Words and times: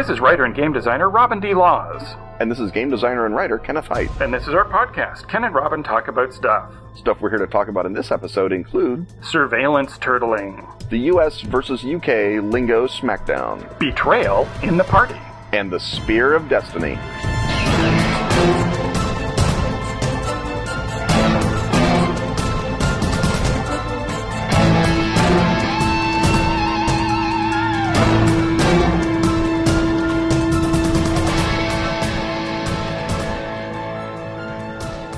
This 0.00 0.08
is 0.08 0.18
writer 0.18 0.46
and 0.46 0.54
game 0.54 0.72
designer 0.72 1.10
Robin 1.10 1.40
D. 1.40 1.52
Laws. 1.52 2.16
And 2.40 2.50
this 2.50 2.58
is 2.58 2.70
game 2.70 2.88
designer 2.88 3.26
and 3.26 3.34
writer 3.34 3.58
Kenneth 3.58 3.84
Hite. 3.84 4.08
And 4.18 4.32
this 4.32 4.44
is 4.44 4.54
our 4.54 4.64
podcast, 4.64 5.28
Ken 5.28 5.44
and 5.44 5.54
Robin 5.54 5.82
Talk 5.82 6.08
About 6.08 6.32
Stuff. 6.32 6.72
Stuff 6.96 7.20
we're 7.20 7.28
here 7.28 7.38
to 7.38 7.46
talk 7.46 7.68
about 7.68 7.84
in 7.84 7.92
this 7.92 8.10
episode 8.10 8.50
include 8.50 9.04
Surveillance 9.22 9.98
turtling, 9.98 10.88
the 10.88 11.00
US 11.12 11.42
versus 11.42 11.84
UK 11.84 12.42
Lingo 12.42 12.86
Smackdown, 12.86 13.78
Betrayal 13.78 14.48
in 14.62 14.78
the 14.78 14.84
Party, 14.84 15.20
and 15.52 15.70
the 15.70 15.78
Spear 15.78 16.32
of 16.32 16.48
Destiny. 16.48 16.98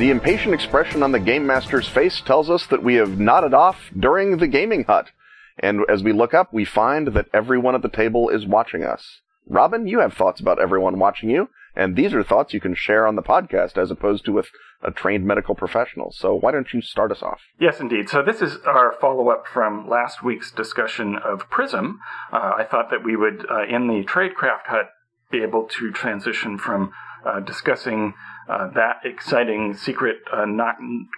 The 0.02 0.10
impatient 0.10 0.52
expression 0.52 1.04
on 1.04 1.12
the 1.12 1.20
Game 1.20 1.46
Master's 1.46 1.86
face 1.86 2.20
tells 2.20 2.50
us 2.50 2.66
that 2.66 2.82
we 2.82 2.96
have 2.96 3.20
nodded 3.20 3.54
off 3.54 3.88
during 3.96 4.38
the 4.38 4.48
gaming 4.48 4.82
hut. 4.82 5.12
And 5.60 5.82
as 5.88 6.02
we 6.02 6.12
look 6.12 6.34
up, 6.34 6.52
we 6.52 6.64
find 6.64 7.14
that 7.14 7.28
everyone 7.32 7.76
at 7.76 7.82
the 7.82 7.88
table 7.88 8.28
is 8.28 8.44
watching 8.44 8.82
us. 8.82 9.20
Robin, 9.48 9.86
you 9.86 10.00
have 10.00 10.14
thoughts 10.14 10.40
about 10.40 10.60
everyone 10.60 10.98
watching 10.98 11.30
you, 11.30 11.50
and 11.76 11.94
these 11.94 12.14
are 12.14 12.24
thoughts 12.24 12.52
you 12.52 12.58
can 12.58 12.74
share 12.74 13.06
on 13.06 13.14
the 13.14 13.22
podcast 13.22 13.78
as 13.78 13.92
opposed 13.92 14.24
to 14.24 14.32
with 14.32 14.48
a 14.82 14.90
trained 14.90 15.24
medical 15.24 15.54
professional. 15.54 16.10
So 16.10 16.34
why 16.34 16.50
don't 16.50 16.72
you 16.74 16.82
start 16.82 17.12
us 17.12 17.22
off? 17.22 17.38
Yes, 17.60 17.78
indeed. 17.78 18.08
So 18.08 18.24
this 18.24 18.42
is 18.42 18.56
our 18.66 18.96
follow-up 19.00 19.44
from 19.46 19.88
last 19.88 20.20
week's 20.20 20.50
discussion 20.50 21.14
of 21.14 21.48
Prism. 21.48 22.00
Uh, 22.32 22.54
I 22.58 22.64
thought 22.68 22.90
that 22.90 23.04
we 23.04 23.14
would, 23.14 23.46
uh, 23.48 23.66
in 23.66 23.86
the 23.86 24.02
Tradecraft 24.04 24.66
Hut, 24.66 24.90
be 25.30 25.44
able 25.44 25.68
to 25.78 25.92
transition 25.92 26.58
from 26.58 26.92
uh, 27.24 27.38
discussing 27.38 28.14
uh, 28.48 28.68
that 28.74 28.96
exciting 29.04 29.74
secret, 29.74 30.16
uh, 30.32 30.44
not 30.44 30.76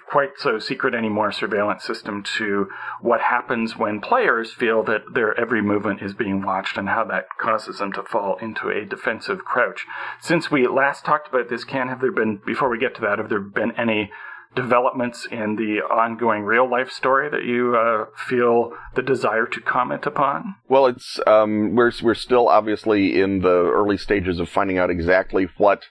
quite 0.09 0.31
so 0.39 0.59
secret 0.59 0.95
anymore 0.95 1.33
surveillance 1.33 1.83
system 1.83 2.23
to 2.37 2.69
what 3.01 3.21
happens 3.21 3.77
when 3.77 4.01
players 4.01 4.53
feel 4.53 4.83
that 4.85 5.03
their 5.15 5.39
every 5.39 5.63
movement 5.63 6.03
is 6.03 6.15
being 6.15 6.45
watched 6.45 6.77
and 6.77 6.89
how 6.89 7.05
that 7.05 7.27
causes 7.41 7.79
them 7.79 7.93
to 7.93 8.03
fall 8.03 8.37
into 8.37 8.69
a 8.69 8.85
defensive 8.85 9.45
crouch. 9.45 9.87
Since 10.21 10.51
we 10.51 10.67
last 10.67 11.05
talked 11.05 11.29
about 11.29 11.49
this, 11.49 11.65
Ken 11.65 11.89
have 11.89 12.01
there 12.01 12.13
been, 12.13 12.41
before 12.45 12.69
we 12.69 12.79
get 12.79 12.95
to 12.97 13.01
that, 13.03 13.19
have 13.19 13.29
there 13.29 13.41
been 13.41 13.73
any 13.73 14.11
developments 14.55 15.27
in 15.31 15.57
the 15.57 15.81
ongoing 15.81 16.43
real 16.43 16.71
life 16.71 16.91
story 16.91 17.29
that 17.29 17.45
you 17.45 17.77
uh, 17.77 18.07
feel 18.17 18.73
the 18.95 19.03
desire 19.03 19.47
to 19.47 19.61
comment 19.61 20.07
upon? 20.07 20.55
Well, 20.69 20.87
it's 20.87 21.19
um, 21.27 21.75
we're 21.75 21.93
we're 22.03 22.15
still 22.15 22.49
obviously 22.49 23.21
in 23.21 23.41
the 23.41 23.71
early 23.73 23.99
stages 23.99 24.39
of 24.39 24.49
finding 24.49 24.79
out 24.79 24.91
exactly 24.91 25.49
what 25.57 25.85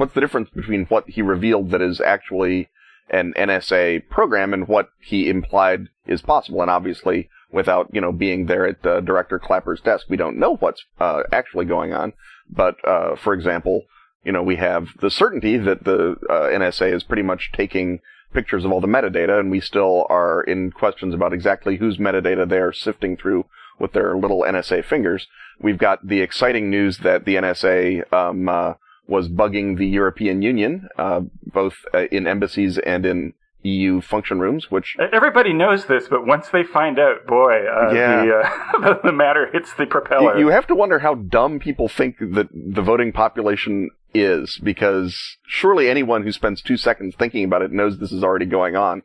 what's 0.00 0.14
the 0.14 0.20
difference 0.20 0.48
between 0.48 0.86
what 0.86 1.06
he 1.10 1.20
revealed 1.20 1.70
that 1.70 1.82
is 1.82 2.00
actually 2.00 2.70
an 3.10 3.34
NSA 3.36 4.08
program 4.08 4.54
and 4.54 4.66
what 4.66 4.88
he 4.98 5.28
implied 5.28 5.88
is 6.06 6.22
possible? 6.22 6.62
And 6.62 6.70
obviously, 6.70 7.28
without 7.52 7.90
you 7.92 8.00
know 8.00 8.10
being 8.10 8.46
there 8.46 8.66
at 8.66 8.86
uh, 8.86 9.00
Director 9.00 9.38
Clapper's 9.38 9.82
desk, 9.82 10.06
we 10.08 10.16
don't 10.16 10.38
know 10.38 10.56
what's 10.56 10.84
uh, 10.98 11.24
actually 11.30 11.66
going 11.66 11.92
on. 11.92 12.14
But 12.48 12.76
uh, 12.88 13.16
for 13.16 13.34
example, 13.34 13.82
you 14.24 14.32
know 14.32 14.42
we 14.42 14.56
have 14.56 14.88
the 15.00 15.10
certainty 15.10 15.58
that 15.58 15.84
the 15.84 16.16
uh, 16.30 16.48
NSA 16.48 16.94
is 16.94 17.02
pretty 17.02 17.22
much 17.22 17.52
taking 17.52 18.00
pictures 18.32 18.64
of 18.64 18.72
all 18.72 18.80
the 18.80 18.86
metadata, 18.86 19.38
and 19.38 19.50
we 19.50 19.60
still 19.60 20.06
are 20.08 20.42
in 20.42 20.70
questions 20.70 21.12
about 21.12 21.34
exactly 21.34 21.76
whose 21.76 21.98
metadata 21.98 22.48
they 22.48 22.58
are 22.58 22.72
sifting 22.72 23.18
through 23.18 23.44
with 23.78 23.92
their 23.92 24.16
little 24.16 24.44
NSA 24.48 24.82
fingers. 24.82 25.26
We've 25.60 25.78
got 25.78 26.06
the 26.06 26.22
exciting 26.22 26.70
news 26.70 26.98
that 26.98 27.26
the 27.26 27.34
NSA 27.34 28.10
um, 28.12 28.48
uh, 28.48 28.74
was 29.10 29.28
bugging 29.28 29.76
the 29.76 29.86
European 29.86 30.40
Union, 30.40 30.88
uh, 30.96 31.20
both 31.44 31.74
uh, 31.92 32.06
in 32.12 32.26
embassies 32.26 32.78
and 32.78 33.04
in 33.04 33.34
EU 33.62 34.00
function 34.00 34.40
rooms, 34.40 34.70
which 34.70 34.96
everybody 35.12 35.52
knows 35.52 35.86
this, 35.86 36.08
but 36.08 36.26
once 36.26 36.48
they 36.48 36.62
find 36.62 36.98
out, 36.98 37.26
boy, 37.26 37.66
uh, 37.66 37.92
yeah. 37.92 38.24
the, 38.80 38.88
uh, 38.88 39.02
the 39.02 39.12
matter 39.12 39.50
hits 39.52 39.74
the 39.74 39.84
propeller. 39.84 40.38
You, 40.38 40.46
you 40.46 40.52
have 40.52 40.66
to 40.68 40.74
wonder 40.74 41.00
how 41.00 41.14
dumb 41.16 41.58
people 41.58 41.88
think 41.88 42.18
that 42.20 42.48
the 42.52 42.80
voting 42.80 43.12
population 43.12 43.90
is, 44.14 44.58
because 44.62 45.36
surely 45.46 45.90
anyone 45.90 46.22
who 46.22 46.32
spends 46.32 46.62
two 46.62 46.76
seconds 46.76 47.14
thinking 47.18 47.44
about 47.44 47.62
it 47.62 47.70
knows 47.70 47.98
this 47.98 48.12
is 48.12 48.24
already 48.24 48.46
going 48.46 48.76
on. 48.76 49.02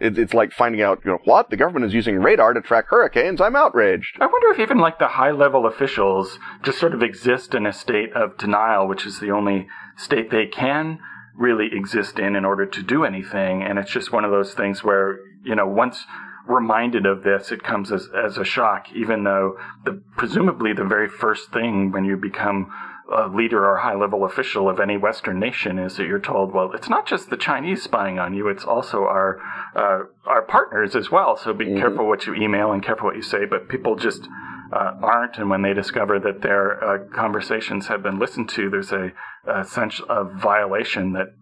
It, 0.00 0.18
it's 0.18 0.34
like 0.34 0.52
finding 0.52 0.80
out, 0.80 1.00
you 1.04 1.10
know, 1.10 1.18
what? 1.24 1.50
The 1.50 1.56
government 1.56 1.84
is 1.84 1.94
using 1.94 2.16
radar 2.20 2.54
to 2.54 2.60
track 2.60 2.86
hurricanes. 2.88 3.40
I'm 3.40 3.54
outraged. 3.54 4.16
I 4.20 4.26
wonder 4.26 4.48
if 4.52 4.58
even 4.58 4.78
like 4.78 4.98
the 4.98 5.08
high 5.08 5.30
level 5.30 5.66
officials 5.66 6.38
just 6.62 6.78
sort 6.78 6.94
of 6.94 7.02
exist 7.02 7.54
in 7.54 7.66
a 7.66 7.72
state 7.72 8.12
of 8.14 8.38
denial, 8.38 8.88
which 8.88 9.04
is 9.04 9.20
the 9.20 9.30
only 9.30 9.68
state 9.96 10.30
they 10.30 10.46
can 10.46 10.98
really 11.36 11.68
exist 11.72 12.18
in 12.18 12.34
in 12.34 12.44
order 12.44 12.66
to 12.66 12.82
do 12.82 13.04
anything. 13.04 13.62
And 13.62 13.78
it's 13.78 13.90
just 13.90 14.12
one 14.12 14.24
of 14.24 14.30
those 14.30 14.54
things 14.54 14.82
where, 14.82 15.20
you 15.44 15.54
know, 15.54 15.66
once 15.66 16.04
reminded 16.46 17.06
of 17.06 17.22
this, 17.22 17.52
it 17.52 17.62
comes 17.62 17.92
as, 17.92 18.08
as 18.16 18.36
a 18.36 18.44
shock, 18.44 18.86
even 18.94 19.24
though 19.24 19.56
the, 19.84 20.02
presumably 20.16 20.72
the 20.72 20.84
very 20.84 21.08
first 21.08 21.52
thing 21.52 21.92
when 21.92 22.04
you 22.04 22.16
become 22.16 22.72
a 23.10 23.28
leader 23.28 23.68
or 23.68 23.78
high 23.78 23.94
level 23.94 24.24
official 24.24 24.68
of 24.68 24.78
any 24.78 24.96
Western 24.96 25.38
nation 25.38 25.78
is 25.78 25.96
that 25.96 26.06
you're 26.06 26.20
told, 26.20 26.52
well, 26.52 26.70
it's 26.72 26.88
not 26.88 27.06
just 27.06 27.30
the 27.30 27.36
Chinese 27.36 27.82
spying 27.82 28.18
on 28.18 28.34
you; 28.34 28.48
it's 28.48 28.64
also 28.64 29.04
our 29.04 29.40
uh, 29.74 30.04
our 30.26 30.42
partners 30.42 30.94
as 30.94 31.10
well. 31.10 31.36
So 31.36 31.52
be 31.52 31.66
mm-hmm. 31.66 31.78
careful 31.78 32.06
what 32.06 32.26
you 32.26 32.34
email 32.34 32.72
and 32.72 32.82
careful 32.82 33.06
what 33.06 33.16
you 33.16 33.22
say. 33.22 33.44
But 33.44 33.68
people 33.68 33.96
just 33.96 34.28
uh, 34.72 34.92
aren't, 35.02 35.38
and 35.38 35.50
when 35.50 35.62
they 35.62 35.74
discover 35.74 36.18
that 36.20 36.42
their 36.42 36.82
uh, 36.82 36.98
conversations 37.14 37.88
have 37.88 38.02
been 38.02 38.18
listened 38.18 38.48
to, 38.50 38.70
there's 38.70 38.92
a, 38.92 39.12
a 39.46 39.64
sense 39.64 40.00
of 40.08 40.32
violation 40.34 41.12
that 41.12 41.34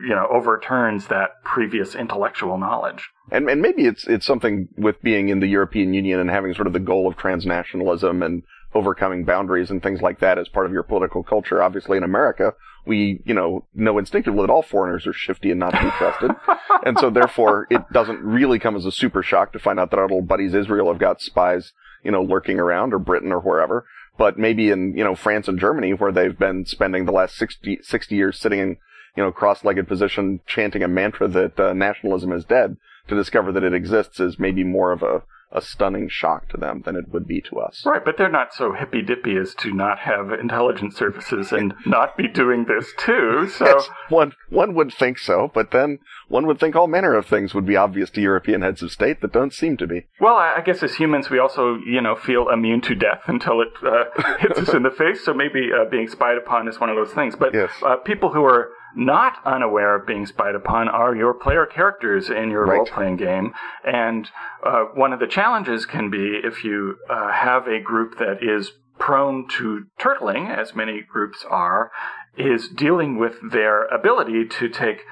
you 0.00 0.14
know 0.14 0.26
overturns 0.30 1.08
that 1.08 1.42
previous 1.42 1.94
intellectual 1.94 2.58
knowledge. 2.58 3.10
And 3.30 3.48
and 3.50 3.60
maybe 3.60 3.86
it's 3.86 4.06
it's 4.06 4.26
something 4.26 4.68
with 4.76 5.02
being 5.02 5.28
in 5.28 5.40
the 5.40 5.48
European 5.48 5.94
Union 5.94 6.20
and 6.20 6.30
having 6.30 6.54
sort 6.54 6.66
of 6.66 6.72
the 6.72 6.80
goal 6.80 7.08
of 7.08 7.16
transnationalism 7.16 8.24
and 8.24 8.42
overcoming 8.76 9.24
boundaries 9.24 9.70
and 9.70 9.82
things 9.82 10.00
like 10.00 10.20
that 10.20 10.38
as 10.38 10.48
part 10.48 10.66
of 10.66 10.72
your 10.72 10.82
political 10.82 11.22
culture. 11.22 11.62
Obviously, 11.62 11.96
in 11.96 12.04
America, 12.04 12.54
we, 12.86 13.20
you 13.24 13.34
know, 13.34 13.64
know 13.74 13.98
instinctively 13.98 14.42
that 14.42 14.52
all 14.52 14.62
foreigners 14.62 15.06
are 15.06 15.12
shifty 15.12 15.50
and 15.50 15.58
not 15.58 15.70
to 15.70 15.82
be 15.82 15.90
trusted. 15.90 16.30
and 16.86 16.98
so 16.98 17.10
therefore, 17.10 17.66
it 17.70 17.82
doesn't 17.92 18.22
really 18.22 18.58
come 18.58 18.76
as 18.76 18.84
a 18.84 18.92
super 18.92 19.22
shock 19.22 19.52
to 19.52 19.58
find 19.58 19.80
out 19.80 19.90
that 19.90 19.98
our 19.98 20.06
little 20.06 20.22
buddies 20.22 20.54
Israel 20.54 20.88
have 20.88 21.00
got 21.00 21.20
spies, 21.20 21.72
you 22.04 22.10
know, 22.10 22.22
lurking 22.22 22.60
around 22.60 22.94
or 22.94 22.98
Britain 22.98 23.32
or 23.32 23.40
wherever. 23.40 23.86
But 24.18 24.38
maybe 24.38 24.70
in, 24.70 24.96
you 24.96 25.04
know, 25.04 25.14
France 25.14 25.48
and 25.48 25.58
Germany, 25.58 25.92
where 25.92 26.12
they've 26.12 26.38
been 26.38 26.64
spending 26.64 27.04
the 27.04 27.12
last 27.12 27.36
60, 27.36 27.80
60 27.82 28.14
years 28.14 28.38
sitting 28.38 28.60
in, 28.60 28.76
you 29.16 29.22
know, 29.22 29.32
cross-legged 29.32 29.88
position 29.88 30.40
chanting 30.46 30.82
a 30.82 30.88
mantra 30.88 31.28
that 31.28 31.58
uh, 31.58 31.72
nationalism 31.72 32.32
is 32.32 32.44
dead, 32.44 32.76
to 33.08 33.14
discover 33.14 33.52
that 33.52 33.64
it 33.64 33.74
exists 33.74 34.20
is 34.20 34.38
maybe 34.38 34.64
more 34.64 34.92
of 34.92 35.02
a, 35.02 35.22
a 35.52 35.62
stunning 35.62 36.08
shock 36.08 36.48
to 36.48 36.56
them 36.56 36.82
than 36.84 36.96
it 36.96 37.12
would 37.12 37.26
be 37.26 37.40
to 37.40 37.58
us. 37.58 37.84
Right, 37.86 38.04
but 38.04 38.16
they're 38.18 38.30
not 38.30 38.52
so 38.52 38.72
hippy 38.72 39.02
dippy 39.02 39.36
as 39.36 39.54
to 39.56 39.72
not 39.72 40.00
have 40.00 40.32
intelligence 40.32 40.96
services 40.96 41.52
and 41.52 41.74
not 41.86 42.16
be 42.16 42.28
doing 42.28 42.64
this 42.66 42.92
too. 42.98 43.48
So 43.48 43.64
yes, 43.64 43.88
one 44.08 44.32
one 44.50 44.74
would 44.74 44.92
think 44.92 45.18
so, 45.18 45.50
but 45.52 45.70
then 45.70 45.98
one 46.28 46.46
would 46.46 46.58
think 46.58 46.74
all 46.74 46.88
manner 46.88 47.14
of 47.14 47.26
things 47.26 47.54
would 47.54 47.66
be 47.66 47.76
obvious 47.76 48.10
to 48.10 48.20
European 48.20 48.62
heads 48.62 48.82
of 48.82 48.90
state 48.90 49.20
that 49.20 49.32
don't 49.32 49.52
seem 49.52 49.76
to 49.76 49.86
be. 49.86 50.06
Well, 50.20 50.34
I 50.34 50.60
guess 50.64 50.82
as 50.82 50.96
humans, 50.96 51.30
we 51.30 51.38
also 51.38 51.76
you 51.86 52.00
know 52.00 52.16
feel 52.16 52.48
immune 52.48 52.80
to 52.82 52.94
death 52.94 53.22
until 53.26 53.60
it 53.62 53.68
uh, 53.84 54.36
hits 54.38 54.58
us 54.58 54.74
in 54.74 54.82
the 54.82 54.90
face. 54.98 55.24
So 55.24 55.32
maybe 55.32 55.70
uh, 55.72 55.88
being 55.88 56.08
spied 56.08 56.36
upon 56.36 56.68
is 56.68 56.80
one 56.80 56.90
of 56.90 56.96
those 56.96 57.14
things. 57.14 57.36
But 57.36 57.54
yes. 57.54 57.70
uh, 57.84 57.96
people 57.96 58.32
who 58.32 58.44
are 58.44 58.70
not 58.96 59.34
unaware 59.44 59.94
of 59.94 60.06
being 60.06 60.26
spied 60.26 60.54
upon 60.54 60.88
are 60.88 61.14
your 61.14 61.34
player 61.34 61.66
characters 61.66 62.30
in 62.30 62.50
your 62.50 62.64
right. 62.64 62.76
role 62.76 62.86
playing 62.86 63.16
game. 63.16 63.52
And 63.84 64.28
uh, 64.64 64.84
one 64.94 65.12
of 65.12 65.20
the 65.20 65.26
challenges 65.26 65.84
can 65.84 66.10
be 66.10 66.40
if 66.42 66.64
you 66.64 66.96
uh, 67.08 67.30
have 67.30 67.68
a 67.68 67.78
group 67.78 68.18
that 68.18 68.38
is 68.42 68.72
prone 68.98 69.46
to 69.48 69.84
turtling, 70.00 70.48
as 70.48 70.74
many 70.74 71.02
groups 71.02 71.44
are, 71.48 71.92
is 72.36 72.68
dealing 72.68 73.18
with 73.18 73.34
their 73.52 73.84
ability 73.86 74.46
to 74.48 74.68
take 74.68 75.02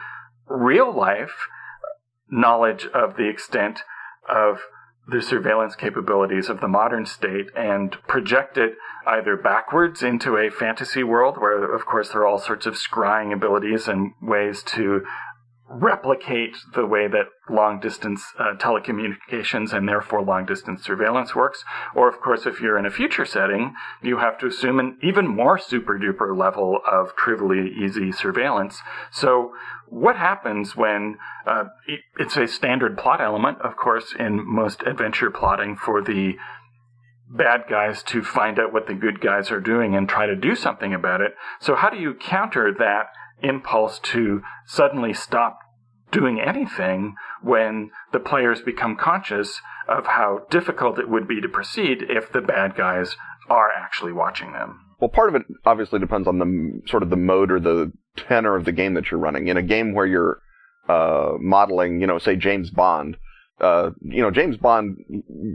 real 0.48 0.94
life 0.94 1.48
knowledge 2.30 2.86
of 2.86 3.16
the 3.16 3.28
extent 3.28 3.80
of 4.28 4.60
the 5.06 5.20
surveillance 5.20 5.76
capabilities 5.76 6.48
of 6.48 6.60
the 6.60 6.68
modern 6.68 7.04
state 7.06 7.50
and 7.54 7.92
project 8.06 8.56
it 8.56 8.74
either 9.06 9.36
backwards 9.36 10.02
into 10.02 10.36
a 10.36 10.50
fantasy 10.50 11.02
world 11.02 11.36
where, 11.38 11.74
of 11.74 11.84
course, 11.84 12.10
there 12.10 12.22
are 12.22 12.26
all 12.26 12.38
sorts 12.38 12.66
of 12.66 12.74
scrying 12.74 13.32
abilities 13.32 13.86
and 13.86 14.12
ways 14.22 14.62
to 14.62 15.04
replicate 15.66 16.56
the 16.74 16.86
way 16.86 17.08
that 17.08 17.26
long 17.48 17.80
distance 17.80 18.22
uh, 18.38 18.54
telecommunications 18.56 19.72
and 19.72 19.88
therefore 19.88 20.22
long 20.22 20.44
distance 20.44 20.82
surveillance 20.82 21.34
works. 21.34 21.64
Or, 21.94 22.08
of 22.08 22.20
course, 22.20 22.46
if 22.46 22.60
you're 22.60 22.78
in 22.78 22.86
a 22.86 22.90
future 22.90 23.24
setting, 23.24 23.74
you 24.02 24.18
have 24.18 24.38
to 24.38 24.46
assume 24.46 24.78
an 24.78 24.98
even 25.02 25.26
more 25.26 25.58
super 25.58 25.98
duper 25.98 26.36
level 26.36 26.78
of 26.90 27.16
trivially 27.16 27.72
easy 27.82 28.12
surveillance. 28.12 28.80
So, 29.10 29.52
what 29.88 30.16
happens 30.16 30.76
when 30.76 31.16
uh, 31.46 31.64
it's 32.18 32.36
a 32.36 32.46
standard 32.46 32.98
plot 32.98 33.20
element, 33.20 33.58
of 33.62 33.76
course, 33.76 34.14
in 34.18 34.44
most 34.44 34.82
adventure 34.82 35.30
plotting 35.30 35.76
for 35.76 36.02
the 36.02 36.34
bad 37.28 37.62
guys 37.68 38.02
to 38.04 38.22
find 38.22 38.58
out 38.58 38.72
what 38.72 38.86
the 38.86 38.94
good 38.94 39.20
guys 39.20 39.50
are 39.50 39.60
doing 39.60 39.94
and 39.94 40.08
try 40.08 40.26
to 40.26 40.36
do 40.36 40.54
something 40.54 40.94
about 40.94 41.20
it. 41.20 41.32
So 41.60 41.74
how 41.74 41.90
do 41.90 41.96
you 41.96 42.14
counter 42.14 42.72
that 42.78 43.06
impulse 43.42 43.98
to 44.00 44.42
suddenly 44.66 45.12
stop 45.12 45.58
doing 46.12 46.40
anything 46.40 47.14
when 47.42 47.90
the 48.12 48.20
players 48.20 48.60
become 48.60 48.96
conscious 48.96 49.60
of 49.88 50.06
how 50.06 50.46
difficult 50.50 50.98
it 50.98 51.08
would 51.08 51.26
be 51.26 51.40
to 51.40 51.48
proceed 51.48 52.04
if 52.08 52.32
the 52.32 52.40
bad 52.40 52.76
guys 52.76 53.16
are 53.48 53.70
actually 53.76 54.12
watching 54.12 54.52
them? 54.52 54.80
Well, 55.00 55.10
part 55.10 55.28
of 55.28 55.34
it 55.34 55.42
obviously 55.64 55.98
depends 55.98 56.28
on 56.28 56.38
the 56.38 56.88
sort 56.88 57.02
of 57.02 57.10
the 57.10 57.16
mode 57.16 57.50
or 57.50 57.60
the 57.60 57.92
tenor 58.16 58.56
of 58.56 58.64
the 58.64 58.72
game 58.72 58.94
that 58.94 59.10
you're 59.10 59.20
running. 59.20 59.48
In 59.48 59.56
a 59.56 59.62
game 59.62 59.94
where 59.94 60.06
you're 60.06 60.40
uh, 60.88 61.32
modeling, 61.40 62.00
you 62.00 62.06
know, 62.06 62.18
say 62.18 62.36
James 62.36 62.70
Bond, 62.70 63.16
uh, 63.60 63.90
you 64.02 64.20
know, 64.20 64.30
James 64.30 64.56
Bond 64.56 65.04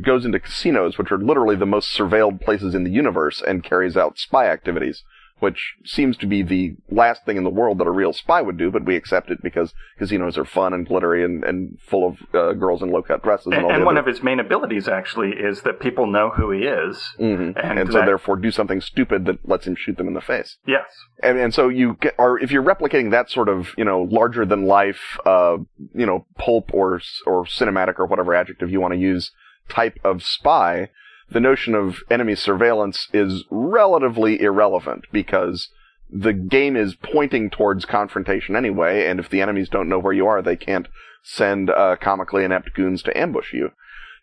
goes 0.05 0.25
into 0.25 0.39
casinos, 0.39 0.97
which 0.97 1.11
are 1.11 1.17
literally 1.17 1.55
the 1.55 1.65
most 1.65 1.97
surveilled 1.97 2.41
places 2.41 2.73
in 2.73 2.83
the 2.83 2.91
universe, 2.91 3.41
and 3.45 3.63
carries 3.63 3.97
out 3.97 4.17
spy 4.17 4.47
activities 4.47 5.03
which 5.39 5.75
seems 5.85 6.17
to 6.17 6.27
be 6.27 6.41
the 6.43 6.75
last 6.89 7.25
thing 7.25 7.37
in 7.37 7.43
the 7.43 7.49
world 7.49 7.77
that 7.79 7.87
a 7.87 7.91
real 7.91 8.13
spy 8.13 8.41
would 8.41 8.57
do, 8.57 8.71
but 8.71 8.85
we 8.85 8.95
accept 8.95 9.29
it 9.29 9.41
because 9.41 9.73
casinos 9.97 10.37
are 10.37 10.45
fun 10.45 10.73
and 10.73 10.87
glittery 10.87 11.23
and, 11.23 11.43
and 11.43 11.79
full 11.79 12.07
of 12.07 12.17
uh, 12.33 12.53
girls 12.53 12.81
in 12.81 12.91
low 12.91 13.01
cut 13.01 13.23
dresses. 13.23 13.47
And, 13.47 13.65
and, 13.65 13.71
and 13.71 13.85
one 13.85 13.97
of 13.97 14.05
his 14.05 14.21
main 14.21 14.39
abilities 14.39 14.87
actually 14.87 15.31
is 15.31 15.61
that 15.61 15.79
people 15.79 16.07
know 16.07 16.29
who 16.29 16.51
he 16.51 16.61
is, 16.61 17.03
mm-hmm. 17.19 17.57
and, 17.57 17.79
and 17.79 17.91
so 17.91 17.99
therefore 17.99 18.35
do 18.35 18.51
something 18.51 18.81
stupid 18.81 19.25
that 19.25 19.47
lets 19.47 19.65
him 19.65 19.75
shoot 19.75 19.97
them 19.97 20.07
in 20.07 20.13
the 20.13 20.21
face. 20.21 20.57
Yes, 20.65 20.85
and, 21.21 21.37
and 21.37 21.53
so 21.53 21.69
you 21.69 21.97
get, 21.99 22.15
or 22.17 22.39
if 22.39 22.51
you're 22.51 22.63
replicating 22.63 23.11
that 23.11 23.29
sort 23.29 23.49
of 23.49 23.73
you 23.77 23.85
know 23.85 24.07
larger 24.09 24.45
than 24.45 24.65
life, 24.65 25.17
uh, 25.25 25.57
you 25.93 26.05
know 26.05 26.25
pulp 26.37 26.71
or 26.73 27.01
or 27.25 27.45
cinematic 27.45 27.99
or 27.99 28.05
whatever 28.05 28.33
adjective 28.33 28.69
you 28.69 28.81
want 28.81 28.93
to 28.93 28.99
use 28.99 29.31
type 29.69 29.99
of 30.03 30.23
spy 30.23 30.89
the 31.31 31.39
notion 31.39 31.75
of 31.75 31.99
enemy 32.09 32.35
surveillance 32.35 33.07
is 33.13 33.43
relatively 33.49 34.41
irrelevant 34.41 35.05
because 35.11 35.69
the 36.11 36.33
game 36.33 36.75
is 36.75 36.95
pointing 36.95 37.49
towards 37.49 37.85
confrontation 37.85 38.55
anyway, 38.55 39.05
and 39.05 39.19
if 39.19 39.29
the 39.29 39.41
enemies 39.41 39.69
don't 39.69 39.89
know 39.89 39.99
where 39.99 40.13
you 40.13 40.25
are, 40.25 40.41
they 40.41 40.55
can't 40.55 40.87
send 41.23 41.69
uh, 41.69 41.95
comically 42.01 42.43
inept 42.43 42.73
goons 42.73 43.03
to 43.03 43.17
ambush 43.17 43.53
you. 43.53 43.71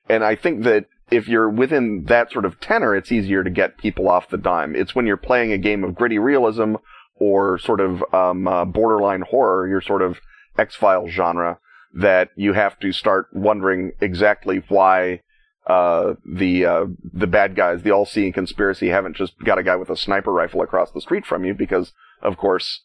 And 0.08 0.24
I 0.24 0.34
think 0.34 0.64
that 0.64 0.86
if 1.10 1.28
you're 1.28 1.48
within 1.48 2.04
that 2.08 2.32
sort 2.32 2.44
of 2.44 2.58
tenor, 2.60 2.96
it's 2.96 3.12
easier 3.12 3.44
to 3.44 3.50
get 3.50 3.78
people 3.78 4.08
off 4.08 4.28
the 4.28 4.38
dime. 4.38 4.74
It's 4.74 4.94
when 4.94 5.06
you're 5.06 5.16
playing 5.16 5.52
a 5.52 5.58
game 5.58 5.84
of 5.84 5.94
gritty 5.94 6.18
realism 6.18 6.74
or 7.14 7.58
sort 7.58 7.80
of 7.80 8.02
um, 8.12 8.48
uh, 8.48 8.64
borderline 8.64 9.22
horror, 9.22 9.68
your 9.68 9.80
sort 9.80 10.02
of 10.02 10.18
X 10.58 10.74
Files 10.74 11.10
genre, 11.10 11.58
that 11.94 12.30
you 12.36 12.52
have 12.52 12.78
to 12.80 12.92
start 12.92 13.28
wondering 13.32 13.92
exactly 14.00 14.62
why 14.68 15.20
uh, 15.66 16.14
the 16.24 16.64
uh, 16.64 16.86
the 17.12 17.26
bad 17.26 17.56
guys, 17.56 17.82
the 17.82 17.90
all-seeing 17.90 18.32
conspiracy, 18.32 18.88
haven't 18.88 19.16
just 19.16 19.38
got 19.44 19.58
a 19.58 19.62
guy 19.62 19.76
with 19.76 19.90
a 19.90 19.96
sniper 19.96 20.32
rifle 20.32 20.62
across 20.62 20.92
the 20.92 21.00
street 21.00 21.26
from 21.26 21.44
you, 21.44 21.54
because 21.54 21.92
of 22.22 22.36
course 22.36 22.82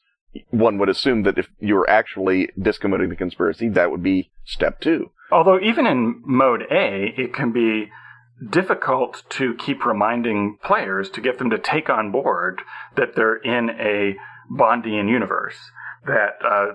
one 0.50 0.78
would 0.78 0.90
assume 0.90 1.24
that 1.24 1.38
if 1.38 1.50
you 1.60 1.76
were 1.76 1.90
actually 1.90 2.50
discommoting 2.60 3.10
the 3.10 3.16
conspiracy, 3.16 3.68
that 3.70 3.92
would 3.92 4.02
be 4.02 4.32
step 4.46 4.80
two. 4.80 5.12
Although 5.32 5.60
even 5.60 5.86
in 5.86 6.22
mode 6.26 6.64
A, 6.72 7.14
it 7.18 7.34
can 7.34 7.52
be 7.52 7.90
difficult 8.50 9.24
to 9.30 9.54
keep 9.56 9.86
reminding 9.86 10.58
players 10.64 11.10
to 11.12 11.22
get 11.22 11.38
them 11.38 11.50
to 11.50 11.60
take 11.60 11.90
on 11.90 12.12
board 12.12 12.62
that 12.96 13.16
they're 13.16 13.36
in 13.36 13.70
a 13.72 14.16
Bondian 14.52 15.10
universe. 15.10 15.58
That 16.06 16.44
uh, 16.44 16.68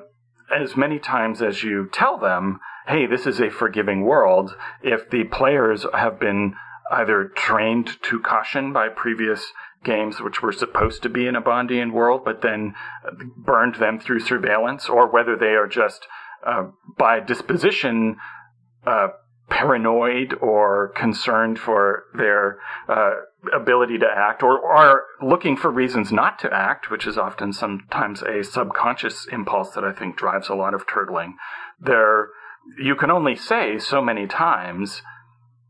as 0.54 0.76
many 0.76 0.98
times 0.98 1.42
as 1.42 1.62
you 1.62 1.88
tell 1.92 2.18
them 2.18 2.60
hey, 2.88 3.06
this 3.06 3.26
is 3.26 3.40
a 3.40 3.50
forgiving 3.50 4.02
world, 4.02 4.54
if 4.82 5.10
the 5.10 5.24
players 5.24 5.86
have 5.92 6.20
been 6.20 6.54
either 6.90 7.30
trained 7.34 8.00
to 8.02 8.20
caution 8.20 8.72
by 8.72 8.88
previous 8.88 9.52
games 9.84 10.20
which 10.20 10.42
were 10.42 10.52
supposed 10.52 11.02
to 11.02 11.08
be 11.08 11.26
in 11.26 11.36
a 11.36 11.42
Bondian 11.42 11.92
world, 11.92 12.22
but 12.24 12.42
then 12.42 12.74
burned 13.36 13.76
them 13.76 13.98
through 13.98 14.20
surveillance, 14.20 14.88
or 14.88 15.10
whether 15.10 15.36
they 15.36 15.54
are 15.54 15.66
just 15.66 16.06
uh, 16.46 16.64
by 16.96 17.20
disposition 17.20 18.16
uh, 18.86 19.08
paranoid 19.48 20.34
or 20.40 20.92
concerned 20.96 21.58
for 21.58 22.04
their 22.14 22.58
uh, 22.88 23.12
ability 23.54 23.98
to 23.98 24.06
act, 24.06 24.42
or 24.42 24.64
are 24.64 25.02
looking 25.22 25.56
for 25.56 25.70
reasons 25.70 26.12
not 26.12 26.38
to 26.38 26.52
act, 26.52 26.90
which 26.90 27.06
is 27.06 27.16
often 27.16 27.52
sometimes 27.52 28.22
a 28.22 28.42
subconscious 28.42 29.26
impulse 29.30 29.70
that 29.70 29.84
I 29.84 29.92
think 29.92 30.16
drives 30.16 30.48
a 30.48 30.54
lot 30.54 30.74
of 30.74 30.86
turtling. 30.86 31.34
They're 31.80 32.28
you 32.78 32.94
can 32.96 33.10
only 33.10 33.36
say 33.36 33.78
so 33.78 34.02
many 34.02 34.26
times, 34.26 35.02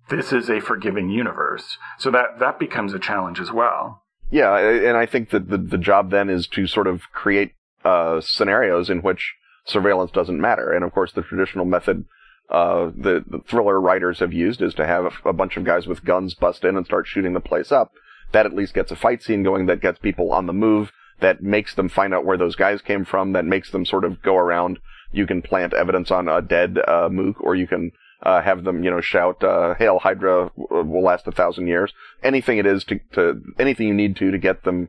this 0.08 0.32
is 0.32 0.48
a 0.48 0.60
forgiving 0.60 1.10
universe. 1.10 1.78
So 1.98 2.10
that, 2.10 2.38
that 2.38 2.58
becomes 2.58 2.94
a 2.94 2.98
challenge 2.98 3.40
as 3.40 3.52
well. 3.52 4.02
Yeah, 4.30 4.56
and 4.56 4.96
I 4.96 5.06
think 5.06 5.30
that 5.30 5.48
the, 5.48 5.58
the 5.58 5.78
job 5.78 6.10
then 6.10 6.28
is 6.28 6.48
to 6.48 6.66
sort 6.66 6.86
of 6.86 7.02
create 7.12 7.52
uh, 7.84 8.20
scenarios 8.20 8.90
in 8.90 9.02
which 9.02 9.34
surveillance 9.64 10.10
doesn't 10.10 10.40
matter. 10.40 10.72
And 10.72 10.84
of 10.84 10.92
course, 10.92 11.12
the 11.12 11.22
traditional 11.22 11.64
method 11.64 12.04
uh, 12.48 12.90
the, 12.96 13.24
the, 13.28 13.40
thriller 13.48 13.80
writers 13.80 14.20
have 14.20 14.32
used 14.32 14.62
is 14.62 14.72
to 14.74 14.86
have 14.86 15.04
a, 15.04 15.30
a, 15.30 15.32
bunch 15.32 15.56
of 15.56 15.64
guys 15.64 15.88
with 15.88 16.04
guns 16.04 16.32
bust 16.34 16.64
in 16.64 16.76
and 16.76 16.86
start 16.86 17.06
shooting 17.06 17.32
the 17.32 17.40
place 17.40 17.72
up. 17.72 17.90
That 18.30 18.46
at 18.46 18.54
least 18.54 18.74
gets 18.74 18.92
a 18.92 18.96
fight 18.96 19.22
scene 19.22 19.42
going, 19.42 19.66
that 19.66 19.80
gets 19.80 19.98
people 19.98 20.32
on 20.32 20.46
the 20.46 20.52
move, 20.52 20.92
that 21.20 21.42
makes 21.42 21.74
them 21.74 21.88
find 21.88 22.14
out 22.14 22.24
where 22.24 22.36
those 22.36 22.54
guys 22.54 22.82
came 22.82 23.04
from, 23.04 23.32
that 23.32 23.44
makes 23.44 23.72
them 23.72 23.84
sort 23.84 24.04
of 24.04 24.22
go 24.22 24.36
around 24.36 24.78
you 25.12 25.26
can 25.26 25.42
plant 25.42 25.74
evidence 25.74 26.10
on 26.10 26.28
a 26.28 26.42
dead 26.42 26.78
uh, 26.86 27.08
mook, 27.10 27.40
or 27.40 27.54
you 27.54 27.66
can 27.66 27.92
uh, 28.22 28.40
have 28.42 28.64
them, 28.64 28.82
you 28.82 28.90
know, 28.90 29.00
shout, 29.00 29.42
uh, 29.44 29.74
"Hail 29.74 29.98
Hydra 29.98 30.50
will 30.56 31.02
last 31.02 31.26
a 31.26 31.32
thousand 31.32 31.66
years." 31.66 31.92
Anything 32.22 32.58
it 32.58 32.66
is 32.66 32.84
to, 32.84 33.00
to 33.12 33.42
anything 33.58 33.88
you 33.88 33.94
need 33.94 34.16
to 34.16 34.30
to 34.30 34.38
get 34.38 34.64
them 34.64 34.88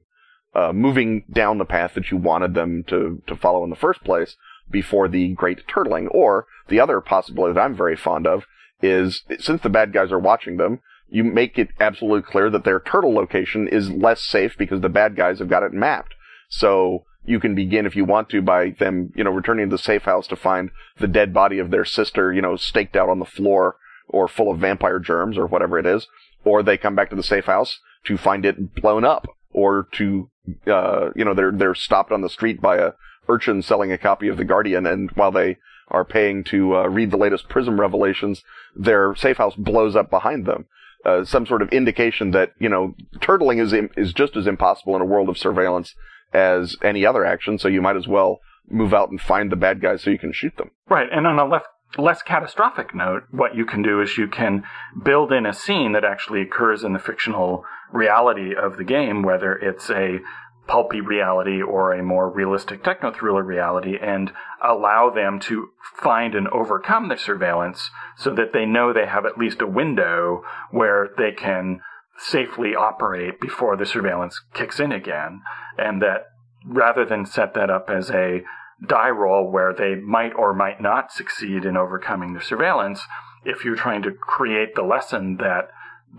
uh, 0.55 0.73
moving 0.73 1.23
down 1.31 1.57
the 1.57 1.65
path 1.65 1.93
that 1.93 2.09
you 2.11 2.17
wanted 2.17 2.53
them 2.53 2.83
to 2.87 3.21
to 3.27 3.35
follow 3.35 3.63
in 3.63 3.69
the 3.69 3.75
first 3.75 4.03
place 4.03 4.35
before 4.69 5.07
the 5.07 5.29
great 5.29 5.67
turtling. 5.67 6.07
Or 6.11 6.47
the 6.67 6.79
other 6.79 7.01
possibility 7.01 7.53
that 7.53 7.61
I'm 7.61 7.75
very 7.75 7.95
fond 7.95 8.27
of 8.27 8.45
is 8.81 9.23
since 9.39 9.61
the 9.61 9.69
bad 9.69 9.93
guys 9.93 10.11
are 10.11 10.19
watching 10.19 10.57
them, 10.57 10.79
you 11.09 11.23
make 11.23 11.57
it 11.57 11.69
absolutely 11.79 12.21
clear 12.21 12.49
that 12.49 12.63
their 12.63 12.79
turtle 12.79 13.13
location 13.13 13.67
is 13.67 13.89
less 13.89 14.21
safe 14.21 14.55
because 14.57 14.81
the 14.81 14.89
bad 14.89 15.15
guys 15.15 15.39
have 15.39 15.49
got 15.49 15.63
it 15.63 15.73
mapped. 15.73 16.13
So 16.49 17.05
you 17.27 17.39
can 17.39 17.54
begin 17.54 17.85
if 17.85 17.95
you 17.95 18.06
want 18.06 18.30
to 18.30 18.42
by 18.42 18.71
them, 18.71 19.11
you 19.16 19.23
know, 19.23 19.31
returning 19.31 19.69
to 19.69 19.75
the 19.75 19.81
safe 19.81 20.04
house 20.04 20.28
to 20.28 20.35
find 20.35 20.71
the 20.99 21.07
dead 21.07 21.33
body 21.33 21.59
of 21.59 21.69
their 21.69 21.85
sister, 21.85 22.33
you 22.33 22.42
know, 22.42 22.56
staked 22.56 22.95
out 22.95 23.09
on 23.09 23.19
the 23.19 23.25
floor 23.25 23.75
or 24.07 24.28
full 24.28 24.49
of 24.49 24.59
vampire 24.59 24.99
germs 24.99 25.37
or 25.37 25.45
whatever 25.45 25.78
it 25.78 25.85
is. 25.85 26.07
Or 26.45 26.63
they 26.63 26.78
come 26.78 26.95
back 26.95 27.09
to 27.09 27.16
the 27.16 27.23
safe 27.23 27.45
house 27.45 27.80
to 28.06 28.18
find 28.18 28.45
it 28.45 28.75
blown 28.75 29.04
up 29.04 29.28
or 29.51 29.87
to, 29.94 30.30
uh, 30.66 31.09
you 31.16 31.25
know, 31.25 31.33
they're, 31.33 31.51
they're 31.51 31.75
stopped 31.75 32.11
on 32.11 32.21
the 32.21 32.30
street 32.30 32.61
by 32.61 32.78
a 32.78 32.92
urchin 33.28 33.61
selling 33.61 33.92
a 33.92 33.97
copy 33.97 34.30
of 34.30 34.37
The 34.37 34.45
Guardian 34.45 34.85
and 34.85 35.11
while 35.11 35.31
they 35.31 35.57
are 35.90 36.06
paying 36.06 36.44
to 36.45 36.78
uh, 36.78 36.87
read 36.87 37.11
the 37.11 37.18
latest 37.18 37.49
Prism 37.49 37.80
revelations, 37.80 38.44
their 38.75 39.16
safe 39.16 39.37
house 39.37 39.56
blows 39.56 39.95
up 39.95 40.09
behind 40.09 40.45
them. 40.45 40.66
Uh, 41.06 41.23
some 41.23 41.45
sort 41.45 41.61
of 41.61 41.69
indication 41.69 42.31
that 42.31 42.51
you 42.59 42.68
know 42.68 42.95
turtling 43.19 43.61
is 43.61 43.73
is 43.95 44.11
just 44.13 44.35
as 44.35 44.47
impossible 44.47 44.95
in 44.95 45.01
a 45.01 45.06
world 45.06 45.30
of 45.30 45.37
surveillance 45.37 45.94
as 46.33 46.75
any 46.83 47.05
other 47.05 47.25
action, 47.25 47.57
so 47.57 47.67
you 47.67 47.81
might 47.81 47.95
as 47.95 48.07
well 48.07 48.39
move 48.69 48.93
out 48.93 49.09
and 49.09 49.21
find 49.21 49.51
the 49.51 49.55
bad 49.55 49.81
guys 49.81 50.03
so 50.03 50.09
you 50.09 50.19
can 50.19 50.33
shoot 50.33 50.55
them. 50.57 50.71
Right, 50.89 51.07
and 51.11 51.25
on 51.25 51.39
a 51.39 51.45
less, 51.45 51.63
less 51.97 52.21
catastrophic 52.21 52.93
note, 52.93 53.23
what 53.31 53.55
you 53.55 53.65
can 53.65 53.81
do 53.81 54.01
is 54.01 54.17
you 54.17 54.27
can 54.27 54.63
build 55.03 55.31
in 55.31 55.45
a 55.45 55.53
scene 55.53 55.93
that 55.93 56.03
actually 56.03 56.41
occurs 56.41 56.83
in 56.83 56.93
the 56.93 56.99
fictional 56.99 57.63
reality 57.91 58.53
of 58.55 58.77
the 58.77 58.83
game, 58.83 59.21
whether 59.23 59.53
it's 59.53 59.89
a 59.89 60.19
pulpy 60.67 60.99
reality 60.99 61.61
or 61.61 61.93
a 61.93 62.03
more 62.03 62.29
realistic 62.29 62.83
techno 62.83 63.11
thriller 63.11 63.43
reality, 63.43 63.95
and 64.01 64.31
allow 64.61 65.09
them 65.09 65.39
to 65.39 65.69
find 65.97 66.35
and 66.35 66.47
overcome 66.49 67.07
the 67.07 67.17
surveillance 67.17 67.89
so 68.17 68.33
that 68.35 68.51
they 68.51 68.65
know 68.65 68.91
they 68.91 69.05
have 69.05 69.25
at 69.25 69.37
least 69.37 69.61
a 69.61 69.67
window 69.67 70.43
where 70.71 71.09
they 71.17 71.31
can 71.31 71.79
safely 72.18 72.76
operate 72.76 73.40
before 73.40 73.78
the 73.78 73.86
surveillance 73.86 74.42
kicks 74.54 74.80
in 74.80 74.92
again. 74.92 75.42
And 75.78 76.02
that 76.02 76.26
rather 76.66 77.06
than 77.06 77.26
set 77.26 77.54
that 77.54 77.69
up 77.69 77.90
as 77.90 78.09
a 78.09 78.42
die 78.86 79.09
roll 79.09 79.50
where 79.50 79.74
they 79.74 79.95
might 79.95 80.33
or 80.33 80.54
might 80.54 80.81
not 80.81 81.12
succeed 81.12 81.66
in 81.66 81.78
overcoming 81.78 82.33
the 82.33 82.42
surveillance, 82.42 83.02
if 83.45 83.64
you're 83.64 83.76
trying 83.76 84.02
to 84.04 84.12
create 84.12 84.76
the 84.76 84.83
lesson 84.83 85.38
that 85.38 85.69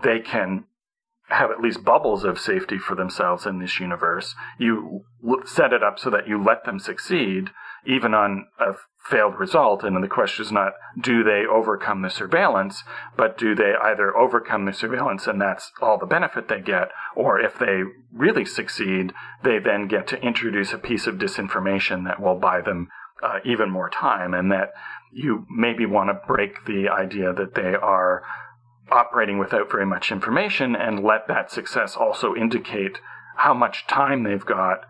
they 0.03 0.19
can 0.19 0.65
have 1.29 1.51
at 1.51 1.61
least 1.61 1.83
bubbles 1.83 2.23
of 2.23 2.39
safety 2.39 2.77
for 2.77 2.95
themselves 2.95 3.45
in 3.45 3.59
this 3.59 3.79
universe, 3.79 4.33
you 4.57 5.05
set 5.45 5.73
it 5.73 5.83
up 5.83 5.99
so 5.99 6.09
that 6.09 6.27
you 6.27 6.43
let 6.43 6.65
them 6.65 6.79
succeed 6.79 7.49
even 7.85 8.13
on 8.13 8.47
a 8.59 8.73
failed 9.09 9.39
result. 9.39 9.83
And 9.83 10.01
the 10.03 10.07
question 10.07 10.45
is 10.45 10.51
not 10.51 10.73
do 10.99 11.23
they 11.23 11.43
overcome 11.49 12.01
the 12.01 12.09
surveillance, 12.09 12.83
but 13.17 13.37
do 13.37 13.55
they 13.55 13.73
either 13.81 14.15
overcome 14.15 14.65
the 14.65 14.73
surveillance 14.73 15.27
and 15.27 15.41
that's 15.41 15.71
all 15.81 15.97
the 15.97 16.05
benefit 16.05 16.47
they 16.47 16.61
get, 16.61 16.89
or 17.15 17.39
if 17.39 17.57
they 17.57 17.83
really 18.13 18.45
succeed, 18.45 19.13
they 19.43 19.59
then 19.59 19.87
get 19.87 20.07
to 20.07 20.21
introduce 20.21 20.73
a 20.73 20.77
piece 20.77 21.07
of 21.07 21.15
disinformation 21.15 22.05
that 22.05 22.21
will 22.21 22.39
buy 22.39 22.61
them 22.61 22.89
uh, 23.21 23.39
even 23.43 23.69
more 23.69 23.89
time, 23.89 24.33
and 24.33 24.49
that 24.51 24.71
you 25.11 25.45
maybe 25.49 25.85
want 25.85 26.09
to 26.09 26.27
break 26.27 26.65
the 26.65 26.87
idea 26.87 27.33
that 27.33 27.53
they 27.55 27.75
are 27.75 28.23
operating 28.91 29.37
without 29.37 29.69
very 29.69 29.85
much 29.85 30.11
information 30.11 30.75
and 30.75 31.03
let 31.03 31.27
that 31.27 31.51
success 31.51 31.95
also 31.95 32.33
indicate 32.33 32.99
how 33.37 33.53
much 33.53 33.85
time 33.87 34.23
they've 34.23 34.45
got, 34.45 34.85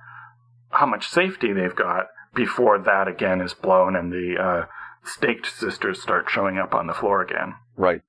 how 0.69 0.86
much 0.86 1.08
safety 1.08 1.53
they've 1.53 1.75
got 1.75 2.08
before 2.39 2.79
that 2.79 3.05
again 3.10 3.41
is 3.41 3.53
blown 3.53 3.98
and 3.98 4.13
the 4.13 4.38
uh, 4.41 4.65
staked 5.03 5.46
sisters 5.46 6.01
start 6.01 6.29
showing 6.29 6.58
up 6.58 6.74
on 6.74 6.88
the 6.88 6.93
floor 6.93 7.22
again. 7.22 7.53
Right. 7.75 8.01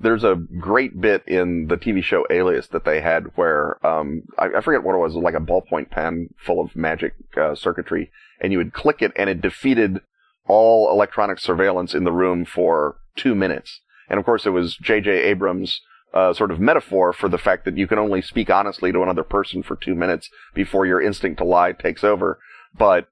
There's 0.00 0.24
a 0.24 0.36
great 0.58 0.98
bit 0.98 1.22
in 1.26 1.66
the 1.66 1.76
TV 1.76 2.02
show 2.02 2.26
Alias 2.30 2.68
that 2.68 2.86
they 2.86 3.02
had 3.02 3.26
where 3.34 3.84
um, 3.86 4.22
I, 4.38 4.46
I, 4.56 4.60
forget 4.62 4.82
what 4.82 4.94
it 4.94 4.98
was, 4.98 5.14
like 5.14 5.34
a 5.34 5.38
ballpoint 5.38 5.90
pen 5.90 6.30
full 6.38 6.62
of 6.62 6.74
magic 6.74 7.12
uh, 7.36 7.54
circuitry, 7.54 8.10
and 8.40 8.52
you 8.52 8.58
would 8.58 8.72
click 8.72 9.02
it, 9.02 9.12
and 9.16 9.28
it 9.28 9.42
defeated 9.42 10.00
all 10.48 10.90
electronic 10.90 11.38
surveillance 11.38 11.94
in 11.94 12.04
the 12.04 12.10
room 12.10 12.46
for 12.46 12.96
two 13.16 13.34
minutes. 13.34 13.82
And 14.08 14.18
of 14.18 14.24
course, 14.24 14.46
it 14.46 14.50
was 14.50 14.76
J.J. 14.76 15.10
Abrams' 15.10 15.80
uh, 16.14 16.32
sort 16.32 16.50
of 16.50 16.58
metaphor 16.58 17.12
for 17.12 17.28
the 17.28 17.38
fact 17.38 17.66
that 17.66 17.76
you 17.76 17.86
can 17.86 17.98
only 17.98 18.22
speak 18.22 18.48
honestly 18.48 18.92
to 18.92 19.02
another 19.02 19.24
person 19.24 19.62
for 19.62 19.76
two 19.76 19.94
minutes 19.94 20.30
before 20.54 20.86
your 20.86 21.02
instinct 21.02 21.38
to 21.38 21.44
lie 21.44 21.72
takes 21.72 22.02
over. 22.02 22.38
But 22.76 23.08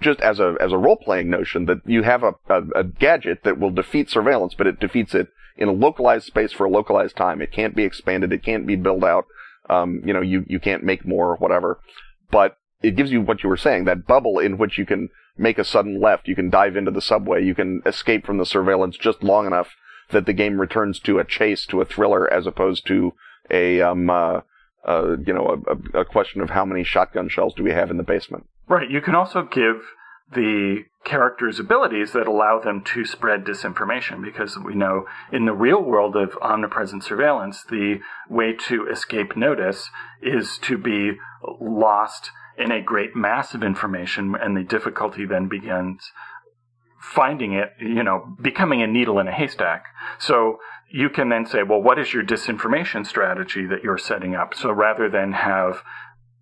just 0.00 0.20
as 0.20 0.40
a 0.40 0.56
as 0.60 0.72
a 0.72 0.78
role 0.78 0.96
playing 0.96 1.30
notion 1.30 1.66
that 1.66 1.78
you 1.84 2.02
have 2.02 2.22
a, 2.22 2.34
a, 2.48 2.62
a 2.76 2.84
gadget 2.84 3.44
that 3.44 3.58
will 3.58 3.70
defeat 3.70 4.10
surveillance, 4.10 4.54
but 4.54 4.66
it 4.66 4.80
defeats 4.80 5.14
it 5.14 5.28
in 5.56 5.68
a 5.68 5.72
localized 5.72 6.26
space 6.26 6.52
for 6.52 6.64
a 6.64 6.70
localized 6.70 7.16
time. 7.16 7.40
It 7.40 7.52
can't 7.52 7.76
be 7.76 7.84
expanded. 7.84 8.32
It 8.32 8.42
can't 8.42 8.66
be 8.66 8.76
built 8.76 9.04
out. 9.04 9.26
Um, 9.68 10.02
you 10.04 10.12
know, 10.12 10.22
you 10.22 10.44
you 10.48 10.58
can't 10.58 10.82
make 10.82 11.06
more 11.06 11.30
or 11.30 11.36
whatever. 11.36 11.80
But 12.30 12.56
it 12.82 12.96
gives 12.96 13.12
you 13.12 13.20
what 13.20 13.42
you 13.42 13.48
were 13.48 13.56
saying, 13.56 13.84
that 13.84 14.06
bubble 14.06 14.38
in 14.38 14.56
which 14.56 14.78
you 14.78 14.86
can 14.86 15.10
make 15.36 15.58
a 15.58 15.64
sudden 15.64 16.00
left, 16.00 16.28
you 16.28 16.34
can 16.34 16.50
dive 16.50 16.76
into 16.76 16.90
the 16.90 17.02
subway, 17.02 17.44
you 17.44 17.54
can 17.54 17.82
escape 17.84 18.24
from 18.24 18.38
the 18.38 18.46
surveillance 18.46 18.96
just 18.96 19.22
long 19.22 19.46
enough 19.46 19.68
that 20.10 20.26
the 20.26 20.32
game 20.32 20.60
returns 20.60 20.98
to 21.00 21.18
a 21.18 21.24
chase, 21.24 21.66
to 21.66 21.80
a 21.80 21.84
thriller, 21.84 22.30
as 22.32 22.46
opposed 22.46 22.86
to 22.86 23.12
a 23.50 23.80
um, 23.80 24.10
uh, 24.10 24.40
uh, 24.86 25.16
you 25.26 25.32
know, 25.32 25.62
a, 25.66 26.00
a, 26.00 26.04
question 26.04 26.40
of 26.40 26.50
how 26.50 26.64
many 26.64 26.82
shotgun 26.82 27.28
shells 27.28 27.54
do 27.54 27.62
we 27.62 27.70
have 27.70 27.90
in 27.90 27.96
the 27.96 28.02
basement. 28.02 28.46
Right. 28.70 28.88
You 28.88 29.00
can 29.00 29.16
also 29.16 29.42
give 29.42 29.82
the 30.32 30.84
characters 31.02 31.58
abilities 31.58 32.12
that 32.12 32.28
allow 32.28 32.60
them 32.60 32.84
to 32.84 33.04
spread 33.04 33.44
disinformation 33.44 34.22
because 34.22 34.56
we 34.56 34.76
know 34.76 35.06
in 35.32 35.44
the 35.44 35.52
real 35.52 35.82
world 35.82 36.14
of 36.14 36.38
omnipresent 36.40 37.02
surveillance, 37.02 37.64
the 37.68 37.98
way 38.28 38.52
to 38.68 38.86
escape 38.86 39.36
notice 39.36 39.90
is 40.22 40.56
to 40.58 40.78
be 40.78 41.18
lost 41.60 42.30
in 42.56 42.70
a 42.70 42.80
great 42.80 43.16
mass 43.16 43.54
of 43.54 43.64
information, 43.64 44.36
and 44.40 44.56
the 44.56 44.62
difficulty 44.62 45.26
then 45.26 45.48
begins 45.48 46.12
finding 47.00 47.54
it, 47.54 47.70
you 47.80 48.04
know, 48.04 48.36
becoming 48.40 48.82
a 48.82 48.86
needle 48.86 49.18
in 49.18 49.26
a 49.26 49.32
haystack. 49.32 49.86
So 50.20 50.58
you 50.92 51.08
can 51.08 51.28
then 51.28 51.44
say, 51.44 51.64
well, 51.64 51.82
what 51.82 51.98
is 51.98 52.12
your 52.12 52.22
disinformation 52.22 53.04
strategy 53.04 53.66
that 53.66 53.82
you're 53.82 53.98
setting 53.98 54.36
up? 54.36 54.54
So 54.54 54.70
rather 54.70 55.08
than 55.08 55.32
have 55.32 55.82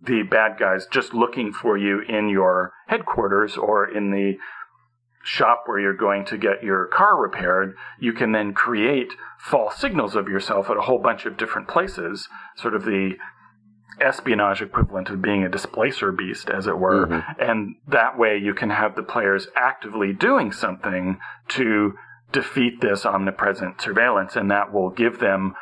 the 0.01 0.23
bad 0.23 0.59
guys 0.59 0.87
just 0.91 1.13
looking 1.13 1.53
for 1.53 1.77
you 1.77 2.01
in 2.01 2.29
your 2.29 2.73
headquarters 2.87 3.57
or 3.57 3.89
in 3.89 4.11
the 4.11 4.35
shop 5.25 5.65
where 5.67 5.81
you're 5.81 5.95
going 5.95 6.25
to 6.25 6.39
get 6.39 6.63
your 6.63 6.87
car 6.87 7.21
repaired, 7.21 7.77
you 7.99 8.13
can 8.13 8.33
then 8.33 8.55
create 8.55 9.13
false 9.39 9.77
signals 9.77 10.15
of 10.15 10.29
yourself 10.29 10.71
at 10.71 10.77
a 10.77 10.83
whole 10.83 10.99
bunch 10.99 11.27
of 11.27 11.37
different 11.37 11.69
places, 11.69 12.29
sort 12.57 12.75
of 12.75 12.85
the 12.85 13.13
espionage 14.01 14.63
equivalent 14.63 15.11
of 15.11 15.21
being 15.21 15.43
a 15.43 15.49
displacer 15.49 16.13
beast, 16.13 16.49
as 16.49 16.67
it 16.67 16.79
were. 16.79 17.07
Mm-hmm. 17.07 17.41
And 17.41 17.75
that 17.87 18.19
way 18.19 18.39
you 18.39 18.55
can 18.55 18.71
have 18.71 18.95
the 18.95 19.03
players 19.03 19.49
actively 19.57 20.13
doing 20.13 20.53
something 20.53 21.19
to 21.49 21.95
defeat 22.33 22.81
this 22.81 23.05
omnipresent 23.05 23.81
surveillance, 23.81 24.37
and 24.37 24.51
that 24.51 24.73
will 24.73 24.91
give 24.91 25.19
them 25.19 25.55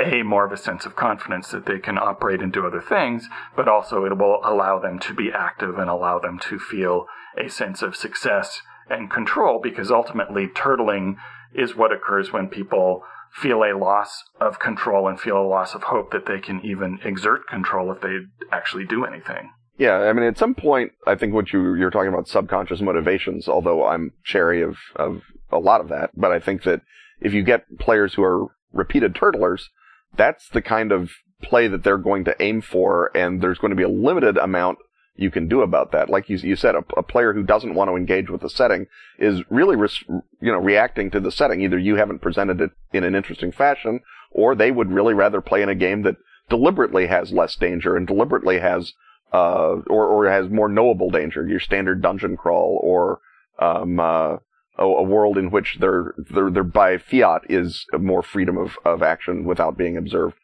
a 0.00 0.22
more 0.22 0.44
of 0.44 0.52
a 0.52 0.56
sense 0.56 0.86
of 0.86 0.96
confidence 0.96 1.50
that 1.50 1.66
they 1.66 1.78
can 1.78 1.98
operate 1.98 2.40
and 2.40 2.52
do 2.52 2.66
other 2.66 2.80
things, 2.80 3.28
but 3.54 3.68
also 3.68 4.04
it 4.04 4.16
will 4.16 4.40
allow 4.44 4.78
them 4.78 4.98
to 4.98 5.14
be 5.14 5.30
active 5.32 5.78
and 5.78 5.90
allow 5.90 6.18
them 6.18 6.38
to 6.38 6.58
feel 6.58 7.06
a 7.36 7.48
sense 7.48 7.82
of 7.82 7.96
success 7.96 8.62
and 8.88 9.10
control 9.10 9.60
because 9.62 9.90
ultimately 9.90 10.48
turtling 10.48 11.16
is 11.54 11.76
what 11.76 11.92
occurs 11.92 12.32
when 12.32 12.48
people 12.48 13.02
feel 13.32 13.62
a 13.62 13.78
loss 13.78 14.24
of 14.40 14.58
control 14.58 15.06
and 15.06 15.20
feel 15.20 15.38
a 15.38 15.46
loss 15.46 15.74
of 15.74 15.84
hope 15.84 16.10
that 16.10 16.26
they 16.26 16.40
can 16.40 16.60
even 16.64 16.98
exert 17.04 17.46
control 17.46 17.92
if 17.92 18.00
they 18.00 18.18
actually 18.50 18.84
do 18.84 19.04
anything. 19.04 19.50
Yeah, 19.78 19.96
I 19.96 20.12
mean, 20.12 20.24
at 20.24 20.36
some 20.36 20.54
point, 20.54 20.92
I 21.06 21.14
think 21.14 21.32
what 21.32 21.52
you 21.52 21.74
you're 21.74 21.90
talking 21.90 22.12
about 22.12 22.28
subconscious 22.28 22.82
motivations. 22.82 23.48
Although 23.48 23.86
I'm 23.86 24.12
chary 24.24 24.62
of 24.62 24.76
of 24.96 25.22
a 25.50 25.58
lot 25.58 25.80
of 25.80 25.88
that, 25.88 26.10
but 26.14 26.32
I 26.32 26.38
think 26.38 26.64
that 26.64 26.82
if 27.20 27.32
you 27.32 27.42
get 27.42 27.78
players 27.78 28.14
who 28.14 28.22
are 28.22 28.48
repeated 28.72 29.14
turtlers, 29.14 29.68
that's 30.16 30.48
the 30.48 30.62
kind 30.62 30.92
of 30.92 31.10
play 31.42 31.68
that 31.68 31.82
they're 31.82 31.98
going 31.98 32.24
to 32.24 32.42
aim 32.42 32.60
for, 32.60 33.10
and 33.16 33.40
there's 33.40 33.58
going 33.58 33.70
to 33.70 33.76
be 33.76 33.82
a 33.82 33.88
limited 33.88 34.36
amount 34.36 34.78
you 35.16 35.30
can 35.30 35.48
do 35.48 35.60
about 35.60 35.92
that. 35.92 36.08
Like 36.08 36.28
you, 36.28 36.36
you 36.38 36.56
said, 36.56 36.74
a, 36.74 36.84
a, 36.96 37.02
player 37.02 37.32
who 37.32 37.42
doesn't 37.42 37.74
want 37.74 37.90
to 37.90 37.96
engage 37.96 38.30
with 38.30 38.40
the 38.40 38.48
setting 38.48 38.86
is 39.18 39.42
really, 39.50 39.76
res, 39.76 40.02
you 40.08 40.50
know, 40.52 40.58
reacting 40.58 41.10
to 41.10 41.20
the 41.20 41.30
setting. 41.30 41.60
Either 41.60 41.78
you 41.78 41.96
haven't 41.96 42.22
presented 42.22 42.60
it 42.60 42.70
in 42.92 43.04
an 43.04 43.14
interesting 43.14 43.52
fashion, 43.52 44.00
or 44.30 44.54
they 44.54 44.70
would 44.70 44.90
really 44.90 45.14
rather 45.14 45.40
play 45.40 45.62
in 45.62 45.68
a 45.68 45.74
game 45.74 46.02
that 46.02 46.16
deliberately 46.48 47.06
has 47.06 47.32
less 47.32 47.54
danger 47.54 47.96
and 47.96 48.06
deliberately 48.06 48.60
has, 48.60 48.94
uh, 49.32 49.76
or, 49.88 50.06
or 50.06 50.30
has 50.30 50.48
more 50.48 50.68
knowable 50.68 51.10
danger. 51.10 51.46
Your 51.46 51.60
standard 51.60 52.02
dungeon 52.02 52.36
crawl 52.36 52.80
or, 52.82 53.20
um, 53.58 54.00
uh, 54.00 54.36
a, 54.80 54.84
a, 54.84 55.02
world 55.02 55.38
in 55.38 55.50
which 55.50 55.78
their, 55.78 56.14
their, 56.16 56.50
their 56.50 56.64
by 56.64 56.98
fiat 56.98 57.42
is 57.48 57.86
more 57.92 58.22
freedom 58.22 58.56
of, 58.56 58.78
of 58.84 59.02
action 59.02 59.44
without 59.44 59.76
being 59.76 59.96
observed. 59.96 60.36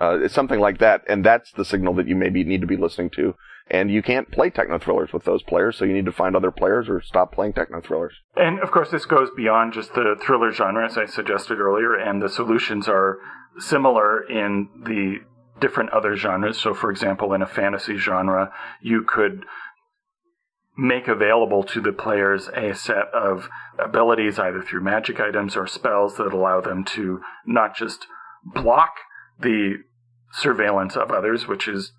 Uh, 0.00 0.18
it's 0.22 0.34
something 0.34 0.60
like 0.60 0.78
that, 0.78 1.02
and 1.08 1.24
that's 1.24 1.52
the 1.52 1.64
signal 1.64 1.94
that 1.94 2.06
you 2.06 2.14
maybe 2.14 2.44
need 2.44 2.60
to 2.60 2.66
be 2.66 2.76
listening 2.76 3.10
to. 3.10 3.34
And 3.70 3.90
you 3.90 4.02
can't 4.02 4.30
play 4.30 4.48
techno 4.48 4.78
thrillers 4.78 5.12
with 5.12 5.24
those 5.24 5.42
players, 5.42 5.76
so 5.76 5.84
you 5.84 5.92
need 5.92 6.06
to 6.06 6.12
find 6.12 6.34
other 6.34 6.50
players 6.50 6.88
or 6.88 7.02
stop 7.02 7.32
playing 7.32 7.52
techno 7.52 7.80
thrillers. 7.80 8.14
And 8.36 8.60
of 8.60 8.70
course, 8.70 8.90
this 8.90 9.04
goes 9.04 9.28
beyond 9.36 9.74
just 9.74 9.94
the 9.94 10.16
thriller 10.20 10.52
genre, 10.52 10.86
as 10.86 10.96
I 10.96 11.04
suggested 11.04 11.58
earlier, 11.58 11.94
and 11.94 12.22
the 12.22 12.28
solutions 12.28 12.88
are 12.88 13.18
similar 13.58 14.22
in 14.22 14.68
the 14.84 15.18
different 15.60 15.90
other 15.90 16.16
genres. 16.16 16.58
So, 16.58 16.72
for 16.72 16.90
example, 16.90 17.32
in 17.34 17.42
a 17.42 17.46
fantasy 17.46 17.96
genre, 17.96 18.52
you 18.80 19.02
could 19.02 19.44
make 20.78 21.08
available 21.08 21.64
to 21.64 21.80
the 21.80 21.92
players 21.92 22.48
a 22.54 22.72
set 22.72 23.08
of 23.12 23.48
abilities, 23.78 24.38
either 24.38 24.62
through 24.62 24.80
magic 24.80 25.18
items 25.18 25.56
or 25.56 25.66
spells, 25.66 26.16
that 26.16 26.32
allow 26.32 26.60
them 26.60 26.84
to 26.84 27.20
not 27.44 27.74
just 27.76 28.06
block 28.44 28.92
the 29.40 29.74
surveillance 30.32 30.96
of 30.96 31.10
others, 31.10 31.48
which 31.48 31.66
is 31.66 31.92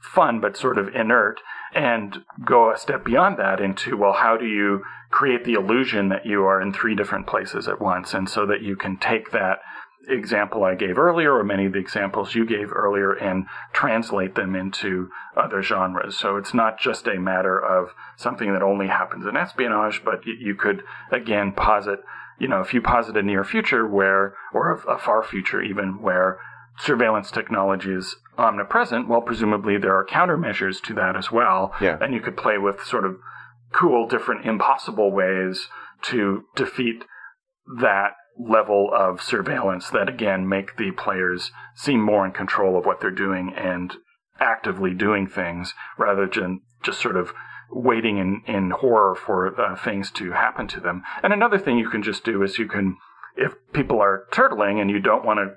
fun 0.00 0.38
but 0.38 0.56
sort 0.56 0.76
of 0.76 0.94
inert, 0.94 1.40
and 1.74 2.18
go 2.44 2.70
a 2.70 2.76
step 2.76 3.04
beyond 3.04 3.38
that 3.38 3.60
into, 3.60 3.96
well, 3.96 4.12
how 4.12 4.36
do 4.36 4.46
you 4.46 4.82
create 5.10 5.44
the 5.44 5.54
illusion 5.54 6.10
that 6.10 6.26
you 6.26 6.42
are 6.42 6.60
in 6.60 6.72
three 6.72 6.94
different 6.94 7.26
places 7.26 7.66
at 7.66 7.80
once? 7.80 8.12
And 8.12 8.28
so 8.28 8.44
that 8.46 8.62
you 8.62 8.76
can 8.76 8.98
take 8.98 9.32
that 9.32 9.60
example 10.08 10.64
I 10.64 10.74
gave 10.74 10.98
earlier, 10.98 11.34
or 11.34 11.44
many 11.44 11.66
of 11.66 11.72
the 11.72 11.78
examples 11.78 12.34
you 12.34 12.46
gave 12.46 12.72
earlier, 12.72 13.12
and 13.12 13.46
translate 13.72 14.34
them 14.34 14.54
into 14.54 15.10
other 15.36 15.62
genres. 15.62 16.16
So 16.18 16.36
it's 16.36 16.54
not 16.54 16.78
just 16.78 17.06
a 17.06 17.18
matter 17.18 17.58
of 17.58 17.90
something 18.16 18.52
that 18.52 18.62
only 18.62 18.86
happens 18.86 19.26
in 19.26 19.36
espionage, 19.36 20.02
but 20.04 20.24
you 20.24 20.54
could, 20.54 20.82
again, 21.10 21.52
posit, 21.52 22.00
you 22.38 22.48
know, 22.48 22.60
if 22.60 22.72
you 22.74 22.80
posit 22.80 23.16
a 23.16 23.22
near 23.22 23.44
future 23.44 23.86
where, 23.86 24.34
or 24.52 24.72
a 24.72 24.98
far 24.98 25.22
future 25.22 25.62
even, 25.62 26.00
where 26.00 26.38
surveillance 26.78 27.30
technology 27.30 27.92
is 27.92 28.16
omnipresent, 28.38 29.08
well, 29.08 29.22
presumably 29.22 29.78
there 29.78 29.94
are 29.94 30.04
countermeasures 30.04 30.82
to 30.82 30.94
that 30.94 31.16
as 31.16 31.32
well. 31.32 31.74
Yeah. 31.80 31.98
And 32.00 32.14
you 32.14 32.20
could 32.20 32.36
play 32.36 32.58
with 32.58 32.82
sort 32.84 33.04
of 33.04 33.16
cool, 33.72 34.06
different, 34.06 34.46
impossible 34.46 35.10
ways 35.10 35.68
to 36.02 36.44
defeat 36.54 37.04
that 37.80 38.10
level 38.38 38.90
of 38.92 39.22
surveillance 39.22 39.90
that 39.90 40.08
again 40.08 40.48
make 40.48 40.76
the 40.76 40.90
players 40.90 41.50
seem 41.74 42.00
more 42.00 42.26
in 42.26 42.32
control 42.32 42.78
of 42.78 42.84
what 42.84 43.00
they're 43.00 43.10
doing 43.10 43.52
and 43.56 43.94
actively 44.40 44.92
doing 44.92 45.26
things 45.26 45.74
rather 45.98 46.26
than 46.26 46.60
just 46.82 47.00
sort 47.00 47.16
of 47.16 47.32
waiting 47.70 48.18
in, 48.18 48.42
in 48.46 48.70
horror 48.70 49.14
for 49.14 49.58
uh, 49.60 49.76
things 49.76 50.10
to 50.10 50.32
happen 50.32 50.68
to 50.68 50.80
them. 50.80 51.02
And 51.22 51.32
another 51.32 51.58
thing 51.58 51.78
you 51.78 51.90
can 51.90 52.02
just 52.02 52.24
do 52.24 52.42
is 52.42 52.58
you 52.58 52.68
can, 52.68 52.96
if 53.36 53.54
people 53.72 54.00
are 54.00 54.26
turtling 54.32 54.80
and 54.80 54.90
you 54.90 55.00
don't 55.00 55.24
want 55.24 55.38
to 55.38 55.54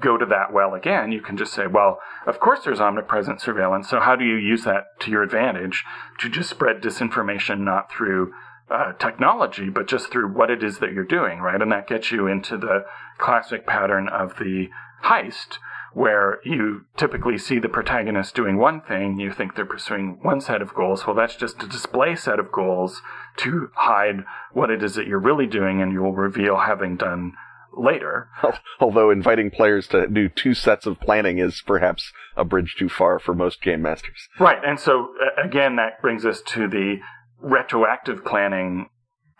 go 0.00 0.16
to 0.16 0.26
that 0.26 0.52
well 0.52 0.74
again, 0.74 1.12
you 1.12 1.20
can 1.20 1.36
just 1.36 1.52
say, 1.52 1.66
well, 1.66 1.98
of 2.26 2.40
course 2.40 2.60
there's 2.64 2.80
omnipresent 2.80 3.40
surveillance. 3.40 3.88
So 3.88 4.00
how 4.00 4.16
do 4.16 4.24
you 4.24 4.36
use 4.36 4.64
that 4.64 4.84
to 5.00 5.10
your 5.10 5.22
advantage 5.22 5.84
to 6.20 6.28
just 6.28 6.50
spread 6.50 6.82
disinformation 6.82 7.60
not 7.60 7.90
through 7.90 8.32
uh, 8.72 8.92
technology, 8.94 9.68
but 9.68 9.86
just 9.86 10.10
through 10.10 10.32
what 10.32 10.50
it 10.50 10.62
is 10.62 10.78
that 10.78 10.92
you're 10.92 11.04
doing, 11.04 11.40
right? 11.40 11.60
And 11.60 11.70
that 11.72 11.86
gets 11.86 12.10
you 12.10 12.26
into 12.26 12.56
the 12.56 12.84
classic 13.18 13.66
pattern 13.66 14.08
of 14.08 14.36
the 14.38 14.68
heist, 15.04 15.58
where 15.94 16.40
you 16.44 16.86
typically 16.96 17.36
see 17.36 17.58
the 17.58 17.68
protagonist 17.68 18.34
doing 18.34 18.56
one 18.56 18.80
thing, 18.80 19.20
you 19.20 19.30
think 19.30 19.54
they're 19.54 19.66
pursuing 19.66 20.18
one 20.22 20.40
set 20.40 20.62
of 20.62 20.74
goals. 20.74 21.06
Well, 21.06 21.14
that's 21.14 21.36
just 21.36 21.62
a 21.62 21.66
display 21.66 22.16
set 22.16 22.38
of 22.38 22.50
goals 22.50 23.02
to 23.38 23.68
hide 23.74 24.24
what 24.52 24.70
it 24.70 24.82
is 24.82 24.94
that 24.94 25.06
you're 25.06 25.18
really 25.18 25.46
doing, 25.46 25.82
and 25.82 25.92
you 25.92 26.02
will 26.02 26.14
reveal 26.14 26.60
having 26.60 26.96
done 26.96 27.34
later. 27.76 28.28
Although 28.80 29.10
inviting 29.10 29.50
players 29.50 29.86
to 29.88 30.06
do 30.06 30.28
two 30.28 30.54
sets 30.54 30.86
of 30.86 31.00
planning 31.00 31.38
is 31.38 31.62
perhaps 31.66 32.12
a 32.36 32.44
bridge 32.44 32.74
too 32.78 32.88
far 32.88 33.18
for 33.18 33.34
most 33.34 33.62
game 33.62 33.82
masters. 33.82 34.28
Right, 34.38 34.62
and 34.64 34.80
so 34.80 35.12
again, 35.42 35.76
that 35.76 36.00
brings 36.00 36.24
us 36.24 36.40
to 36.48 36.68
the 36.68 37.00
retroactive 37.42 38.24
planning 38.24 38.88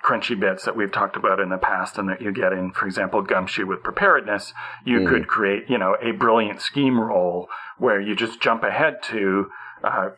crunchy 0.05 0.39
bits 0.39 0.65
that 0.65 0.77
we've 0.77 0.91
talked 0.91 1.17
about 1.17 1.39
in 1.39 1.49
the 1.49 1.59
past 1.59 1.97
and 1.97 2.09
that 2.09 2.21
you 2.21 2.33
get 2.33 2.53
in, 2.53 2.73
for 2.73 2.87
example, 2.87 3.23
Gumshoe 3.23 3.67
with 3.67 3.83
preparedness. 3.83 4.53
You 4.85 5.01
mm. 5.01 5.09
could 5.09 5.29
create, 5.29 5.65
you 5.69 5.79
know, 5.79 5.97
a 6.03 6.11
brilliant 6.11 6.61
scheme 6.61 6.99
roll 6.99 7.49
where 7.79 8.01
you 8.01 8.17
just 8.17 8.41
jump 8.41 8.65
ahead 8.65 9.03
to, 9.05 9.51
uh, 9.85 10.11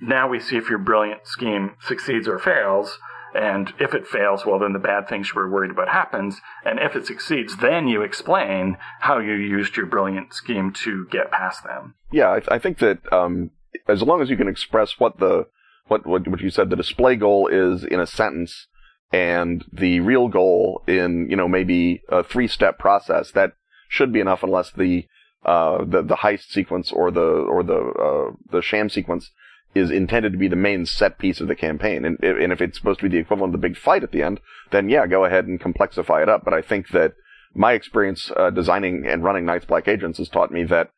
now 0.00 0.28
we 0.28 0.38
see 0.38 0.56
if 0.56 0.70
your 0.70 0.78
brilliant 0.78 1.26
scheme 1.26 1.74
succeeds 1.80 2.28
or 2.28 2.38
fails 2.38 2.98
and 3.34 3.72
if 3.80 3.94
it 3.94 4.06
fails, 4.06 4.46
well, 4.46 4.60
then 4.60 4.72
the 4.72 4.78
bad 4.78 5.08
things 5.08 5.30
you 5.34 5.40
were 5.40 5.50
worried 5.50 5.72
about 5.72 5.88
happens. 5.88 6.40
And 6.64 6.78
if 6.78 6.94
it 6.94 7.04
succeeds, 7.04 7.56
then 7.56 7.88
you 7.88 8.02
explain 8.02 8.76
how 9.00 9.18
you 9.18 9.34
used 9.34 9.76
your 9.76 9.86
brilliant 9.86 10.32
scheme 10.32 10.72
to 10.84 11.06
get 11.10 11.32
past 11.32 11.64
them. 11.64 11.94
Yeah, 12.12 12.30
I, 12.30 12.38
th- 12.38 12.48
I 12.50 12.58
think 12.60 12.78
that 12.78 13.12
um, 13.12 13.50
as 13.88 14.02
long 14.02 14.22
as 14.22 14.30
you 14.30 14.36
can 14.36 14.48
express 14.48 15.00
what 15.00 15.18
the 15.18 15.48
what, 15.86 16.06
what 16.06 16.26
what 16.28 16.40
you 16.40 16.50
said 16.50 16.70
the 16.70 16.76
display 16.76 17.16
goal 17.16 17.48
is 17.48 17.84
in 17.84 18.00
a 18.00 18.06
sentence, 18.06 18.66
and 19.12 19.64
the 19.72 20.00
real 20.00 20.28
goal 20.28 20.82
in 20.86 21.28
you 21.30 21.36
know 21.36 21.48
maybe 21.48 22.02
a 22.08 22.22
three 22.22 22.48
step 22.48 22.78
process, 22.78 23.30
that 23.32 23.52
should 23.88 24.12
be 24.12 24.20
enough 24.20 24.42
unless 24.42 24.70
the 24.70 25.06
uh, 25.44 25.84
the 25.84 26.02
the 26.02 26.16
heist 26.16 26.48
sequence 26.48 26.90
or 26.90 27.10
the 27.10 27.20
or 27.20 27.62
the 27.62 27.76
uh, 27.76 28.36
the 28.50 28.62
sham 28.62 28.88
sequence 28.88 29.30
is 29.74 29.90
intended 29.90 30.32
to 30.32 30.38
be 30.38 30.48
the 30.48 30.56
main 30.56 30.86
set 30.86 31.18
piece 31.18 31.40
of 31.40 31.48
the 31.48 31.54
campaign. 31.54 32.04
And, 32.04 32.22
and 32.22 32.52
if 32.52 32.60
it's 32.60 32.78
supposed 32.78 33.00
to 33.00 33.08
be 33.08 33.16
the 33.16 33.20
equivalent 33.20 33.54
of 33.54 33.60
the 33.60 33.68
big 33.68 33.76
fight 33.76 34.04
at 34.04 34.12
the 34.12 34.22
end, 34.22 34.40
then 34.70 34.88
yeah, 34.88 35.06
go 35.06 35.24
ahead 35.24 35.46
and 35.46 35.60
complexify 35.60 36.22
it 36.22 36.28
up. 36.28 36.44
But 36.44 36.54
I 36.54 36.62
think 36.62 36.90
that 36.90 37.14
my 37.54 37.72
experience 37.72 38.30
uh, 38.36 38.50
designing 38.50 39.04
and 39.06 39.24
running 39.24 39.44
Night's 39.44 39.64
Black 39.64 39.88
Agents 39.88 40.18
has 40.18 40.28
taught 40.28 40.52
me 40.52 40.64
that 40.64 40.90